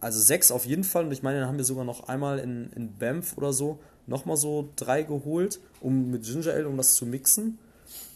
also 0.00 0.20
sechs 0.20 0.50
auf 0.50 0.66
jeden 0.66 0.84
Fall. 0.84 1.06
Und 1.06 1.12
ich 1.12 1.22
meine, 1.22 1.40
dann 1.40 1.48
haben 1.48 1.56
wir 1.56 1.64
sogar 1.64 1.84
noch 1.84 2.08
einmal 2.08 2.38
in, 2.38 2.70
in 2.74 2.96
Banff 2.96 3.36
oder 3.36 3.52
so 3.52 3.78
nochmal 4.06 4.36
so 4.36 4.68
drei 4.76 5.02
geholt, 5.02 5.60
um 5.80 6.10
mit 6.10 6.22
Ginger 6.24 6.52
Ale, 6.52 6.68
um 6.68 6.76
das 6.76 6.94
zu 6.94 7.06
mixen. 7.06 7.58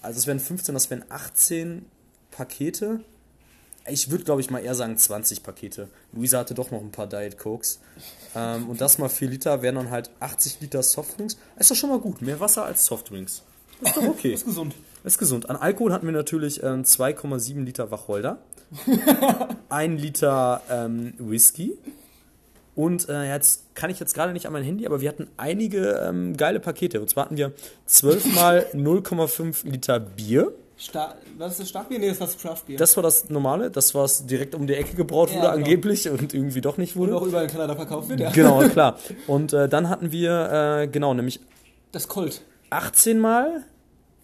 Also 0.03 0.19
es 0.19 0.27
wären 0.27 0.41
15, 0.41 0.75
das 0.75 0.91
wären 0.91 1.05
18 1.09 1.85
Pakete. 2.31 3.01
Ich 3.87 4.11
würde, 4.11 4.25
glaube 4.25 4.41
ich, 4.41 4.51
mal 4.51 4.59
eher 4.61 4.75
sagen 4.75 4.97
20 4.97 5.43
Pakete. 5.43 5.89
Luisa 6.13 6.39
hatte 6.39 6.55
doch 6.55 6.71
noch 6.71 6.81
ein 6.81 6.93
paar 6.93 7.07
Diet 7.07 7.39
Cokes. 7.39 7.81
Ähm, 8.35 8.69
und 8.69 8.81
das 8.81 8.99
mal 8.99 9.09
4 9.09 9.29
Liter 9.29 9.63
wären 9.63 9.77
dann 9.77 9.91
halt 9.91 10.11
80 10.21 10.61
Liter 10.61 10.83
Softdrinks. 10.83 11.39
Ist 11.59 11.71
doch 11.71 11.77
schon 11.77 11.91
mal 11.91 11.99
gut. 11.99 12.23
Mehr 12.23 12.41
Wasser 12.41 12.65
als 12.65 12.87
Softdrinks. 12.87 13.43
Ist 13.81 13.97
doch 13.97 14.03
okay. 14.03 14.33
Ist 14.33 14.47
gesund. 14.47 14.75
Ist 15.03 15.19
gesund. 15.19 15.49
An 15.49 15.57
Alkohol 15.57 15.93
hatten 15.93 16.07
wir 16.07 16.13
natürlich 16.13 16.63
ähm, 16.63 16.83
2,7 16.83 17.65
Liter 17.65 17.91
Wacholder, 17.91 18.39
1 19.71 20.01
Liter 20.01 20.63
ähm, 20.71 21.15
Whisky 21.19 21.79
und 22.81 23.09
äh, 23.11 23.29
jetzt 23.29 23.75
kann 23.75 23.91
ich 23.91 24.01
jetzt 24.01 24.15
gerade 24.15 24.33
nicht 24.33 24.47
an 24.47 24.55
mein 24.55 24.63
Handy, 24.63 24.87
aber 24.87 25.03
wir 25.03 25.09
hatten 25.11 25.27
einige 25.37 26.03
ähm, 26.07 26.37
geile 26.37 26.61
Pakete. 26.61 27.01
Und 27.01 27.11
zwar 27.11 27.27
hatten 27.27 27.37
wir 27.37 27.53
12 27.85 28.35
mal 28.35 28.67
0,5 28.73 29.69
Liter 29.69 30.01
Bier. 30.01 30.53
Star 30.81 31.15
was 31.37 31.53
ist 31.53 31.61
das 31.61 31.69
Starkbier? 31.69 31.99
Nee, 31.99 32.07
das 32.09 32.15
ist 32.15 32.23
das 32.23 32.39
Craftbier. 32.39 32.79
Das 32.79 32.97
war 32.97 33.03
das 33.03 33.29
normale, 33.29 33.71
das 33.71 33.95
was 33.95 34.25
direkt 34.27 34.55
um 34.55 34.67
die 34.67 34.75
Ecke 34.75 34.95
gebraut 34.97 35.29
Ja, 35.31 35.37
wurde 35.37 35.47
genau. 35.49 35.59
angeblich 35.59 36.09
und 36.09 36.33
irgendwie 36.33 36.61
doch 36.63 36.79
nicht 36.79 36.97
und 36.97 37.03
wurde. 37.03 37.17
auch 37.17 37.23
überall 37.27 37.45
in 37.45 37.51
Kanada 37.51 37.77
verkauft 37.77 38.09
wird, 38.09 38.21
ja. 38.21 38.31
Genau, 38.31 38.61
klar. 38.69 38.99
Und 39.27 39.53
äh, 39.53 39.69
dann 39.69 39.89
hatten 39.91 40.11
wir, 40.11 40.81
äh, 40.83 40.89
genau, 40.89 41.13
nämlich 41.13 41.41
Das 41.93 42.09
Colt. 42.09 42.43
18 42.71 43.19
mal, 43.19 43.65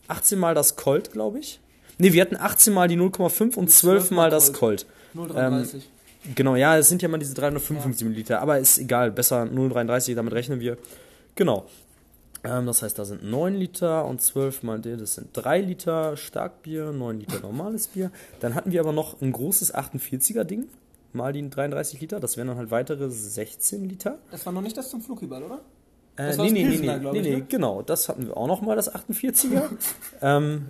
18 0.09 0.39
mal 0.39 0.55
das 0.55 0.77
Colt, 0.77 1.13
glaube 1.13 1.39
ich. 1.41 1.61
Ne, 1.99 2.13
wir 2.13 2.23
hatten 2.23 2.37
18 2.37 2.73
mal 2.73 2.89
die 2.89 2.97
0,5 2.97 3.57
und 3.57 3.71
12 3.71 4.11
mal 4.13 4.31
das 4.31 4.53
Colt. 4.53 4.87
0,33. 5.15 5.83
Genau, 6.35 6.57
ja, 6.57 6.77
es 6.77 6.89
sind 6.89 7.03
ja 7.03 7.09
mal 7.09 7.19
diese 7.19 7.35
355 7.35 8.05
Milliliter, 8.07 8.41
aber 8.41 8.59
ist 8.59 8.79
egal, 8.79 9.11
besser 9.11 9.43
0,33, 9.43 10.15
damit 10.15 10.33
rechnen 10.33 10.61
wir. 10.61 10.77
Genau. 11.35 11.67
Ähm, 12.47 12.67
das 12.67 12.83
heißt, 12.83 12.99
da 12.99 13.05
sind 13.05 13.25
9 13.25 13.55
Liter 13.55 14.05
und 14.05 14.23
12 14.23 14.63
mal 14.63 14.79
der, 14.79 14.97
das 14.97 15.15
sind 15.15 15.31
3 15.33 15.61
Liter 15.61 16.17
Starkbier, 16.17 16.93
9 16.93 17.21
Liter 17.21 17.41
normales 17.41 17.89
Bier. 17.89 18.11
Dann 18.41 18.55
hatten 18.55 18.73
wir 18.73 18.81
aber 18.81 18.93
noch 18.93 19.21
ein 19.21 19.33
großes 19.33 19.75
48er 19.75 20.45
Ding, 20.45 20.69
mal 21.13 21.33
die 21.33 21.49
33 21.49 22.01
Liter, 22.01 22.21
das 22.21 22.37
wären 22.37 22.49
dann 22.49 22.59
halt 22.59 22.71
weitere 22.71 23.11
16 23.11 23.89
Liter. 23.89 24.19
das 24.31 24.47
war 24.47 24.53
noch 24.53 24.63
nicht 24.63 24.77
das 24.77 24.91
zum 24.91 25.01
Flughüball, 25.01 25.43
oder? 25.43 25.61
Äh, 26.17 26.29
Das 26.29 26.37
nee, 26.39 26.51
nee, 26.51 26.65
nee, 26.65 26.69
Pilsener, 26.69 26.99
nee, 26.99 27.11
nee, 27.13 27.21
nee, 27.21 27.37
ne? 27.37 27.47
genau, 27.49 27.83
das 27.83 28.09
hatten 28.09 28.27
wir 28.29 28.37
auch 28.37 28.47
noch 28.47 28.61
mal, 28.63 28.77
das 28.77 28.95
48er. 28.95 29.63
ähm, 30.23 30.67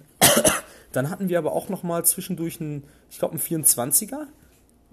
dann 0.92 1.10
hatten 1.10 1.28
wir 1.28 1.38
aber 1.38 1.52
auch 1.52 1.68
noch 1.68 1.82
mal 1.82 2.04
zwischendurch 2.04 2.58
ein, 2.60 2.84
ich 3.10 3.18
glaube, 3.18 3.34
ein 3.34 3.40
24er. 3.40 4.26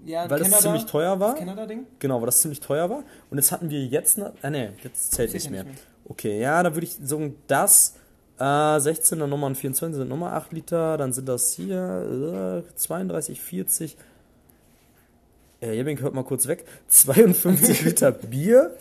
Ja, 0.04 0.28
Weil 0.28 0.40
das 0.40 0.60
ziemlich 0.60 0.84
teuer 0.84 1.18
war. 1.18 1.30
Das 1.30 1.38
Canada-Ding? 1.38 1.86
Genau, 1.98 2.20
weil 2.20 2.26
das 2.26 2.42
ziemlich 2.42 2.60
teuer 2.60 2.90
war. 2.90 3.04
Und 3.30 3.38
jetzt 3.38 3.52
hatten 3.52 3.70
wir 3.70 3.86
jetzt, 3.86 4.18
ne, 4.18 4.34
ah 4.42 4.50
ne, 4.50 4.74
jetzt 4.82 5.12
zählt 5.12 5.32
nicht 5.32 5.50
mehr. 5.50 5.64
nicht 5.64 5.80
Okay, 6.06 6.40
ja, 6.40 6.62
dann 6.62 6.74
würde 6.74 6.86
ich 6.86 6.96
sagen, 7.02 7.36
das, 7.46 7.94
äh, 8.38 8.78
16, 8.80 9.18
dann 9.18 9.30
nochmal 9.30 9.50
ein 9.50 9.54
24, 9.54 9.96
sind 9.96 10.08
nochmal 10.08 10.34
8 10.34 10.52
Liter, 10.52 10.96
dann 10.96 11.12
sind 11.12 11.28
das 11.28 11.52
hier, 11.54 12.64
äh, 12.66 12.76
32, 12.76 13.40
40, 13.40 13.96
äh, 15.62 15.74
Jebink 15.74 16.00
hört 16.00 16.14
mal 16.14 16.24
kurz 16.24 16.46
weg, 16.46 16.64
52 16.88 17.82
Liter 17.84 18.12
Bier 18.12 18.76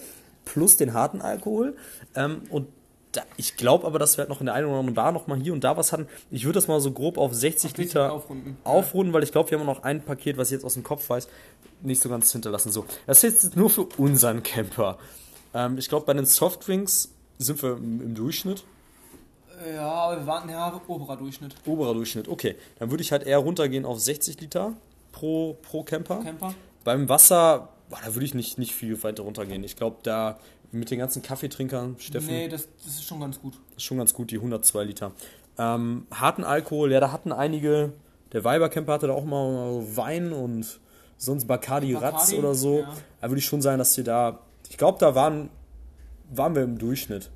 plus 0.45 0.75
den 0.77 0.93
harten 0.93 1.21
Alkohol. 1.21 1.75
Ähm, 2.15 2.41
und 2.49 2.67
da, 3.13 3.21
ich 3.37 3.55
glaube 3.55 3.85
aber, 3.85 3.99
dass 3.99 4.17
wir 4.17 4.23
halt 4.23 4.29
noch 4.29 4.39
in 4.39 4.47
der 4.47 4.55
einen 4.55 4.65
oder 4.67 4.79
anderen 4.79 4.95
Bar 4.95 5.11
noch 5.11 5.27
mal 5.27 5.37
hier 5.37 5.53
und 5.53 5.63
da 5.63 5.77
was 5.77 5.91
hatten. 5.93 6.07
Ich 6.31 6.45
würde 6.45 6.55
das 6.55 6.67
mal 6.67 6.81
so 6.81 6.91
grob 6.91 7.17
auf 7.17 7.33
60 7.33 7.71
Auf 7.71 7.77
60 7.77 7.77
Liter 7.77 8.11
aufrunden. 8.11 8.57
aufrunden, 8.63 9.13
weil 9.13 9.23
ich 9.23 9.31
glaube, 9.31 9.51
wir 9.51 9.59
haben 9.59 9.65
noch 9.65 9.83
ein 9.83 10.01
Paket, 10.01 10.35
was 10.37 10.47
ich 10.47 10.53
jetzt 10.53 10.65
aus 10.65 10.73
dem 10.73 10.83
Kopf 10.83 11.09
weiß, 11.09 11.27
nicht 11.83 12.01
so 12.01 12.09
ganz 12.09 12.31
hinterlassen. 12.31 12.71
So, 12.71 12.85
das 13.05 13.23
ist 13.23 13.43
jetzt 13.43 13.55
nur 13.55 13.69
für 13.69 13.83
unseren 13.97 14.41
Camper. 14.41 14.97
Ähm, 15.53 15.77
ich 15.77 15.89
glaube, 15.89 16.05
bei 16.05 16.13
den 16.13 16.25
Softdrinks 16.25 17.13
sind 17.37 17.61
wir 17.61 17.77
im, 17.77 18.15
Durchschnitt. 18.15 18.63
Ja, 19.75 19.91
aber 19.91 20.17
wir 20.17 20.27
warten 20.27 20.49
ja 20.49 20.81
oberer 20.87 21.17
Durchschnitt. 21.17 21.55
Oberer 21.65 21.93
Durchschnitt, 21.93 22.27
okay. 22.27 22.55
Dann 22.79 22.91
würde 22.91 23.01
ich 23.03 23.11
halt 23.11 23.23
eher 23.23 23.37
runtergehen 23.37 23.85
auf 23.85 23.99
60 23.99 24.41
Liter 24.41 24.73
pro, 25.11 25.57
pro 25.61 25.83
Camper. 25.83 26.21
Camper. 26.23 26.53
Beim 26.83 27.07
Wasser, 27.07 27.69
boah, 27.89 27.99
da 28.03 28.13
würde 28.13 28.25
ich 28.25 28.33
nicht, 28.33 28.57
nicht 28.57 28.73
viel 28.73 29.01
weiter 29.03 29.23
runtergehen. 29.23 29.63
Ich 29.63 29.75
glaube, 29.75 29.97
da 30.03 30.37
mit 30.71 30.89
den 30.89 30.99
ganzen 30.99 31.21
Kaffeetrinkern, 31.21 31.95
Steffen, 31.99 32.29
Nee, 32.29 32.47
das, 32.47 32.67
das 32.83 32.95
ist 32.95 33.03
schon 33.05 33.19
ganz 33.19 33.39
gut. 33.39 33.53
ist 33.77 33.83
schon 33.83 33.97
ganz 33.97 34.13
gut, 34.13 34.31
die 34.31 34.37
102 34.37 34.83
Liter. 34.83 35.11
Ähm, 35.57 36.07
harten 36.11 36.43
Alkohol, 36.43 36.91
ja, 36.91 36.99
da 36.99 37.11
hatten 37.11 37.31
einige, 37.31 37.93
der 38.31 38.43
Weibercamper 38.43 38.93
hatte 38.93 39.07
da 39.07 39.13
auch 39.13 39.23
mal 39.23 39.83
Wein 39.95 40.33
und 40.33 40.79
sonst 41.17 41.45
Bacardi, 41.45 41.93
Bacardi, 41.93 42.15
Ratz 42.17 42.33
oder 42.33 42.55
so. 42.55 42.79
ja. 42.79 42.93
Da 43.21 43.29
würde 43.29 43.37
ich 43.39 43.45
schon 43.45 43.61
sagen, 43.61 43.77
dass 43.77 43.95
wir 43.95 44.03
da, 44.03 44.39
ich 44.69 44.77
glaube, 44.77 44.97
da 44.99 45.15
waren, 45.15 45.49
waren 46.31 46.55
wir 46.55 46.63
im 46.63 46.77
Durchschnitt. 46.77 47.29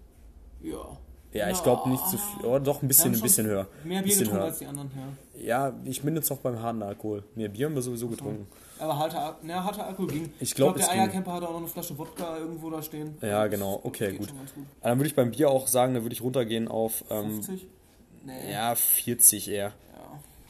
Ja. 0.61 0.97
Ja, 1.33 1.49
ich 1.49 1.61
glaube 1.61 1.89
nicht 1.89 2.03
so 2.07 2.17
viel, 2.17 2.45
oder 2.45 2.59
doch 2.59 2.81
ein 2.81 2.87
bisschen, 2.87 3.13
ein 3.13 3.21
bisschen 3.21 3.45
höher. 3.45 3.67
Mehr 3.83 4.01
Bier 4.01 4.15
getrunken 4.15 4.37
höher. 4.37 4.45
als 4.45 4.59
die 4.59 4.65
anderen, 4.65 4.89
ja. 4.95 5.67
Ja, 5.69 5.73
ich 5.83 6.01
bin 6.01 6.15
jetzt 6.15 6.29
noch 6.29 6.39
beim 6.39 6.59
harten 6.61 6.81
Alkohol. 6.81 7.23
Mehr 7.35 7.49
Bier 7.49 7.67
haben 7.67 7.75
wir 7.75 7.81
sowieso 7.81 8.07
getrunken. 8.07 8.47
Aber 8.79 8.97
harter, 8.97 9.37
ne, 9.43 9.63
harter 9.63 9.85
Alkohol 9.85 10.07
ging. 10.07 10.33
Ich 10.39 10.55
glaub, 10.55 10.75
es 10.75 10.85
der 10.85 10.93
ging. 10.93 11.03
Eiercamper 11.03 11.33
hatte 11.33 11.47
auch 11.47 11.53
noch 11.53 11.59
eine 11.59 11.67
Flasche 11.67 11.97
Wodka 11.97 12.37
irgendwo 12.37 12.69
da 12.69 12.81
stehen. 12.81 13.17
Ja, 13.21 13.45
genau. 13.47 13.81
Okay, 13.83 14.13
gut. 14.13 14.29
gut. 14.29 14.35
Aber 14.81 14.89
Dann 14.89 14.99
würde 14.99 15.09
ich 15.09 15.15
beim 15.15 15.31
Bier 15.31 15.49
auch 15.49 15.67
sagen, 15.67 15.93
da 15.93 16.01
würde 16.01 16.13
ich 16.13 16.21
runtergehen 16.21 16.67
auf 16.67 17.03
ähm, 17.09 17.43
50? 17.43 17.67
Nee. 18.25 18.51
ja, 18.51 18.73
40 18.75 19.49
eher. 19.49 19.73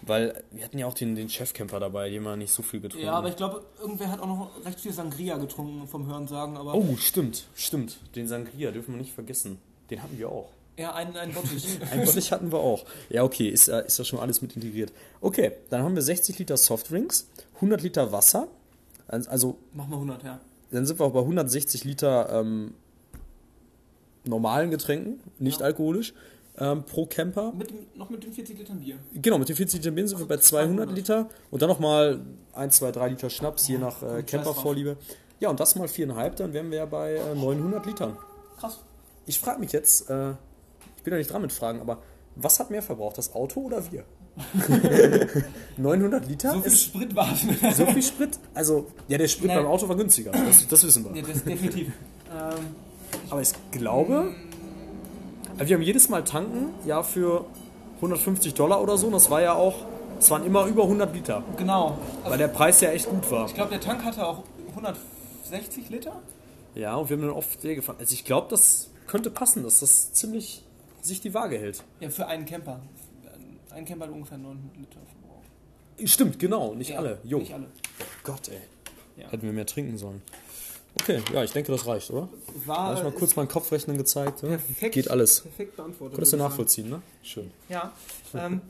Ja. 0.08 0.14
Weil 0.14 0.44
wir 0.52 0.64
hatten 0.64 0.78
ja 0.78 0.88
auch 0.88 0.94
den, 0.94 1.16
den 1.16 1.30
Chefcamper 1.30 1.80
dabei, 1.80 2.10
dem 2.10 2.24
wir 2.24 2.36
nicht 2.36 2.52
so 2.54 2.64
viel 2.64 2.80
getrunken 2.80 3.06
Ja, 3.06 3.14
aber 3.14 3.30
ich 3.30 3.36
glaube, 3.36 3.64
irgendwer 3.80 4.12
hat 4.12 4.20
auch 4.20 4.28
noch 4.28 4.66
recht 4.66 4.80
viel 4.80 4.94
Sangria 4.94 5.38
getrunken 5.38 5.88
vom 5.88 6.08
Hören 6.08 6.28
sagen, 6.28 6.58
aber 6.58 6.74
Oh, 6.76 6.96
stimmt, 6.98 7.48
stimmt. 7.56 7.98
Den 8.16 8.28
Sangria 8.28 8.72
dürfen 8.72 8.94
wir 8.94 9.02
nicht 9.02 9.14
vergessen. 9.14 9.60
Den 9.90 10.02
hatten 10.02 10.18
wir 10.18 10.30
auch. 10.30 10.50
ja, 10.78 10.94
einen, 10.94 11.16
einen 11.16 11.34
Bottich. 11.34 11.66
Ein 11.92 12.06
Bottich 12.06 12.32
hatten 12.32 12.52
wir 12.52 12.60
auch. 12.60 12.86
Ja, 13.10 13.24
okay, 13.24 13.50
ist, 13.50 13.68
äh, 13.68 13.86
ist 13.86 14.00
da 14.00 14.04
schon 14.04 14.20
alles 14.20 14.42
mit 14.42 14.56
integriert. 14.56 14.92
Okay, 15.22 15.52
dann 15.70 15.82
haben 15.84 15.96
wir 15.96 16.02
60 16.02 16.38
Liter 16.40 16.58
Softdrinks, 16.58 17.28
100 17.56 17.82
Liter 17.82 18.12
Wasser. 18.12 18.48
Also, 19.08 19.58
Mach 19.74 19.88
mal 19.88 19.96
100, 19.96 20.24
ja. 20.24 20.40
dann 20.72 20.86
sind 20.86 21.00
wir 21.00 21.06
auch 21.06 21.14
bei 21.14 21.22
160 21.22 21.86
Liter 21.86 22.30
ähm, 22.42 22.74
normalen 24.26 24.70
Getränken, 24.70 25.22
nicht 25.40 25.62
alkoholisch, 25.62 26.14
ähm, 26.60 26.84
pro 26.84 27.06
Camper. 27.06 27.52
Mit, 27.54 27.70
dem- 27.70 27.86
noch 27.96 28.10
mit 28.10 28.24
den 28.24 28.34
40 28.34 28.58
Litern 28.58 28.80
Bier. 28.80 28.98
Genau, 29.14 29.38
mit 29.38 29.50
den 29.50 29.56
40 29.56 29.80
Liter 29.82 29.92
Bier 29.92 30.08
sind 30.08 30.20
wir 30.20 30.28
bei 30.28 30.38
200 30.38 30.92
Liter 30.92 31.30
und 31.52 31.62
dann 31.62 31.70
nochmal 31.70 32.22
1, 32.54 32.78
2, 32.78 32.92
3 32.92 33.10
Liter 33.10 33.30
Schnaps, 33.30 33.68
je 33.68 33.78
nach 33.78 34.02
äh, 34.04 34.24
Campervorliebe. 34.24 34.98
Ja, 35.40 35.50
und 35.50 35.60
das 35.60 35.76
mal 35.76 35.88
4,5, 35.88 36.30
dann 36.36 36.54
wären 36.54 36.72
wir 36.72 36.80
ja 36.80 36.86
bei 36.86 37.14
äh, 37.16 37.36
900 37.36 37.86
Litern. 37.86 38.18
Krass. 38.60 38.80
Ich 39.26 39.40
frage 39.40 39.60
mich 39.60 39.72
jetzt, 39.72 40.10
äh, 40.10 40.32
ich 40.98 41.04
bin 41.04 41.14
ja 41.14 41.18
nicht 41.20 41.32
dran 41.32 41.42
mit 41.44 41.52
Fragen, 41.52 41.80
aber 41.82 42.00
was 42.36 42.60
hat 42.60 42.72
mehr 42.72 42.82
verbraucht, 42.82 43.18
das 43.18 43.34
Auto 43.36 43.62
oder 43.62 43.92
wir? 43.92 44.04
900 45.78 46.28
Liter? 46.28 46.52
So 46.54 46.62
viel 46.62 46.72
ist 46.72 46.84
Sprit 46.84 47.16
war 47.16 47.34
es. 47.34 47.78
so 47.78 47.86
viel 47.88 48.04
Sprit? 48.04 48.40
Also, 48.54 48.88
ja, 49.08 49.18
der 49.18 49.28
Sprit 49.28 49.48
Nein. 49.48 49.58
beim 49.58 49.68
Auto 49.68 49.88
war 49.90 49.96
günstiger. 49.96 50.32
Das, 50.32 50.68
das 50.68 50.84
wissen 50.86 51.06
wir. 51.06 51.16
ja, 51.22 51.28
das 51.28 51.44
definitiv. 51.44 51.88
ähm, 52.32 52.66
Aber 53.30 53.42
ich 53.42 53.50
glaube, 53.72 54.34
also 55.58 55.70
wir 55.70 55.76
haben 55.76 55.84
jedes 55.84 56.10
Mal 56.10 56.24
tanken, 56.24 56.74
ja, 56.86 57.04
für 57.04 57.46
150 57.98 58.54
Dollar 58.54 58.82
oder 58.82 58.98
so. 58.98 59.08
Und 59.08 59.14
das 59.14 59.30
war 59.30 59.42
ja 59.42 59.54
auch, 59.54 59.76
es 60.20 60.30
waren 60.30 60.46
immer 60.46 60.66
über 60.66 60.84
100 60.84 61.14
Liter. 61.14 61.44
genau. 61.58 61.98
Also, 62.20 62.32
Weil 62.32 62.38
der 62.38 62.48
Preis 62.48 62.82
ja 62.82 62.92
echt 62.92 63.10
gut 63.10 63.30
war. 63.32 63.46
ich 63.48 63.54
glaube, 63.56 63.72
der 63.72 63.82
Tank 63.82 64.04
hatte 64.04 64.26
auch 64.26 64.44
160 64.70 65.90
Liter. 65.90 66.22
Ja, 66.76 66.96
und 66.96 67.10
wir 67.10 67.18
haben 67.18 67.22
dann 67.24 67.32
oft 67.32 67.60
sehr 67.62 67.76
gefahren. 67.76 67.98
Also 68.00 68.14
ich 68.14 68.24
glaube, 68.24 68.48
das 68.50 68.90
könnte 69.08 69.30
passen, 69.32 69.64
dass 69.64 69.80
das 69.80 70.14
ziemlich 70.14 70.64
sich 71.02 71.22
die 71.22 71.34
Waage 71.34 71.58
hält. 71.58 71.84
Ja, 72.00 72.10
für 72.10 72.28
einen 72.28 72.46
Camper. 72.46 72.80
Ein 73.72 73.86
Camper 73.86 74.06
hat 74.06 74.12
ungefähr 74.14 74.38
900 74.38 74.78
Liter 74.78 75.00
Verbrauch. 75.22 76.08
Stimmt, 76.08 76.38
genau, 76.40 76.74
nicht 76.74 76.92
Ja, 76.92 76.98
alle. 77.00 77.20
Jo. 77.24 77.40
Nicht 77.40 77.54
alle. 77.54 77.66
Gott, 78.24 78.50
ey. 78.50 78.58
Ja. 79.22 79.30
Hätten 79.32 79.44
wir 79.44 79.54
mehr 79.54 79.66
trinken 79.66 79.98
sollen. 79.98 80.22
Okay, 81.00 81.22
ja, 81.34 81.44
ich 81.44 81.52
denke, 81.52 81.72
das 81.72 81.86
reicht, 81.86 82.10
oder? 82.12 82.28
War, 82.66 82.78
Habe 82.88 82.98
ich 82.98 83.04
mal 83.04 83.12
kurz 83.12 83.36
mein 83.36 83.48
Kopfrechnen 83.48 83.98
gezeigt. 83.98 84.42
Ja? 84.42 84.50
perfekt, 84.50 84.94
Geht 84.94 85.10
alles. 85.12 85.42
Perfekt 85.42 85.76
beantwortet. 85.76 86.16
Konntest 86.16 86.34
du 86.34 86.38
nachvollziehen, 86.38 86.90
ne? 86.90 87.02
Schön. 87.24 87.52
Ja. 87.70 87.94
Ähm, 88.34 88.62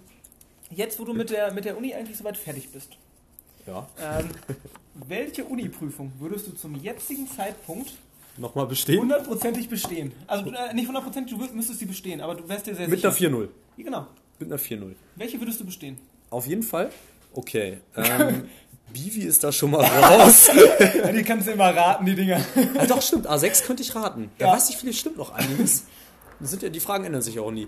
jetzt, 0.70 1.00
wo 1.00 1.06
du 1.06 1.14
mit 1.14 1.30
der, 1.30 1.54
mit 1.54 1.66
der 1.66 1.78
Uni 1.78 1.94
eigentlich 1.94 2.18
soweit 2.18 2.36
fertig 2.38 2.70
bist, 2.70 2.90
Ja. 3.66 3.88
ähm, 4.02 4.30
welche 5.08 5.46
Uni-Prüfung 5.46 6.12
würdest 6.20 6.48
du 6.48 6.52
zum 6.52 6.76
jetzigen 6.76 7.28
Zeitpunkt 7.30 7.94
Nochmal 8.38 8.68
bestehen? 8.68 9.00
hundertprozentig 9.02 9.70
bestehen? 9.70 10.12
Also 10.28 10.52
äh, 10.52 10.74
nicht 10.74 10.88
hundertprozentig, 10.88 11.36
du 11.38 11.44
müsstest 11.56 11.80
sie 11.80 11.86
bestehen, 11.86 12.20
aber 12.22 12.36
du 12.36 12.48
wärst 12.50 12.68
dir 12.68 12.76
sehr 12.76 12.88
Mit 12.88 13.00
sicher. 13.02 13.10
einer 13.10 13.38
4-0. 13.38 13.48
Ja, 13.78 13.84
Genau. 13.84 14.08
Mit 14.40 14.52
einer 14.52 14.60
4-0. 14.60 14.94
Welche 15.16 15.40
würdest 15.40 15.60
du 15.60 15.66
bestehen? 15.66 15.98
Auf 16.30 16.46
jeden 16.46 16.64
Fall. 16.64 16.92
Okay. 17.34 17.78
Ähm, 17.96 18.50
Bivi 18.94 19.22
ist 19.24 19.44
da 19.44 19.52
schon 19.52 19.72
mal 19.72 19.84
raus. 19.86 20.50
Ja, 20.80 21.12
die 21.12 21.24
kannst 21.24 21.48
du 21.48 21.52
immer 21.52 21.76
raten, 21.76 22.06
die 22.06 22.16
Dinger. 22.16 22.42
ah, 22.78 22.86
doch, 22.86 23.02
stimmt. 23.02 23.28
A6 23.30 23.64
könnte 23.64 23.84
ich 23.84 23.94
raten. 23.96 24.30
Ja, 24.40 24.48
Ja. 24.48 24.54
weiß 24.54 24.70
ich, 24.70 24.78
vielleicht 24.78 25.00
stimmt 25.00 25.18
noch 25.18 25.32
einiges. 25.34 25.84
Das 26.40 26.52
sind 26.52 26.62
ja, 26.62 26.70
die 26.70 26.80
Fragen 26.80 27.04
ändern 27.04 27.24
sich 27.24 27.40
auch 27.40 27.50
nie. 27.50 27.68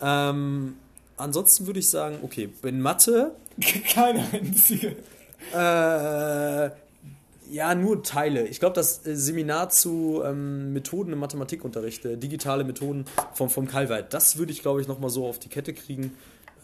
Ähm, 0.00 0.76
ansonsten 1.18 1.66
würde 1.66 1.80
ich 1.80 1.90
sagen, 1.90 2.18
okay, 2.22 2.48
in 2.62 2.80
Mathe, 2.80 3.32
Keine 3.92 4.24
einzige. 4.32 4.96
äh, 5.54 6.70
ja, 7.50 7.74
nur 7.74 8.02
Teile. 8.02 8.46
Ich 8.48 8.58
glaube, 8.58 8.74
das 8.74 9.06
äh, 9.06 9.14
Seminar 9.14 9.68
zu 9.68 10.22
ähm, 10.24 10.72
Methoden 10.72 11.12
im 11.12 11.18
Mathematikunterricht, 11.18 12.04
äh, 12.06 12.16
digitale 12.16 12.64
Methoden 12.64 13.04
vom, 13.34 13.50
vom 13.50 13.68
Kalweit, 13.68 14.12
das 14.14 14.38
würde 14.38 14.52
ich, 14.52 14.62
glaube 14.62 14.80
ich, 14.80 14.88
nochmal 14.88 15.10
so 15.10 15.26
auf 15.26 15.38
die 15.38 15.48
Kette 15.48 15.72
kriegen, 15.74 16.12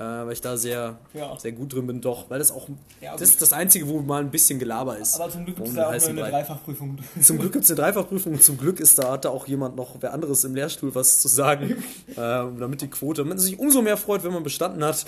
äh, 0.03 0.26
weil 0.26 0.32
ich 0.32 0.40
da 0.40 0.57
sehr, 0.57 0.98
Ja. 1.14 1.38
sehr 1.38 1.53
gut 1.53 1.72
drin 1.72 1.86
bin. 1.86 2.00
Doch, 2.00 2.28
weil 2.30 2.38
das 2.38 2.50
auch, 2.50 2.68
Ja, 3.00 3.12
das 3.12 3.22
ist 3.22 3.40
das 3.42 3.53
Einzige, 3.53 3.86
wo 3.88 4.00
mal 4.00 4.20
ein 4.20 4.30
bisschen 4.30 4.59
Gelaber 4.59 4.98
ist. 4.98 5.14
Aber 5.20 5.30
zum 5.30 5.44
Glück 5.44 5.57
gibt 5.57 5.68
es 5.68 5.74
da 5.74 5.86
auch 5.88 5.92
eine 5.92 6.20
Brei. 6.20 6.30
Dreifachprüfung. 6.30 6.98
Zum 7.22 7.38
Glück 7.38 7.53
gibt 7.53 7.64
es 7.64 7.70
eine 7.70 7.80
Dreifachprüfung 7.80 8.32
und 8.32 8.42
zum 8.42 8.59
Glück 8.59 8.80
ist 8.80 8.98
da, 8.98 9.12
hat 9.12 9.24
da 9.24 9.30
auch 9.30 9.46
jemand 9.46 9.76
noch, 9.76 9.96
wer 10.00 10.12
anderes 10.12 10.44
im 10.44 10.55
Lehrstuhl 10.55 10.94
was 10.94 11.20
zu 11.20 11.28
sagen, 11.28 11.70
äh, 12.11 12.14
damit 12.16 12.80
die 12.82 12.88
Quote, 12.88 13.24
man 13.24 13.38
sich 13.38 13.59
umso 13.59 13.82
mehr 13.82 13.96
freut, 13.96 14.24
wenn 14.24 14.32
man 14.32 14.42
bestanden 14.42 14.84
hat 14.84 15.05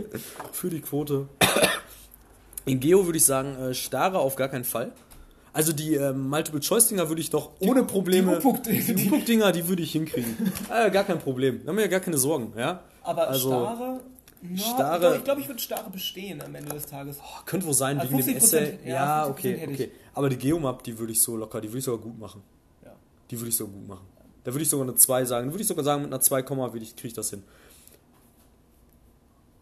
für 0.52 0.70
die 0.70 0.80
Quote. 0.80 1.28
In 2.66 2.78
Geo 2.80 3.04
würde 3.06 3.18
ich 3.18 3.24
sagen, 3.24 3.56
äh, 3.56 3.74
Starre 3.74 4.18
auf 4.18 4.36
gar 4.36 4.48
keinen 4.48 4.64
Fall. 4.64 4.92
Also 5.52 5.72
die 5.72 5.94
ähm, 5.96 6.28
Multiple-Choice-Dinger 6.28 7.08
würde 7.08 7.20
ich 7.20 7.30
doch 7.30 7.50
ohne 7.58 7.82
Probleme, 7.82 8.38
die 8.38 8.46
Upuck- 8.46 8.62
die 8.62 9.06
Upuck-Dinger, 9.08 9.50
die 9.50 9.66
würde 9.66 9.82
ich 9.82 9.90
hinkriegen. 9.92 10.36
äh, 10.72 10.90
gar 10.92 11.02
kein 11.02 11.18
Problem, 11.18 11.60
da 11.64 11.70
haben 11.70 11.76
wir 11.76 11.84
ja 11.84 11.90
gar 11.90 11.98
keine 12.00 12.18
Sorgen, 12.18 12.52
ja. 12.56 12.80
Aber 13.02 13.28
Also, 13.28 13.48
Starre. 13.48 14.00
Ja, 14.42 14.56
Starre- 14.74 15.16
ich 15.18 15.24
glaube, 15.24 15.40
ich 15.42 15.48
würde 15.48 15.60
Starre 15.60 15.90
bestehen 15.90 16.40
am 16.42 16.54
Ende 16.54 16.70
des 16.74 16.86
Tages. 16.86 17.18
Könnte 17.44 17.66
wohl 17.66 17.74
sein, 17.74 17.98
Also 18.00 18.12
wegen 18.12 18.24
dem 18.26 18.36
50%, 18.36 18.36
Essay. 18.36 18.78
ja, 18.84 18.90
Ja, 18.94 19.24
50% 19.26 19.30
okay, 19.30 19.68
okay. 19.72 19.90
Aber 20.14 20.28
die 20.30 20.38
Geomap, 20.38 20.82
die 20.82 20.98
würde 20.98 21.12
ich 21.12 21.20
so 21.20 21.36
locker, 21.36 21.60
die 21.60 21.68
würde 21.68 21.78
ich 21.78 21.84
sogar 21.84 22.00
gut 22.00 22.18
machen. 22.18 22.42
Ja. 22.84 22.92
Die 23.30 23.38
würde 23.38 23.50
ich 23.50 23.56
sogar 23.56 23.74
gut 23.74 23.86
machen. 23.88 24.06
Da 24.44 24.52
würde 24.52 24.62
ich 24.62 24.70
sogar 24.70 24.86
eine 24.88 24.94
2 24.96 25.24
sagen. 25.26 25.48
Da 25.48 25.52
würde 25.52 25.62
ich 25.62 25.68
sogar 25.68 25.84
sagen, 25.84 26.02
mit 26.02 26.10
einer 26.12 26.20
2, 26.22 26.48
würde 26.48 26.78
ich, 26.78 26.96
kriege 26.96 27.08
ich 27.08 27.14
das 27.14 27.28
hin. 27.30 27.42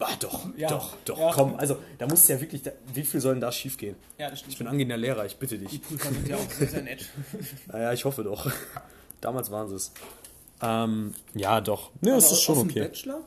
Ah, 0.01 0.15
doch, 0.21 0.47
Ja. 0.57 0.69
doch, 0.69 0.95
doch, 1.05 1.19
Ja. 1.19 1.33
komm. 1.35 1.57
Also, 1.57 1.77
da 1.99 2.07
muss 2.07 2.29
ja 2.29 2.41
wirklich, 2.41 2.63
da, 2.63 2.71
wie 2.95 3.03
viel 3.03 3.21
soll 3.21 3.33
denn 3.35 3.41
da 3.41 3.51
schief 3.51 3.77
gehen? 3.77 3.97
Ja, 4.17 4.31
das 4.31 4.39
stimmt. 4.39 4.53
Ich 4.53 4.59
bin 4.59 4.69
angehender 4.69 4.97
Lehrer, 4.97 5.27
ich 5.27 5.37
bitte 5.39 5.59
die 5.59 5.65
dich. 5.67 5.83
Prüfer 5.83 6.13
sind 6.13 6.29
ja 6.29 6.37
auch 6.37 6.51
sehr, 6.53 6.69
sehr 6.69 6.83
nett. 6.83 7.05
Naja, 7.67 7.93
ich 7.93 8.05
hoffe 8.05 8.23
doch. 8.23 8.49
Damals 9.21 9.51
waren 9.51 9.69
sie 9.69 9.75
es. 9.75 9.91
Ähm, 10.63 11.15
ja, 11.35 11.61
doch. 11.61 11.91
Ne, 12.01 12.13
das 12.13 12.27
Aber 12.27 12.33
ist 12.35 12.43
schon 12.43 12.59
okay. 12.59 12.81
Bachelor? 12.83 13.21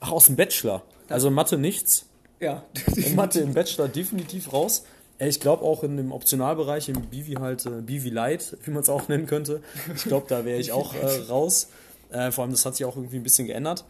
Ach, 0.00 0.12
aus 0.12 0.26
dem 0.26 0.36
Bachelor. 0.36 0.82
Also 1.08 1.30
Mathe 1.30 1.58
nichts. 1.58 2.06
Ja. 2.40 2.64
In 2.96 3.14
Mathe 3.14 3.40
im 3.40 3.54
Bachelor 3.54 3.88
definitiv 3.88 4.52
raus. 4.52 4.84
Ich 5.18 5.38
glaube 5.38 5.62
auch 5.62 5.82
in 5.82 5.98
dem 5.98 6.12
Optionalbereich, 6.12 6.88
im 6.88 7.02
Bivi 7.02 7.34
halt, 7.34 7.66
äh, 7.66 7.82
Bivi 7.82 8.08
Light, 8.08 8.56
wie 8.64 8.70
man 8.70 8.82
es 8.82 8.88
auch 8.88 9.08
nennen 9.08 9.26
könnte. 9.26 9.62
Ich 9.94 10.04
glaube, 10.04 10.24
da 10.28 10.46
wäre 10.46 10.58
ich 10.58 10.72
auch 10.72 10.94
äh, 10.94 11.06
raus. 11.28 11.68
Äh, 12.10 12.30
vor 12.30 12.42
allem, 12.42 12.52
das 12.52 12.64
hat 12.64 12.76
sich 12.76 12.86
auch 12.86 12.96
irgendwie 12.96 13.16
ein 13.16 13.22
bisschen 13.22 13.46
geändert. 13.46 13.84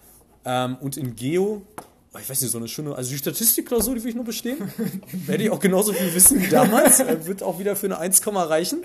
Ähm, 0.44 0.76
und 0.80 0.96
in 0.96 1.14
Geo, 1.14 1.62
oh, 2.12 2.18
ich 2.18 2.28
weiß 2.28 2.40
nicht, 2.40 2.50
so 2.50 2.58
eine 2.58 2.66
schöne, 2.66 2.96
also 2.96 3.10
die 3.10 3.18
Statistikklausur, 3.18 3.94
die 3.94 4.02
will 4.02 4.10
ich 4.10 4.16
nur 4.16 4.24
bestehen. 4.24 4.58
Werde 5.26 5.44
ich 5.44 5.50
auch 5.50 5.60
genauso 5.60 5.92
viel 5.92 6.12
wissen 6.12 6.40
wie 6.40 6.48
damals. 6.48 6.98
Äh, 6.98 7.24
wird 7.26 7.44
auch 7.44 7.60
wieder 7.60 7.76
für 7.76 7.86
eine 7.86 7.98
1, 7.98 8.22
reichen. 8.26 8.82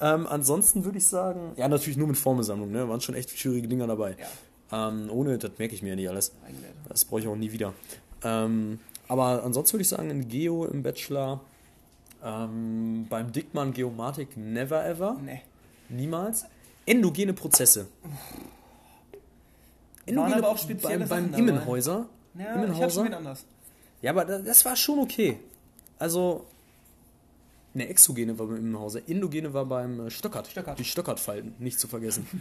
Ähm, 0.00 0.28
ansonsten 0.28 0.84
würde 0.84 0.98
ich 0.98 1.06
sagen, 1.06 1.52
ja, 1.56 1.68
natürlich 1.68 1.96
nur 1.96 2.06
mit 2.06 2.16
Formelsammlung, 2.16 2.70
ne? 2.70 2.88
Waren 2.88 3.00
schon 3.00 3.14
echt 3.14 3.36
schwierige 3.36 3.68
Dinger 3.68 3.86
dabei. 3.86 4.16
Ähm, 4.72 5.10
ohne, 5.10 5.38
das 5.38 5.52
merke 5.58 5.74
ich 5.74 5.82
mir 5.82 5.90
ja 5.90 5.96
nicht 5.96 6.08
alles. 6.08 6.32
Das 6.88 7.04
brauche 7.04 7.20
ich 7.20 7.28
auch 7.28 7.36
nie 7.36 7.52
wieder. 7.52 7.72
Ähm, 8.22 8.78
aber 9.08 9.42
ansonsten 9.42 9.74
würde 9.74 9.82
ich 9.82 9.88
sagen, 9.88 10.10
in 10.10 10.28
Geo 10.28 10.64
im 10.66 10.82
Bachelor, 10.82 11.40
ähm, 12.24 13.06
beim 13.08 13.32
Dickmann 13.32 13.72
Geomatik 13.72 14.36
never 14.36 14.84
ever, 14.86 15.16
Nee. 15.24 15.42
niemals. 15.88 16.44
Endogene 16.86 17.32
Prozesse. 17.32 17.86
Waren 20.06 20.32
aber 20.34 20.48
auch 20.48 20.58
spezielle 20.58 21.06
beim, 21.06 21.08
beim 21.08 21.30
Sachen. 21.30 21.48
Immenhäuser. 21.48 22.06
Ja, 22.34 22.64
ich 22.64 22.92
schon 22.92 23.06
wen 23.06 23.14
anders. 23.14 23.44
Ja, 24.02 24.12
aber 24.12 24.24
das, 24.24 24.44
das 24.44 24.64
war 24.64 24.76
schon 24.76 24.98
okay. 24.98 25.38
Also, 25.98 26.46
ne, 27.74 27.88
Exogene 27.88 28.38
war 28.38 28.46
beim 28.46 28.56
Immenhauser, 28.56 29.00
Endogene 29.08 29.52
war 29.52 29.66
beim 29.66 30.06
äh, 30.06 30.10
Stöckert. 30.10 30.48
Stöckert. 30.48 30.78
Die 30.78 30.84
Stöckert-Falten, 30.84 31.54
nicht 31.58 31.78
zu 31.78 31.88
vergessen. 31.88 32.26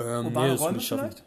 ähm, 0.00 0.26
Urbane 0.26 0.52
das 0.52 0.60
Räume 0.60 0.78
ich 0.78 0.86
schaffen. 0.86 1.10
vielleicht? 1.10 1.24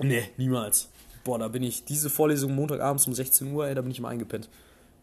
Nee, 0.00 0.28
niemals. 0.36 0.88
Boah, 1.24 1.38
da 1.38 1.48
bin 1.48 1.62
ich, 1.62 1.84
diese 1.84 2.10
Vorlesung 2.10 2.54
Montagabends 2.54 3.06
um 3.06 3.14
16 3.14 3.52
Uhr, 3.52 3.66
ey, 3.66 3.74
da 3.74 3.82
bin 3.82 3.90
ich 3.90 4.00
mal 4.00 4.08
eingepennt. 4.08 4.48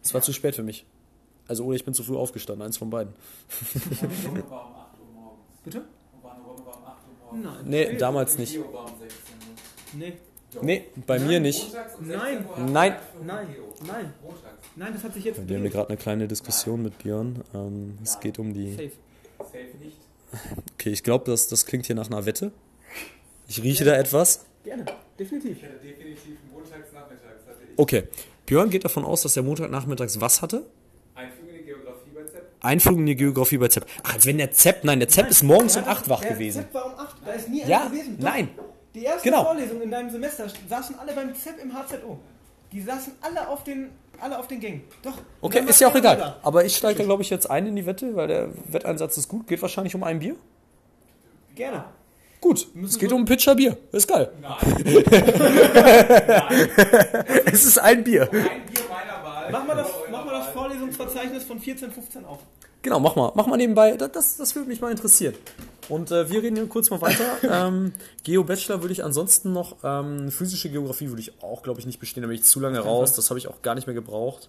Es 0.02 0.12
war 0.14 0.20
zu 0.22 0.32
spät 0.32 0.54
für 0.54 0.62
mich. 0.62 0.84
Also, 1.48 1.64
oder 1.64 1.76
ich 1.76 1.84
bin 1.84 1.94
zu 1.94 2.02
früh 2.02 2.16
aufgestanden, 2.16 2.64
eins 2.64 2.76
von 2.76 2.90
beiden. 2.90 3.12
Runde 4.26 4.50
war 4.50 4.66
um 4.68 4.74
8 4.74 5.00
Uhr 5.00 5.06
morgens. 5.14 5.40
Bitte? 5.64 5.82
Eine 6.22 6.42
Runde 6.44 6.66
war 6.66 6.76
um 6.76 6.84
8 6.84 6.96
Uhr 7.32 7.38
morgens. 7.38 7.62
Nein. 7.62 7.70
Nee, 7.70 7.96
damals 7.96 8.38
nicht. 8.38 8.52
Geo 8.52 8.72
war 8.72 8.84
um 8.84 8.92
16 9.00 9.34
Uhr. 9.34 9.98
Nee. 9.98 10.12
Nee, 10.62 10.84
bei 11.06 11.18
mir 11.20 11.40
nicht. 11.40 11.72
Um 11.98 12.08
Nein. 12.08 12.38
16 12.38 12.46
Uhr 12.46 12.56
hatten 12.56 12.72
Nein. 12.72 12.96
Nein. 13.24 13.46
Nein. 13.86 14.14
Nein, 14.76 14.92
das 14.94 15.04
hat 15.04 15.14
sich 15.14 15.24
jetzt. 15.24 15.48
Wir 15.48 15.56
haben 15.56 15.62
hier 15.62 15.70
gerade 15.70 15.88
eine 15.88 15.96
kleine 15.96 16.28
Diskussion 16.28 16.82
mit 16.82 16.98
Björn. 16.98 17.42
Ähm, 17.54 17.98
es 18.02 18.18
geht 18.20 18.38
um 18.38 18.52
die. 18.52 18.72
Safe. 18.72 18.90
Safe 19.38 19.76
nicht. 19.82 19.96
Okay, 20.74 20.90
ich 20.90 21.02
glaube, 21.02 21.24
das, 21.30 21.48
das 21.48 21.66
klingt 21.66 21.86
hier 21.86 21.96
nach 21.96 22.06
einer 22.06 22.24
Wette. 22.24 22.52
Ich 23.50 23.60
rieche 23.64 23.84
da 23.84 23.96
etwas. 23.96 24.44
Gerne. 24.62 24.84
Definitiv. 25.18 25.56
Ich 25.56 25.64
hatte 25.64 25.74
definitiv 25.82 26.38
montags 26.52 26.92
nachmittags 26.92 27.46
hatte 27.48 27.58
ich 27.72 27.76
Okay, 27.78 28.04
Björn 28.46 28.70
geht 28.70 28.84
davon 28.84 29.04
aus, 29.04 29.22
dass 29.22 29.36
er 29.36 29.42
Montagnachmittags 29.42 30.20
was 30.20 30.40
hatte? 30.40 30.66
Einführung 31.16 31.48
in 31.50 31.56
die 31.56 31.64
Geografie 31.64 32.10
bei 32.14 32.22
ZEP. 32.22 32.42
Einführung 32.60 33.00
in 33.00 33.06
die 33.06 33.16
Geografie 33.16 33.58
bei 33.58 33.66
ZEP. 33.66 33.86
Ach, 34.04 34.14
als 34.14 34.26
wenn 34.26 34.38
der 34.38 34.52
ZEP, 34.52 34.84
nein, 34.84 35.00
der 35.00 35.08
ZEP 35.08 35.30
ist 35.30 35.42
morgens 35.42 35.76
um 35.76 35.82
Der 35.82 35.92
8 35.92 36.08
wach 36.08 36.20
der 36.20 36.32
gewesen. 36.34 36.62
ZEP 36.62 36.74
war 36.74 36.86
um 36.86 36.92
8. 37.00 37.16
Da 37.26 37.32
ist 37.32 37.48
nie 37.48 37.64
Ja, 37.66 37.80
einer 37.80 37.90
gewesen. 37.90 38.16
Doch. 38.20 38.24
nein. 38.24 38.48
Die 38.94 39.02
erste 39.02 39.28
Genau. 39.28 39.42
Vorlesung 39.44 39.82
in 39.82 39.90
deinem 39.90 40.10
Semester 40.10 40.46
saßen 40.68 40.96
alle 41.00 41.12
beim 41.12 41.34
ZEP 41.34 41.60
im 41.60 41.72
HZO. 41.72 42.20
Die 42.70 42.80
saßen 42.80 43.14
alle 43.20 43.48
auf 43.48 43.64
den, 43.64 43.90
alle 44.20 44.38
auf 44.38 44.46
den 44.46 44.60
Gängen. 44.60 44.82
Doch. 45.02 45.18
Okay, 45.40 45.64
ist 45.66 45.80
ja 45.80 45.88
auch 45.88 45.94
egal. 45.96 46.16
da. 46.16 46.36
Aber 46.42 46.64
ich 46.64 46.76
steige 46.76 46.98
da, 46.98 47.04
glaube 47.04 47.22
ich, 47.24 47.30
jetzt 47.30 47.50
ein 47.50 47.66
in 47.66 47.74
die 47.74 47.84
Wette, 47.86 48.14
weil 48.14 48.28
der 48.28 48.50
Wetteinsatz 48.72 49.16
ist 49.18 49.26
gut. 49.28 49.48
Geht 49.48 49.60
wahrscheinlich 49.60 49.94
um 49.96 50.04
ein 50.04 50.20
Bier. 50.20 50.36
Gerne. 51.56 51.84
Gut, 52.40 52.66
es 52.84 52.98
geht 52.98 53.12
um 53.12 53.18
einen 53.18 53.26
Pitcher 53.26 53.54
Bier. 53.54 53.76
Ist 53.92 54.08
geil. 54.08 54.32
Nein. 54.40 54.56
Es 57.52 57.64
ist 57.64 57.78
ein 57.78 58.02
Bier. 58.02 58.22
Ein 58.22 58.30
Bier 58.30 58.82
meiner 58.88 59.22
Wahl. 59.22 59.48
Mach 59.52 59.66
mal 59.66 59.76
das, 59.76 59.88
mach 60.10 60.24
mal 60.24 60.32
das. 60.32 60.48
Vorlesungsverzeichnis 60.48 61.44
von 61.44 61.60
14, 61.60 61.90
15 61.90 62.24
auf. 62.24 62.38
Genau, 62.82 62.98
mach 62.98 63.14
mal. 63.14 63.32
Mach 63.34 63.46
mal 63.46 63.56
nebenbei. 63.56 63.96
Das, 63.96 64.12
das, 64.12 64.36
das 64.38 64.54
würde 64.54 64.68
mich 64.68 64.80
mal 64.80 64.90
interessieren. 64.90 65.34
Und 65.90 66.10
äh, 66.12 66.30
wir 66.30 66.42
reden 66.42 66.56
hier 66.56 66.66
kurz 66.66 66.88
mal 66.88 67.02
weiter. 67.02 67.24
ähm, 67.68 67.92
Geo 68.22 68.44
Bachelor 68.44 68.80
würde 68.80 68.92
ich 68.92 69.04
ansonsten 69.04 69.52
noch, 69.52 69.76
ähm, 69.84 70.30
physische 70.30 70.70
Geografie 70.70 71.08
würde 71.08 71.20
ich 71.20 71.42
auch, 71.42 71.62
glaube 71.62 71.80
ich, 71.80 71.86
nicht 71.86 72.00
bestehen. 72.00 72.22
Da 72.22 72.28
bin 72.28 72.36
ich 72.36 72.44
zu 72.44 72.60
lange 72.60 72.78
raus. 72.78 73.12
Das 73.12 73.28
habe 73.28 73.38
ich 73.38 73.48
auch 73.48 73.60
gar 73.60 73.74
nicht 73.74 73.86
mehr 73.86 73.94
gebraucht. 73.94 74.48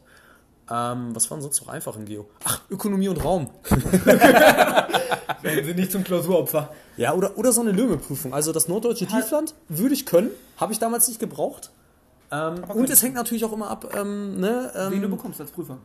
Ähm, 0.72 1.14
was 1.14 1.30
war 1.30 1.38
denn 1.38 1.42
sonst 1.44 1.60
noch 1.62 1.68
einfach 1.68 1.98
in 1.98 2.06
Geo? 2.06 2.30
Ach, 2.46 2.62
Ökonomie 2.70 3.10
und 3.10 3.24
Raum. 3.24 3.50
Werden 5.42 5.66
Sie 5.66 5.74
nicht 5.74 5.92
zum 5.92 6.06
Klausuropfer. 6.06 6.74
Ja, 6.96 7.14
oder, 7.14 7.38
oder 7.38 7.52
so 7.52 7.60
eine 7.60 7.72
Löhme-Prüfung. 7.74 8.34
Also 8.34 8.54
das 8.54 8.70
norddeutsche 8.70 9.06
Tiefland 9.06 9.54
würde 9.68 9.94
ich 9.94 10.06
können. 10.06 10.30
Habe 10.56 10.72
ich 10.72 10.80
damals 10.80 11.10
nicht 11.10 11.20
gebraucht. 11.20 11.72
Ähm, 12.32 12.64
und 12.70 12.90
es 12.90 13.04
hängt 13.04 13.16
natürlich 13.16 13.44
auch 13.44 13.52
immer 13.52 13.70
ab, 13.70 13.94
ähm, 13.94 14.40
ne, 14.40 14.72
ähm, 14.74 14.94
Wen 14.94 15.02
du 15.02 15.10
bekommst 15.10 15.42
als 15.42 15.52
Prüfer. 15.52 15.78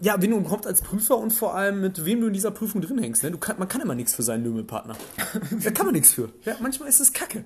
ja, 0.00 0.20
wen 0.20 0.32
du 0.32 0.42
bekommst 0.42 0.66
als 0.66 0.82
Prüfer 0.82 1.16
und 1.16 1.32
vor 1.32 1.54
allem 1.54 1.80
mit 1.80 2.04
wem 2.04 2.20
du 2.20 2.26
in 2.26 2.32
dieser 2.32 2.50
Prüfung 2.50 2.80
drin 2.80 2.98
hängst. 2.98 3.22
Ne? 3.22 3.30
Du 3.30 3.38
kann, 3.38 3.56
man 3.60 3.68
kann 3.68 3.80
immer 3.80 3.94
nichts 3.94 4.12
für 4.12 4.24
seinen 4.24 4.42
Lümmelpartner. 4.42 4.96
da 5.62 5.70
kann 5.70 5.86
man 5.86 5.94
nichts 5.94 6.14
für. 6.14 6.30
Ja, 6.44 6.56
manchmal 6.58 6.88
ist 6.88 6.98
es 6.98 7.12
Kacke. 7.12 7.44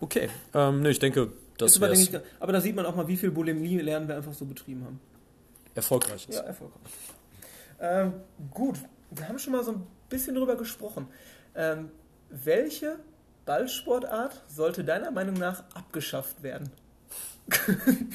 Okay, 0.00 0.28
ähm, 0.52 0.82
ne, 0.82 0.90
ich 0.90 0.98
denke, 0.98 1.32
das 1.56 1.70
Ist 1.70 1.76
aber, 1.78 1.86
wäre 1.86 1.96
denke 1.96 2.18
ich, 2.18 2.42
aber 2.42 2.52
da 2.52 2.60
sieht 2.60 2.76
man 2.76 2.84
auch 2.84 2.94
mal, 2.96 3.08
wie 3.08 3.16
viel 3.16 3.30
Bulimie 3.30 3.78
lernen 3.78 4.06
wir 4.06 4.16
einfach 4.16 4.34
so 4.34 4.44
betrieben 4.44 4.84
haben. 4.84 5.00
Erfolgreich. 5.74 6.28
ist. 6.28 6.36
Ja, 6.36 6.42
erfolgreich. 6.42 6.80
Ähm, 7.80 8.12
gut, 8.50 8.78
wir 9.10 9.28
haben 9.28 9.38
schon 9.38 9.52
mal 9.52 9.64
so 9.64 9.72
ein 9.72 9.86
bisschen 10.08 10.34
drüber 10.34 10.56
gesprochen. 10.56 11.06
Ähm, 11.54 11.90
welche 12.30 12.98
Ballsportart 13.46 14.42
sollte 14.48 14.84
deiner 14.84 15.10
Meinung 15.10 15.34
nach 15.34 15.64
abgeschafft 15.74 16.42
werden? 16.42 16.70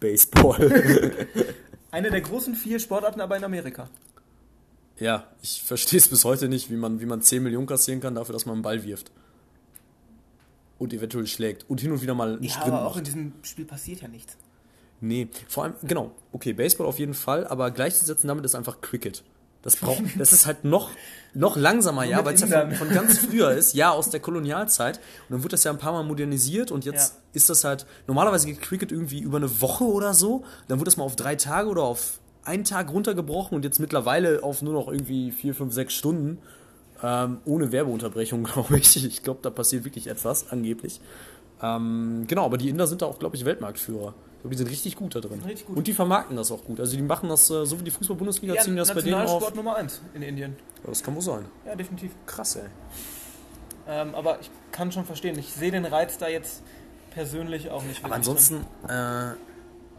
Baseball. 0.00 0.58
Eine 1.90 2.10
der 2.10 2.20
großen 2.20 2.54
vier 2.54 2.78
Sportarten 2.78 3.20
aber 3.20 3.36
in 3.36 3.44
Amerika. 3.44 3.88
ja, 4.98 5.26
ich 5.42 5.62
verstehe 5.62 5.98
es 5.98 6.08
bis 6.08 6.24
heute 6.24 6.48
nicht, 6.48 6.70
wie 6.70 6.76
man, 6.76 7.00
wie 7.00 7.06
man 7.06 7.22
10 7.22 7.42
Millionen 7.42 7.66
kassieren 7.66 8.00
kann 8.00 8.14
dafür, 8.14 8.32
dass 8.34 8.46
man 8.46 8.54
einen 8.56 8.62
Ball 8.62 8.84
wirft. 8.84 9.10
Und 10.78 10.92
eventuell 10.92 11.26
schlägt. 11.26 11.68
Und 11.68 11.80
hin 11.80 11.90
und 11.90 12.02
wieder 12.02 12.14
mal 12.14 12.34
einen 12.34 12.42
Ja, 12.44 12.50
Sprint 12.50 12.68
aber 12.68 12.82
auch 12.84 12.90
macht. 12.90 12.98
in 12.98 13.04
diesem 13.04 13.32
Spiel 13.42 13.64
passiert 13.64 14.02
ja 14.02 14.08
nichts. 14.08 14.36
Nee, 15.00 15.28
vor 15.48 15.64
allem, 15.64 15.74
genau, 15.82 16.10
okay, 16.32 16.52
Baseball 16.52 16.86
auf 16.86 16.98
jeden 16.98 17.14
Fall, 17.14 17.46
aber 17.46 17.70
gleichzusetzen 17.70 18.26
damit 18.28 18.44
ist 18.44 18.54
einfach 18.54 18.80
Cricket. 18.80 19.22
Das 19.62 19.76
braucht, 19.76 20.02
das 20.18 20.32
ist 20.32 20.46
halt 20.46 20.64
noch, 20.64 20.90
noch 21.34 21.56
langsamer, 21.56 22.04
ja, 22.04 22.24
weil 22.24 22.34
es 22.34 22.40
ja 22.40 22.46
von, 22.46 22.72
von 22.72 22.88
ganz 22.90 23.18
früher 23.18 23.50
ist, 23.52 23.74
ja, 23.74 23.90
aus 23.90 24.10
der 24.10 24.20
Kolonialzeit. 24.20 24.98
Und 24.98 25.04
dann 25.30 25.38
wurde 25.40 25.50
das 25.50 25.64
ja 25.64 25.70
ein 25.72 25.78
paar 25.78 25.92
Mal 25.92 26.04
modernisiert 26.04 26.70
und 26.70 26.84
jetzt 26.84 27.14
Ja. 27.14 27.20
ist 27.32 27.48
das 27.50 27.64
halt, 27.64 27.86
normalerweise 28.06 28.46
geht 28.46 28.60
Cricket 28.62 28.92
irgendwie 28.92 29.20
über 29.20 29.36
eine 29.36 29.60
Woche 29.60 29.84
oder 29.84 30.14
so, 30.14 30.44
dann 30.68 30.78
wurde 30.78 30.86
das 30.86 30.96
mal 30.96 31.04
auf 31.04 31.16
drei 31.16 31.36
Tage 31.36 31.68
oder 31.68 31.82
auf 31.82 32.18
einen 32.44 32.64
Tag 32.64 32.90
runtergebrochen 32.92 33.54
und 33.56 33.64
jetzt 33.64 33.78
mittlerweile 33.78 34.42
auf 34.42 34.62
nur 34.62 34.72
noch 34.72 34.88
irgendwie 34.88 35.32
vier, 35.32 35.54
fünf, 35.54 35.74
sechs 35.74 35.92
Stunden, 35.94 36.38
ähm, 37.02 37.38
ohne 37.44 37.70
Werbeunterbrechung, 37.72 38.42
glaube 38.52 38.78
ich. 38.78 39.04
Ich 39.04 39.22
glaube, 39.22 39.40
da 39.42 39.50
passiert 39.50 39.84
wirklich 39.84 40.06
etwas, 40.06 40.50
angeblich. 40.50 41.00
Ähm, 41.62 42.24
genau, 42.26 42.44
aber 42.44 42.56
die 42.58 42.68
Inder 42.68 42.86
sind 42.86 43.02
da 43.02 43.06
auch, 43.06 43.18
glaube 43.18 43.36
ich, 43.36 43.44
Weltmarktführer. 43.44 44.14
Ich 44.38 44.42
glaube, 44.42 44.54
die 44.54 44.58
sind 44.58 44.70
richtig 44.70 44.94
gut 44.94 45.16
da 45.16 45.20
drin. 45.20 45.42
Richtig 45.44 45.66
gut. 45.66 45.76
Und 45.76 45.86
die 45.88 45.92
vermarkten 45.92 46.36
das 46.36 46.52
auch 46.52 46.64
gut. 46.64 46.78
Also 46.78 46.96
die 46.96 47.02
machen 47.02 47.28
das, 47.28 47.50
äh, 47.50 47.66
so 47.66 47.80
wie 47.80 47.82
die 47.82 47.90
Fußball-Bundesliga, 47.90 48.54
Ja, 48.54 48.62
ziehen 48.62 48.76
das 48.76 48.94
bei 48.94 49.00
denen 49.00 49.14
auf. 49.14 49.20
Nationalsport 49.22 49.56
Nummer 49.56 49.76
1 49.76 50.00
in 50.14 50.22
Indien. 50.22 50.56
Ja, 50.84 50.90
das 50.90 51.02
kann 51.02 51.16
wohl 51.16 51.22
sein. 51.22 51.44
Ja, 51.66 51.74
definitiv. 51.74 52.12
Krass, 52.24 52.54
ey. 52.54 52.62
Ähm, 53.88 54.14
aber 54.14 54.38
ich 54.40 54.48
kann 54.70 54.92
schon 54.92 55.04
verstehen, 55.04 55.36
ich 55.38 55.52
sehe 55.52 55.72
den 55.72 55.84
Reiz 55.84 56.18
da 56.18 56.28
jetzt 56.28 56.62
persönlich 57.10 57.68
auch 57.70 57.82
nicht. 57.82 58.04
Aber 58.04 58.14
ansonsten, 58.14 58.64
äh, 58.88 59.32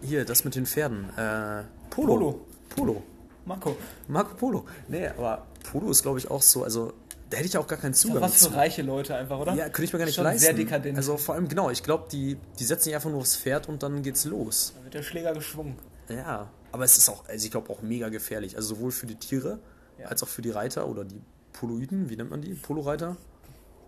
hier, 0.06 0.24
das 0.24 0.46
mit 0.46 0.56
den 0.56 0.66
Pferden. 0.66 1.10
Äh, 1.18 1.64
Polo. 1.90 2.16
Polo. 2.16 2.42
Polo. 2.70 3.04
Marco, 3.46 3.76
Marco 4.08 4.36
Polo. 4.36 4.66
Nee, 4.88 5.08
aber 5.08 5.48
Polo 5.70 5.90
ist, 5.90 6.04
glaube 6.04 6.20
ich, 6.20 6.32
auch 6.32 6.42
so, 6.42 6.64
also, 6.64 6.94
da 7.30 7.38
hätte 7.38 7.48
ich 7.48 7.58
auch 7.58 7.68
gar 7.68 7.78
keinen 7.80 7.94
Zugang 7.94 8.22
was 8.22 8.46
für 8.48 8.54
reiche 8.56 8.82
Leute 8.82 9.16
einfach, 9.16 9.40
oder? 9.40 9.54
Ja, 9.54 9.66
könnte 9.66 9.84
ich 9.84 9.94
mir 9.94 10.00
gar 10.00 10.06
nicht 10.06 10.16
Schon 10.16 10.24
leisten. 10.24 10.40
sehr 10.42 10.54
dekadent. 10.54 10.98
Also 10.98 11.18
vor 11.18 11.36
allem, 11.36 11.48
genau, 11.48 11.70
ich 11.70 11.84
glaube, 11.84 12.08
die, 12.12 12.38
die 12.58 12.64
setzen 12.64 12.86
sich 12.86 12.96
einfach 12.96 13.10
nur 13.10 13.20
aufs 13.20 13.36
Pferd 13.36 13.70
und 13.70 13.84
dann 13.84 14.02
geht's 14.02 14.26
los. 14.26 14.74
Da 14.78 14.84
wird 14.84 14.94
der 14.96 15.04
Schläger 15.04 15.34
geschwungen. 15.34 15.78
Ja, 16.10 16.50
aber 16.72 16.84
es 16.86 16.98
ist 16.98 17.08
auch, 17.10 17.28
also 17.28 17.46
ich 17.46 17.52
glaube 17.52 17.70
auch 17.72 17.82
mega 17.82 18.10
gefährlich. 18.10 18.56
Also 18.56 18.76
sowohl 18.76 18.92
für 18.92 19.06
die 19.06 19.16
Tiere 19.16 19.60
Ja. 20.00 20.08
als 20.08 20.24
auch 20.24 20.28
für 20.28 20.42
die 20.42 20.50
Reiter 20.50 20.88
oder 20.88 21.04
die 21.06 21.22
Poloiden, 21.54 22.10
wie 22.10 22.16
nennt 22.16 22.30
man 22.32 22.42
die? 22.42 22.54
Poloreiter? 22.56 23.16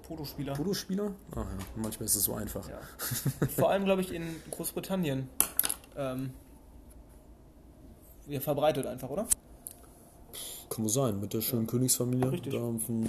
Polospieler. 0.07 0.53
Polospieler? 0.53 1.11
Ach 1.31 1.37
ja, 1.37 1.45
manchmal 1.77 2.05
ist 2.05 2.15
es 2.15 2.23
so 2.23 2.33
einfach. 2.33 2.67
Ja. 2.69 2.79
Vor 3.57 3.71
allem, 3.71 3.85
glaube 3.85 4.01
ich, 4.01 4.13
in 4.13 4.23
Großbritannien 4.51 5.29
ähm, 5.95 6.31
ja, 8.27 8.39
verbreitet 8.39 8.85
einfach, 8.85 9.09
oder? 9.09 9.25
Kann 10.71 10.85
wohl 10.85 10.89
sein, 10.89 11.19
mit 11.19 11.33
der 11.33 11.41
schönen 11.41 11.67
Königsfamilie. 11.67 12.31
Richtig. 12.31 12.53
Da 12.53 12.59
von, 12.59 13.05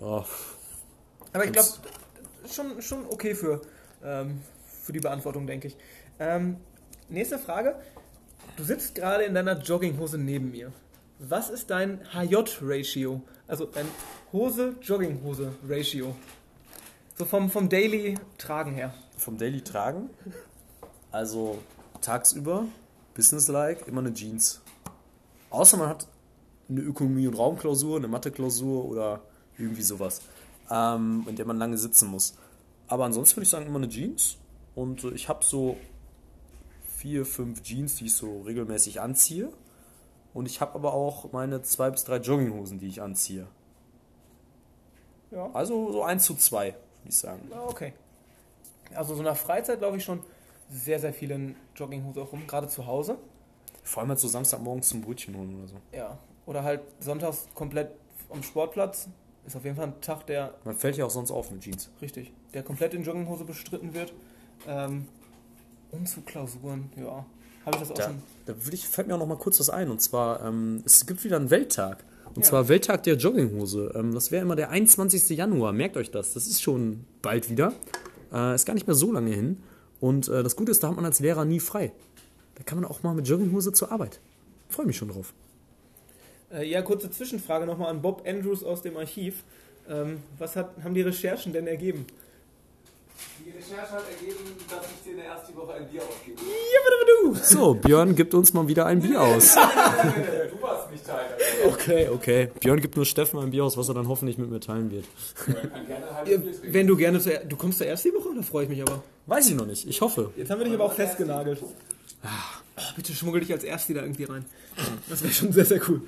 ja, 0.00 0.24
Aber 1.32 1.44
ich 1.44 1.52
glaube, 1.52 1.68
schon, 2.50 2.82
schon 2.82 3.06
okay 3.06 3.36
für, 3.36 3.62
ähm, 4.02 4.40
für 4.82 4.92
die 4.92 4.98
Beantwortung, 4.98 5.46
denke 5.46 5.68
ich. 5.68 5.76
Ähm, 6.18 6.56
nächste 7.08 7.38
Frage. 7.38 7.76
Du 8.56 8.64
sitzt 8.64 8.96
gerade 8.96 9.22
in 9.22 9.34
deiner 9.34 9.56
Jogginghose 9.60 10.18
neben 10.18 10.50
mir. 10.50 10.72
Was 11.20 11.48
ist 11.48 11.70
dein 11.70 12.00
HJ-Ratio? 12.12 13.22
Also 13.46 13.66
dein 13.66 13.86
Hose-Jogginghose-Ratio. 14.32 16.16
So 17.16 17.24
vom, 17.24 17.50
vom 17.50 17.68
Daily-Tragen 17.68 18.74
her. 18.74 18.92
vom 19.16 19.38
Daily 19.38 19.60
tragen. 19.60 20.10
Also 21.12 21.58
tagsüber, 22.00 22.66
businesslike, 23.14 23.86
immer 23.86 24.00
eine 24.00 24.12
Jeans. 24.12 24.60
Außer 25.50 25.76
man 25.76 25.88
hat 25.88 26.08
eine 26.68 26.80
Ökonomie- 26.80 27.26
und 27.26 27.34
Raumklausur, 27.34 27.98
eine 27.98 28.08
Mathe-Klausur 28.08 28.84
oder 28.84 29.22
irgendwie 29.58 29.82
sowas, 29.82 30.22
ähm, 30.70 31.24
in 31.28 31.36
der 31.36 31.46
man 31.46 31.58
lange 31.58 31.78
sitzen 31.78 32.08
muss. 32.08 32.34
Aber 32.88 33.04
ansonsten 33.04 33.36
würde 33.36 33.44
ich 33.44 33.50
sagen, 33.50 33.66
immer 33.66 33.78
eine 33.78 33.88
Jeans. 33.88 34.36
Und 34.74 35.04
äh, 35.04 35.10
ich 35.10 35.28
habe 35.28 35.44
so 35.44 35.76
vier, 36.96 37.26
fünf 37.26 37.62
Jeans, 37.62 37.96
die 37.96 38.06
ich 38.06 38.14
so 38.14 38.42
regelmäßig 38.42 39.00
anziehe. 39.00 39.50
Und 40.32 40.46
ich 40.46 40.60
habe 40.60 40.74
aber 40.74 40.94
auch 40.94 41.32
meine 41.32 41.62
zwei 41.62 41.90
bis 41.90 42.04
drei 42.04 42.16
Jogginghosen, 42.16 42.78
die 42.78 42.88
ich 42.88 43.00
anziehe. 43.00 43.46
Ja. 45.30 45.50
Also 45.52 45.92
so 45.92 46.02
1 46.02 46.24
zu 46.24 46.34
2, 46.34 46.66
würde 46.66 46.76
ich 47.04 47.16
sagen. 47.16 47.50
Okay. 47.68 47.92
Also 48.94 49.14
so 49.14 49.22
nach 49.22 49.36
Freizeit 49.36 49.78
glaube 49.78 49.96
ich 49.96 50.04
schon 50.04 50.20
sehr, 50.70 50.98
sehr 50.98 51.12
viele 51.12 51.34
in 51.34 51.56
Jogginghose 51.76 52.22
auch 52.22 52.32
rum, 52.32 52.46
gerade 52.46 52.68
zu 52.68 52.86
Hause. 52.86 53.18
Vor 53.82 54.00
allem 54.00 54.10
halt 54.10 54.20
so 54.20 54.28
Samstagmorgens 54.28 54.88
zum 54.88 55.02
Brötchen 55.02 55.36
holen 55.36 55.56
oder 55.58 55.68
so. 55.68 55.76
Ja. 55.92 56.18
Oder 56.46 56.62
halt 56.62 56.80
sonntags 57.00 57.46
komplett 57.54 57.90
am 58.30 58.42
Sportplatz. 58.42 59.08
Ist 59.46 59.56
auf 59.56 59.64
jeden 59.64 59.76
Fall 59.76 59.86
ein 59.86 60.00
Tag, 60.00 60.26
der 60.26 60.54
Man 60.64 60.76
fällt 60.76 60.96
ja 60.96 61.04
auch 61.04 61.10
sonst 61.10 61.30
auf 61.30 61.50
mit 61.50 61.60
Jeans. 61.62 61.90
Richtig. 62.00 62.32
Der 62.54 62.62
komplett 62.62 62.94
in 62.94 63.02
Jogginghose 63.02 63.44
bestritten 63.44 63.92
wird. 63.94 64.12
Ähm, 64.66 65.06
Umzugklausuren, 65.90 66.90
ja. 66.96 67.24
Habe 67.64 67.76
ich 67.76 67.80
das 67.82 67.90
auch 67.90 67.94
Da, 67.94 68.02
schon. 68.04 68.22
da 68.46 68.54
ich, 68.72 68.86
fällt 68.88 69.08
mir 69.08 69.14
auch 69.14 69.18
noch 69.18 69.26
mal 69.26 69.38
kurz 69.38 69.60
was 69.60 69.70
ein. 69.70 69.90
Und 69.90 70.00
zwar, 70.00 70.42
ähm, 70.44 70.82
es 70.84 71.06
gibt 71.06 71.24
wieder 71.24 71.36
einen 71.36 71.50
Welttag. 71.50 72.04
Und 72.34 72.42
Ja. 72.42 72.48
zwar 72.50 72.68
Welttag 72.68 73.04
der 73.04 73.16
Jogginghose. 73.16 73.92
Ähm, 73.94 74.12
das 74.12 74.30
wäre 74.30 74.42
immer 74.42 74.56
der 74.56 74.70
21. 74.70 75.30
Januar. 75.36 75.72
Merkt 75.72 75.96
euch 75.96 76.10
das. 76.10 76.34
Das 76.34 76.46
ist 76.46 76.62
schon 76.62 77.04
bald 77.22 77.48
wieder. 77.50 77.72
Äh, 78.32 78.54
ist 78.54 78.66
gar 78.66 78.74
nicht 78.74 78.86
mehr 78.86 78.96
so 78.96 79.12
lange 79.12 79.30
hin. 79.30 79.62
Und 80.00 80.28
äh, 80.28 80.42
das 80.42 80.56
Gute 80.56 80.72
ist, 80.72 80.82
da 80.82 80.88
hat 80.88 80.96
man 80.96 81.04
als 81.04 81.20
Lehrer 81.20 81.44
nie 81.44 81.60
frei. 81.60 81.92
Da 82.56 82.62
kann 82.64 82.80
man 82.80 82.90
auch 82.90 83.02
mal 83.02 83.14
mit 83.14 83.26
Jogginghose 83.28 83.72
zur 83.72 83.92
Arbeit. 83.92 84.20
Freue 84.68 84.86
mich 84.86 84.96
schon 84.96 85.08
drauf. 85.08 85.32
Äh, 86.54 86.68
ja, 86.68 86.82
kurze 86.82 87.10
Zwischenfrage 87.10 87.66
nochmal 87.66 87.90
an 87.90 88.00
Bob 88.00 88.22
Andrews 88.26 88.62
aus 88.62 88.82
dem 88.82 88.96
Archiv. 88.96 89.42
Ähm, 89.88 90.22
was 90.38 90.56
hat, 90.56 90.70
haben 90.82 90.94
die 90.94 91.02
Recherchen 91.02 91.52
denn 91.52 91.66
ergeben? 91.66 92.06
Die 93.44 93.50
Recherche 93.50 93.92
hat 93.92 94.04
ergeben, 94.08 94.38
dass 94.70 94.86
ich 94.86 95.04
dir 95.04 95.10
in 95.12 95.16
der 95.18 95.26
ersten 95.26 95.54
Woche 95.56 95.74
ein 95.74 95.88
Bier 95.88 96.02
ausgebe. 96.02 96.40
So, 97.42 97.74
Björn 97.74 98.14
gibt 98.14 98.34
uns 98.34 98.52
mal 98.52 98.68
wieder 98.68 98.86
ein 98.86 99.00
Bier 99.00 99.20
aus. 99.20 99.54
du 99.54 100.62
warst 100.62 100.90
nicht 100.90 101.06
Teil 101.06 101.24
davon. 101.30 101.74
Okay, 101.74 102.08
okay. 102.08 102.50
Björn 102.60 102.80
gibt 102.80 102.96
nur 102.96 103.04
Steffen 103.04 103.38
ein 103.40 103.50
Bier 103.50 103.64
aus, 103.64 103.76
was 103.76 103.88
er 103.88 103.94
dann 103.94 104.08
hoffentlich 104.08 104.38
mit 104.38 104.50
mir 104.50 104.60
teilen 104.60 104.90
wird. 104.90 105.04
Ich 105.46 105.54
kann 105.54 105.86
gerne 105.86 106.08
ein 106.08 106.14
halbes 106.14 106.42
Bier 106.42 106.52
trinken. 106.52 106.74
Wenn 106.74 106.86
du 106.86 106.96
gerne 106.96 107.20
zur, 107.20 107.32
Du 107.32 107.56
kommst 107.56 107.78
zuerst 107.78 108.04
die 108.04 108.12
Woche, 108.12 108.34
da 108.34 108.42
freue 108.42 108.64
ich 108.64 108.70
mich 108.70 108.82
aber. 108.82 109.02
Weiß 109.26 109.48
ich 109.48 109.54
noch 109.54 109.66
nicht. 109.66 109.88
Ich 109.88 110.00
hoffe. 110.00 110.30
Jetzt 110.36 110.50
haben 110.50 110.58
wir 110.58 110.64
dich 110.64 110.74
aber 110.74 110.84
auch 110.84 110.92
festgenagelt. 110.92 111.62
Oh, 111.62 112.82
bitte 112.96 113.12
schmuggel 113.12 113.40
dich 113.40 113.52
als 113.52 113.64
Ersti 113.64 113.94
da 113.94 114.02
irgendwie 114.02 114.24
rein. 114.24 114.44
Das 115.08 115.22
wäre 115.22 115.32
schon 115.32 115.52
sehr, 115.52 115.64
sehr 115.64 115.80
cool. 115.88 116.02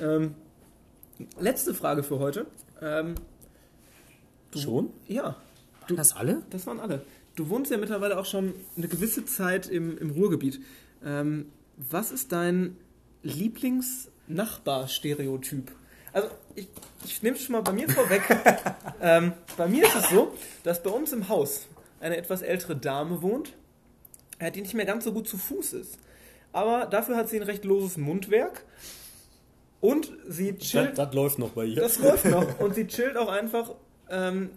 Ähm, 0.00 0.34
letzte 1.38 1.74
Frage 1.74 2.02
für 2.02 2.18
heute. 2.18 2.46
Ähm, 2.80 3.14
Schon? 4.56 4.90
ja, 5.08 5.36
Du 5.86 5.96
das 5.96 6.16
alle? 6.16 6.42
das 6.50 6.66
waren 6.66 6.80
alle. 6.80 7.04
Du 7.34 7.48
wohnst 7.48 7.70
ja 7.70 7.76
mittlerweile 7.76 8.18
auch 8.18 8.26
schon 8.26 8.54
eine 8.76 8.88
gewisse 8.88 9.24
Zeit 9.24 9.68
im, 9.68 9.96
im 9.98 10.10
Ruhrgebiet. 10.10 10.60
Ähm, 11.04 11.50
was 11.76 12.12
ist 12.12 12.32
dein 12.32 12.76
Lieblingsnachbar-Stereotyp? 13.22 15.72
Also, 16.12 16.28
ich, 16.54 16.68
ich 17.04 17.22
nehme 17.22 17.36
es 17.36 17.42
schon 17.42 17.54
mal 17.54 17.62
bei 17.62 17.72
mir 17.72 17.88
vorweg. 17.88 18.22
ähm, 19.00 19.32
bei 19.56 19.66
mir 19.66 19.84
ist 19.84 19.96
es 19.96 20.10
so, 20.10 20.32
dass 20.62 20.82
bei 20.82 20.90
uns 20.90 21.12
im 21.12 21.28
Haus 21.28 21.66
eine 22.00 22.16
etwas 22.16 22.42
ältere 22.42 22.76
Dame 22.76 23.22
wohnt, 23.22 23.54
äh, 24.38 24.52
die 24.52 24.62
nicht 24.62 24.74
mehr 24.74 24.86
ganz 24.86 25.04
so 25.04 25.12
gut 25.12 25.26
zu 25.26 25.36
Fuß 25.36 25.72
ist. 25.72 25.98
Aber 26.52 26.86
dafür 26.86 27.16
hat 27.16 27.28
sie 27.28 27.36
ein 27.36 27.42
recht 27.42 27.64
loses 27.64 27.96
Mundwerk. 27.96 28.64
Und 29.84 30.10
sie 30.26 30.56
chillt 30.56 30.96
Das, 30.96 31.08
das 31.08 31.14
läuft 31.14 31.38
noch 31.38 31.50
bei 31.50 31.66
ihr. 31.66 31.76
das 31.76 31.98
läuft 31.98 32.24
noch. 32.24 32.58
Und 32.58 32.74
sie 32.74 32.86
chillt 32.86 33.18
auch 33.18 33.28
einfach 33.28 33.74
ähm, 34.08 34.48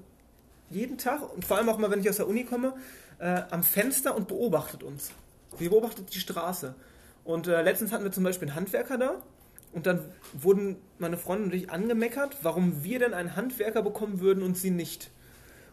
jeden 0.69 0.97
Tag 0.97 1.21
und 1.33 1.43
vor 1.43 1.57
allem 1.57 1.67
auch 1.67 1.77
mal, 1.77 1.91
wenn 1.91 1.99
ich 1.99 2.09
aus 2.09 2.15
der 2.15 2.29
Uni 2.29 2.45
komme, 2.45 2.73
äh, 3.19 3.41
am 3.49 3.61
Fenster 3.61 4.15
und 4.15 4.29
beobachtet 4.29 4.83
uns. 4.83 5.11
Sie 5.59 5.67
beobachtet 5.67 6.13
die 6.13 6.19
Straße. 6.19 6.75
Und 7.25 7.47
äh, 7.47 7.61
letztens 7.61 7.91
hatten 7.91 8.05
wir 8.05 8.11
zum 8.13 8.23
Beispiel 8.23 8.47
einen 8.47 8.55
Handwerker 8.55 8.97
da 8.97 9.15
und 9.73 9.85
dann 9.85 9.99
wurden 10.31 10.77
meine 10.97 11.17
Freundin 11.17 11.51
und 11.51 11.55
ich 11.55 11.69
angemeckert, 11.71 12.37
warum 12.41 12.85
wir 12.85 12.99
denn 12.99 13.13
einen 13.13 13.35
Handwerker 13.35 13.81
bekommen 13.81 14.21
würden 14.21 14.43
und 14.43 14.57
sie 14.57 14.71
nicht. 14.71 15.11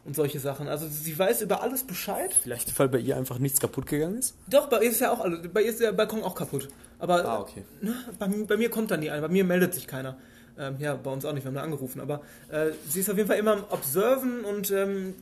Und 0.04 0.14
solche 0.16 0.38
Sachen. 0.40 0.68
Also 0.68 0.86
sie 0.88 1.18
weiß 1.18 1.42
über 1.42 1.62
alles 1.62 1.84
Bescheid. 1.84 2.34
Vielleicht, 2.42 2.78
weil 2.78 2.88
bei 2.88 2.98
ihr 2.98 3.16
einfach 3.16 3.38
nichts 3.38 3.60
kaputt 3.60 3.86
gegangen 3.86 4.18
ist? 4.18 4.34
Doch, 4.48 4.68
bei 4.68 4.82
ihr 4.82 4.90
ist 4.90 5.00
ja 5.00 5.12
auch 5.12 5.20
alles, 5.20 5.40
bei 5.52 5.62
ihr 5.62 5.70
ist 5.70 5.80
der 5.80 5.92
Balkon 5.92 6.22
auch 6.22 6.34
kaputt. 6.34 6.68
Aber 6.98 7.24
Ah, 7.24 7.40
okay. 7.40 7.64
ne, 7.80 7.94
bei, 8.18 8.28
bei 8.28 8.56
mir 8.56 8.70
kommt 8.70 8.90
dann 8.90 9.00
nie 9.00 9.10
einer, 9.10 9.22
bei 9.22 9.32
mir 9.32 9.44
meldet 9.44 9.74
sich 9.74 9.86
keiner. 9.86 10.16
Ähm, 10.58 10.76
ja, 10.78 10.94
bei 10.94 11.10
uns 11.10 11.24
auch 11.24 11.32
nicht, 11.32 11.42
wir 11.44 11.48
haben 11.48 11.54
nur 11.54 11.62
angerufen. 11.62 12.00
Aber 12.00 12.20
äh, 12.50 12.70
sie 12.88 13.00
ist 13.00 13.10
auf 13.10 13.16
jeden 13.16 13.28
Fall 13.28 13.38
immer 13.38 13.52
am 13.52 13.64
Observen 13.70 14.44
und 14.44 14.70
ähm, 14.70 15.14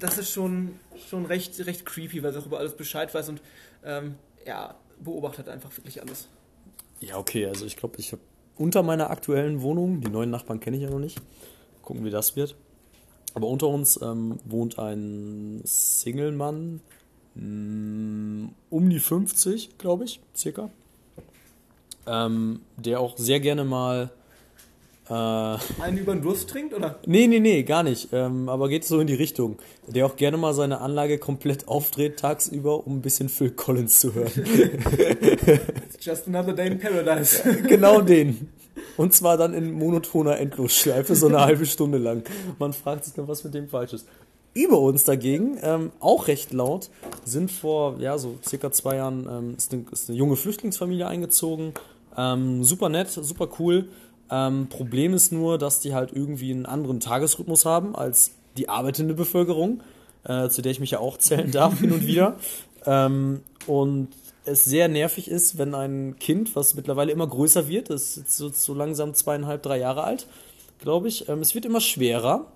das 0.00 0.18
ist 0.18 0.30
schon, 0.30 0.78
schon 1.08 1.26
recht, 1.26 1.64
recht 1.66 1.84
creepy, 1.86 2.22
weil 2.22 2.32
sie 2.32 2.38
auch 2.40 2.46
über 2.46 2.58
alles 2.58 2.74
Bescheid 2.74 3.12
weiß 3.14 3.28
und 3.28 3.40
ähm, 3.84 4.14
ja, 4.46 4.74
beobachtet 4.98 5.48
einfach 5.48 5.76
wirklich 5.76 6.00
alles. 6.02 6.28
Ja, 7.00 7.16
okay, 7.18 7.46
also 7.46 7.66
ich 7.66 7.76
glaube, 7.76 7.96
ich 7.98 8.12
habe 8.12 8.22
unter 8.56 8.82
meiner 8.82 9.10
aktuellen 9.10 9.62
Wohnung, 9.62 10.00
die 10.00 10.10
neuen 10.10 10.30
Nachbarn 10.30 10.60
kenne 10.60 10.76
ich 10.76 10.82
ja 10.82 10.90
noch 10.90 10.98
nicht, 10.98 11.20
gucken, 11.82 12.04
wie 12.04 12.10
das 12.10 12.36
wird. 12.36 12.56
Aber 13.34 13.46
unter 13.48 13.68
uns 13.68 14.00
ähm, 14.02 14.38
wohnt 14.44 14.78
ein 14.78 15.60
Single-Mann, 15.64 16.80
mh, 17.34 18.48
um 18.70 18.90
die 18.90 18.98
50, 18.98 19.78
glaube 19.78 20.04
ich, 20.04 20.20
circa. 20.36 20.70
Ähm, 22.06 22.60
der 22.76 23.00
auch 23.00 23.16
sehr 23.16 23.40
gerne 23.40 23.64
mal. 23.64 24.10
Äh, 25.08 25.12
Einen 25.12 25.98
über 25.98 26.12
den 26.14 26.22
Durst 26.22 26.48
trinkt, 26.50 26.72
oder? 26.74 26.98
nee, 27.06 27.26
nee, 27.26 27.40
nee, 27.40 27.62
gar 27.62 27.82
nicht. 27.82 28.08
Ähm, 28.12 28.48
aber 28.48 28.68
geht 28.68 28.84
so 28.84 29.00
in 29.00 29.06
die 29.06 29.14
Richtung. 29.14 29.58
Der 29.86 30.06
auch 30.06 30.16
gerne 30.16 30.36
mal 30.36 30.54
seine 30.54 30.80
Anlage 30.80 31.18
komplett 31.18 31.68
aufdreht 31.68 32.18
tagsüber, 32.18 32.86
um 32.86 32.98
ein 32.98 33.02
bisschen 33.02 33.28
Phil 33.28 33.50
Collins 33.50 34.00
zu 34.00 34.14
hören. 34.14 34.30
It's 34.36 35.98
just 36.04 36.26
another 36.28 36.52
day 36.52 36.68
in 36.68 36.78
paradise. 36.78 37.42
genau 37.68 38.00
den. 38.00 38.48
Und 38.96 39.12
zwar 39.14 39.36
dann 39.36 39.54
in 39.54 39.72
monotoner 39.72 40.38
Endlosschleife, 40.38 41.14
so 41.14 41.28
eine 41.28 41.40
halbe 41.44 41.66
Stunde 41.66 41.98
lang. 41.98 42.22
Man 42.58 42.72
fragt 42.72 43.04
sich 43.04 43.14
dann, 43.14 43.28
was 43.28 43.44
mit 43.44 43.54
dem 43.54 43.68
falsch 43.68 43.92
ist. 43.92 44.06
Über 44.52 44.80
uns 44.80 45.04
dagegen, 45.04 45.58
ähm, 45.62 45.92
auch 46.00 46.26
recht 46.26 46.52
laut, 46.52 46.90
sind 47.24 47.52
vor, 47.52 48.00
ja, 48.00 48.18
so 48.18 48.38
circa 48.44 48.72
zwei 48.72 48.96
Jahren, 48.96 49.28
ähm, 49.30 49.54
ist, 49.56 49.72
eine, 49.72 49.84
ist 49.92 50.08
eine 50.08 50.18
junge 50.18 50.34
Flüchtlingsfamilie 50.34 51.06
eingezogen. 51.06 51.72
Ähm, 52.16 52.64
super 52.64 52.88
nett, 52.88 53.10
super 53.10 53.48
cool. 53.60 53.88
Ähm, 54.28 54.68
Problem 54.68 55.14
ist 55.14 55.32
nur, 55.32 55.56
dass 55.58 55.80
die 55.80 55.94
halt 55.94 56.12
irgendwie 56.12 56.50
einen 56.50 56.66
anderen 56.66 57.00
Tagesrhythmus 57.00 57.64
haben 57.64 57.94
als 57.94 58.32
die 58.56 58.68
arbeitende 58.68 59.14
Bevölkerung, 59.14 59.82
äh, 60.24 60.48
zu 60.48 60.62
der 60.62 60.72
ich 60.72 60.80
mich 60.80 60.92
ja 60.92 60.98
auch 60.98 61.16
zählen 61.18 61.50
darf 61.50 61.78
hin 61.78 61.92
und 61.92 62.06
wieder. 62.06 62.36
Ähm, 62.86 63.42
und 63.66 64.08
es 64.44 64.64
sehr 64.64 64.88
nervig 64.88 65.30
ist, 65.30 65.58
wenn 65.58 65.74
ein 65.74 66.16
Kind, 66.18 66.56
was 66.56 66.74
mittlerweile 66.74 67.12
immer 67.12 67.26
größer 67.26 67.68
wird, 67.68 67.90
das 67.90 68.02
ist 68.02 68.16
jetzt 68.16 68.36
so, 68.36 68.48
so 68.48 68.74
langsam 68.74 69.14
zweieinhalb, 69.14 69.62
drei 69.62 69.78
Jahre 69.78 70.04
alt, 70.04 70.26
glaube 70.78 71.08
ich, 71.08 71.28
ähm, 71.28 71.40
es 71.40 71.54
wird 71.54 71.66
immer 71.66 71.80
schwerer. 71.80 72.46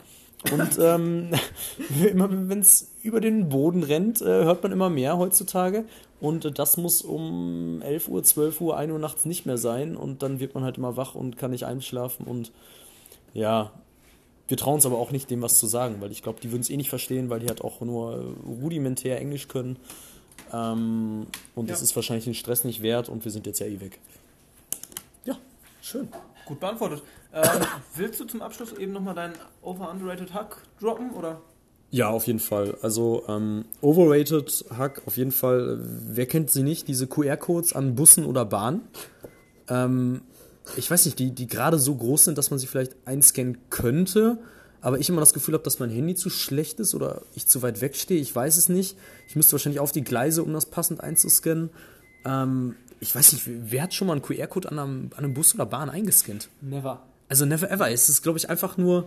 Und 0.52 0.78
ähm, 0.80 1.30
immer 2.10 2.28
wenn 2.30 2.60
es 2.60 2.92
über 3.02 3.20
den 3.20 3.48
Boden 3.48 3.82
rennt, 3.82 4.20
äh, 4.22 4.44
hört 4.44 4.62
man 4.62 4.72
immer 4.72 4.90
mehr 4.90 5.18
heutzutage. 5.18 5.84
Und 6.20 6.44
äh, 6.44 6.52
das 6.52 6.76
muss 6.76 7.02
um 7.02 7.82
11 7.82 8.08
Uhr, 8.08 8.22
12 8.22 8.60
Uhr, 8.60 8.76
1 8.76 8.92
Uhr 8.92 8.98
nachts 8.98 9.24
nicht 9.24 9.46
mehr 9.46 9.58
sein. 9.58 9.96
Und 9.96 10.22
dann 10.22 10.40
wird 10.40 10.54
man 10.54 10.64
halt 10.64 10.78
immer 10.78 10.96
wach 10.96 11.14
und 11.14 11.36
kann 11.38 11.50
nicht 11.50 11.64
einschlafen. 11.64 12.26
Und 12.26 12.52
ja, 13.32 13.72
wir 14.48 14.56
trauen 14.56 14.74
uns 14.74 14.86
aber 14.86 14.98
auch 14.98 15.10
nicht, 15.10 15.30
dem 15.30 15.42
was 15.42 15.58
zu 15.58 15.66
sagen, 15.66 15.96
weil 16.00 16.12
ich 16.12 16.22
glaube, 16.22 16.40
die 16.42 16.50
würden 16.50 16.60
es 16.62 16.70
eh 16.70 16.76
nicht 16.76 16.90
verstehen, 16.90 17.30
weil 17.30 17.40
die 17.40 17.48
halt 17.48 17.62
auch 17.62 17.80
nur 17.80 18.14
äh, 18.14 18.48
rudimentär 18.62 19.18
Englisch 19.20 19.48
können. 19.48 19.76
Ähm, 20.54 21.26
und 21.56 21.68
das 21.70 21.80
Ja. 21.80 21.84
ist 21.84 21.96
wahrscheinlich 21.96 22.24
den 22.24 22.34
Stress 22.34 22.64
nicht 22.64 22.80
wert 22.82 23.08
und 23.08 23.24
wir 23.24 23.32
sind 23.32 23.46
jetzt 23.46 23.58
ja 23.58 23.66
eh 23.66 23.80
weg. 23.80 23.98
Ja, 25.24 25.36
schön. 25.82 26.08
Gut 26.46 26.60
beantwortet. 26.60 27.02
Ähm, 27.32 27.42
willst 27.96 28.20
du 28.20 28.24
zum 28.24 28.40
Abschluss 28.42 28.72
eben 28.74 28.92
nochmal 28.92 29.14
deinen 29.14 29.34
Over-Underrated 29.62 30.32
Hack 30.32 30.58
droppen, 30.80 31.10
oder? 31.12 31.40
Ja, 31.90 32.10
auf 32.10 32.26
jeden 32.26 32.40
Fall. 32.40 32.76
Also 32.82 33.24
ähm, 33.28 33.64
overrated 33.80 34.64
Hack, 34.76 35.02
auf 35.06 35.16
jeden 35.16 35.32
Fall. 35.32 35.78
Wer 35.80 36.26
kennt 36.26 36.50
sie 36.50 36.62
nicht? 36.62 36.88
Diese 36.88 37.06
QR-Codes 37.06 37.72
an 37.72 37.94
Bussen 37.94 38.24
oder 38.24 38.44
Bahnen. 38.44 38.82
Ähm, 39.68 40.22
ich 40.76 40.90
weiß 40.90 41.04
nicht, 41.06 41.18
die, 41.18 41.30
die 41.30 41.46
gerade 41.46 41.78
so 41.78 41.94
groß 41.94 42.24
sind, 42.24 42.38
dass 42.38 42.50
man 42.50 42.58
sie 42.58 42.66
vielleicht 42.66 42.94
einscannen 43.04 43.58
könnte. 43.70 44.38
Aber 44.84 44.98
ich 44.98 45.08
immer 45.08 45.20
das 45.20 45.32
Gefühl 45.32 45.54
habe, 45.54 45.64
dass 45.64 45.78
mein 45.78 45.88
Handy 45.88 46.14
zu 46.14 46.28
schlecht 46.28 46.78
ist 46.78 46.94
oder 46.94 47.22
ich 47.34 47.46
zu 47.46 47.62
weit 47.62 47.80
wegstehe. 47.80 48.20
Ich 48.20 48.36
weiß 48.36 48.58
es 48.58 48.68
nicht. 48.68 48.98
Ich 49.26 49.34
müsste 49.34 49.52
wahrscheinlich 49.52 49.80
auf 49.80 49.92
die 49.92 50.04
Gleise, 50.04 50.42
um 50.42 50.52
das 50.52 50.66
passend 50.66 51.00
einzuscannen. 51.00 51.70
Ähm, 52.26 52.76
ich 53.00 53.14
weiß 53.14 53.32
nicht, 53.32 53.44
wer 53.46 53.84
hat 53.84 53.94
schon 53.94 54.08
mal 54.08 54.12
einen 54.12 54.20
QR-Code 54.20 54.70
an 54.70 54.78
einem, 54.78 55.10
an 55.16 55.24
einem 55.24 55.32
Bus 55.32 55.54
oder 55.54 55.64
Bahn 55.64 55.88
eingescannt? 55.88 56.50
Never. 56.60 57.00
Also 57.30 57.46
never 57.46 57.70
ever. 57.70 57.90
Es 57.90 58.10
ist, 58.10 58.20
glaube 58.20 58.38
ich, 58.38 58.50
einfach 58.50 58.76
nur, 58.76 59.06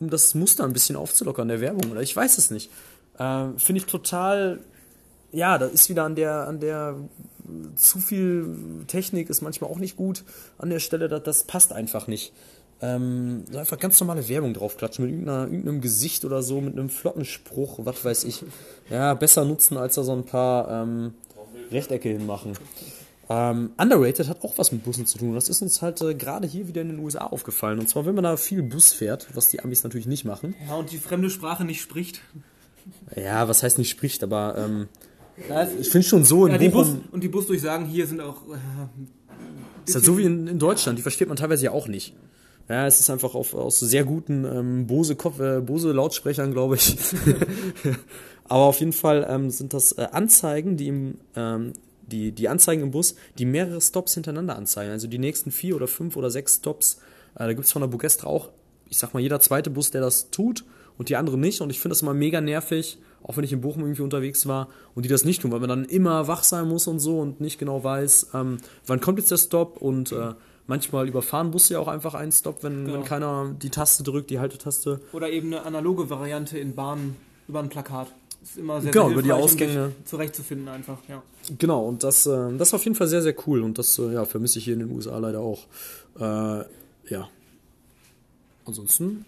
um 0.00 0.10
das 0.10 0.34
Muster 0.34 0.64
ein 0.64 0.72
bisschen 0.72 0.96
aufzulockern 0.96 1.46
der 1.46 1.60
Werbung. 1.60 1.92
Oder 1.92 2.02
ich 2.02 2.16
weiß 2.16 2.36
es 2.36 2.50
nicht. 2.50 2.72
Ähm, 3.20 3.60
Finde 3.60 3.80
ich 3.80 3.86
total. 3.86 4.58
Ja, 5.30 5.56
da 5.56 5.66
ist 5.66 5.88
wieder 5.88 6.02
an 6.02 6.16
der, 6.16 6.48
an 6.48 6.58
der 6.58 6.96
zu 7.76 8.00
viel 8.00 8.84
Technik 8.88 9.30
ist 9.30 9.40
manchmal 9.40 9.70
auch 9.70 9.78
nicht 9.78 9.96
gut 9.96 10.24
an 10.58 10.68
der 10.68 10.80
Stelle. 10.80 11.08
Das, 11.08 11.22
das 11.22 11.44
passt 11.44 11.72
einfach 11.72 12.08
nicht. 12.08 12.32
Ähm, 12.82 13.44
so 13.50 13.58
einfach 13.58 13.78
ganz 13.78 14.00
normale 14.00 14.28
Werbung 14.28 14.54
draufklatschen 14.54 15.04
mit 15.04 15.14
irgendeinem 15.14 15.80
Gesicht 15.80 16.24
oder 16.24 16.42
so, 16.42 16.60
mit 16.60 16.72
einem 16.72 16.90
flotten 16.90 17.24
Spruch, 17.24 17.78
was 17.84 18.04
weiß 18.04 18.24
ich. 18.24 18.42
Ja, 18.90 19.14
besser 19.14 19.44
nutzen, 19.44 19.76
als 19.76 19.94
da 19.94 20.02
so 20.02 20.12
ein 20.12 20.24
paar 20.24 20.82
ähm, 20.82 21.14
Rechtecke 21.70 22.08
hinmachen. 22.08 22.54
Ähm, 23.28 23.70
underrated 23.78 24.28
hat 24.28 24.42
auch 24.42 24.58
was 24.58 24.72
mit 24.72 24.82
Bussen 24.82 25.06
zu 25.06 25.16
tun. 25.16 25.34
Das 25.34 25.48
ist 25.48 25.62
uns 25.62 25.80
halt 25.80 26.02
äh, 26.02 26.14
gerade 26.14 26.46
hier 26.48 26.66
wieder 26.66 26.82
in 26.82 26.88
den 26.88 26.98
USA 26.98 27.26
aufgefallen. 27.26 27.78
Und 27.78 27.88
zwar, 27.88 28.04
wenn 28.04 28.16
man 28.16 28.24
da 28.24 28.36
viel 28.36 28.62
Bus 28.62 28.92
fährt, 28.92 29.28
was 29.34 29.48
die 29.48 29.60
Amis 29.60 29.84
natürlich 29.84 30.08
nicht 30.08 30.24
machen. 30.24 30.54
Ja, 30.66 30.74
und 30.74 30.90
die 30.90 30.98
fremde 30.98 31.30
Sprache 31.30 31.64
nicht 31.64 31.80
spricht. 31.80 32.20
Ja, 33.14 33.46
was 33.46 33.62
heißt 33.62 33.78
nicht 33.78 33.90
spricht, 33.90 34.24
aber 34.24 34.56
ähm, 34.58 34.88
ich 35.80 35.88
finde 35.88 36.06
schon 36.06 36.24
so 36.24 36.46
in 36.46 36.52
Ja, 36.52 36.58
die 36.58 36.68
Bus 36.68 36.88
Bochum, 36.88 37.04
und 37.12 37.22
die 37.22 37.28
Busdurchsagen 37.28 37.86
hier 37.86 38.08
sind 38.08 38.20
auch. 38.20 38.42
Äh, 38.48 38.58
ist 39.86 39.94
halt 39.94 40.04
so 40.04 40.18
wie 40.18 40.24
in, 40.24 40.46
in 40.46 40.58
Deutschland, 40.58 40.98
die 40.98 41.02
versteht 41.02 41.28
man 41.28 41.36
teilweise 41.36 41.64
ja 41.64 41.70
auch 41.70 41.86
nicht. 41.86 42.14
Ja, 42.68 42.86
es 42.86 43.00
ist 43.00 43.10
einfach 43.10 43.34
auf, 43.34 43.54
aus 43.54 43.80
sehr 43.80 44.04
guten 44.04 44.44
ähm, 44.44 44.86
Bose, 44.86 45.16
Kopf, 45.16 45.40
äh, 45.40 45.60
Bose 45.60 45.92
Lautsprechern, 45.92 46.52
glaube 46.52 46.76
ich. 46.76 46.96
Aber 48.44 48.64
auf 48.64 48.80
jeden 48.80 48.92
Fall 48.92 49.26
ähm, 49.28 49.50
sind 49.50 49.74
das 49.74 49.92
äh, 49.92 50.08
Anzeigen, 50.12 50.76
die 50.76 50.88
im 50.88 51.18
ähm, 51.36 51.72
die, 52.12 52.32
die 52.32 52.48
Anzeigen 52.48 52.82
im 52.82 52.90
Bus, 52.90 53.14
die 53.38 53.44
mehrere 53.44 53.80
Stops 53.80 54.14
hintereinander 54.14 54.56
anzeigen. 54.56 54.92
Also 54.92 55.08
die 55.08 55.18
nächsten 55.18 55.50
vier 55.50 55.76
oder 55.76 55.88
fünf 55.88 56.16
oder 56.16 56.30
sechs 56.30 56.56
Stops. 56.56 56.98
Äh, 57.34 57.46
da 57.46 57.52
gibt 57.52 57.64
es 57.64 57.72
von 57.72 57.82
der 57.82 57.88
Bugestra 57.88 58.28
auch, 58.28 58.50
ich 58.88 58.98
sag 58.98 59.14
mal, 59.14 59.20
jeder 59.20 59.40
zweite 59.40 59.70
Bus, 59.70 59.90
der 59.90 60.00
das 60.00 60.30
tut 60.30 60.64
und 60.98 61.08
die 61.08 61.16
anderen 61.16 61.40
nicht. 61.40 61.60
Und 61.60 61.70
ich 61.70 61.80
finde 61.80 61.92
das 61.92 62.02
immer 62.02 62.14
mega 62.14 62.40
nervig, 62.40 62.98
auch 63.22 63.36
wenn 63.36 63.44
ich 63.44 63.52
in 63.52 63.60
Bochum 63.60 63.82
irgendwie 63.82 64.02
unterwegs 64.02 64.46
war 64.46 64.68
und 64.94 65.04
die 65.04 65.08
das 65.08 65.24
nicht 65.24 65.42
tun, 65.42 65.52
weil 65.52 65.60
man 65.60 65.68
dann 65.68 65.84
immer 65.84 66.28
wach 66.28 66.42
sein 66.42 66.68
muss 66.68 66.86
und 66.86 66.98
so 66.98 67.20
und 67.20 67.40
nicht 67.40 67.58
genau 67.58 67.82
weiß, 67.82 68.30
ähm, 68.34 68.58
wann 68.86 69.00
kommt 69.00 69.18
jetzt 69.18 69.30
der 69.30 69.38
Stop 69.38 69.80
und 69.80 70.12
äh, 70.12 70.34
manchmal 70.66 71.08
überfahren 71.08 71.50
Busse 71.50 71.74
ja 71.74 71.80
auch 71.80 71.88
einfach 71.88 72.14
einen 72.14 72.32
Stop, 72.32 72.62
wenn, 72.62 72.84
Genau. 72.86 72.98
wenn 72.98 73.04
keiner 73.04 73.54
die 73.60 73.70
Taste 73.70 74.02
drückt, 74.02 74.30
die 74.30 74.38
Haltetaste. 74.38 75.00
oder 75.12 75.30
eben 75.30 75.48
eine 75.48 75.62
analoge 75.64 76.08
Variante 76.10 76.58
in 76.58 76.74
Bahnen 76.74 77.16
über 77.48 77.60
ein 77.60 77.68
Plakat. 77.68 78.08
Ist 78.42 78.58
immer 78.58 78.80
sehr, 78.80 78.90
Genau, 78.90 79.04
sehr 79.06 79.12
über 79.12 79.22
die 79.22 79.30
um 79.30 79.38
Ausgänge. 79.40 79.86
sich 79.96 80.04
zurechtzufinden 80.06 80.68
einfach, 80.68 80.98
ja. 81.08 81.22
Genau, 81.58 81.84
und 81.86 82.02
das, 82.02 82.26
äh, 82.26 82.56
das 82.56 82.68
ist 82.68 82.74
auf 82.74 82.84
jeden 82.84 82.96
Fall 82.96 83.06
sehr, 83.06 83.22
sehr 83.22 83.34
cool 83.46 83.62
und 83.62 83.78
das 83.78 83.98
äh, 83.98 84.12
ja, 84.14 84.24
vermisse 84.24 84.58
ich 84.58 84.64
hier 84.64 84.74
in 84.74 84.80
den 84.80 84.90
USA 84.90 85.18
leider 85.18 85.40
auch. 85.40 85.66
Äh, 86.18 86.64
ja. 87.08 87.28
Ansonsten, 88.64 89.24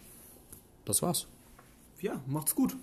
das 0.85 1.03
war's. 1.03 1.27
Ja, 2.01 2.21
macht's 2.27 2.55
gut. 2.55 2.75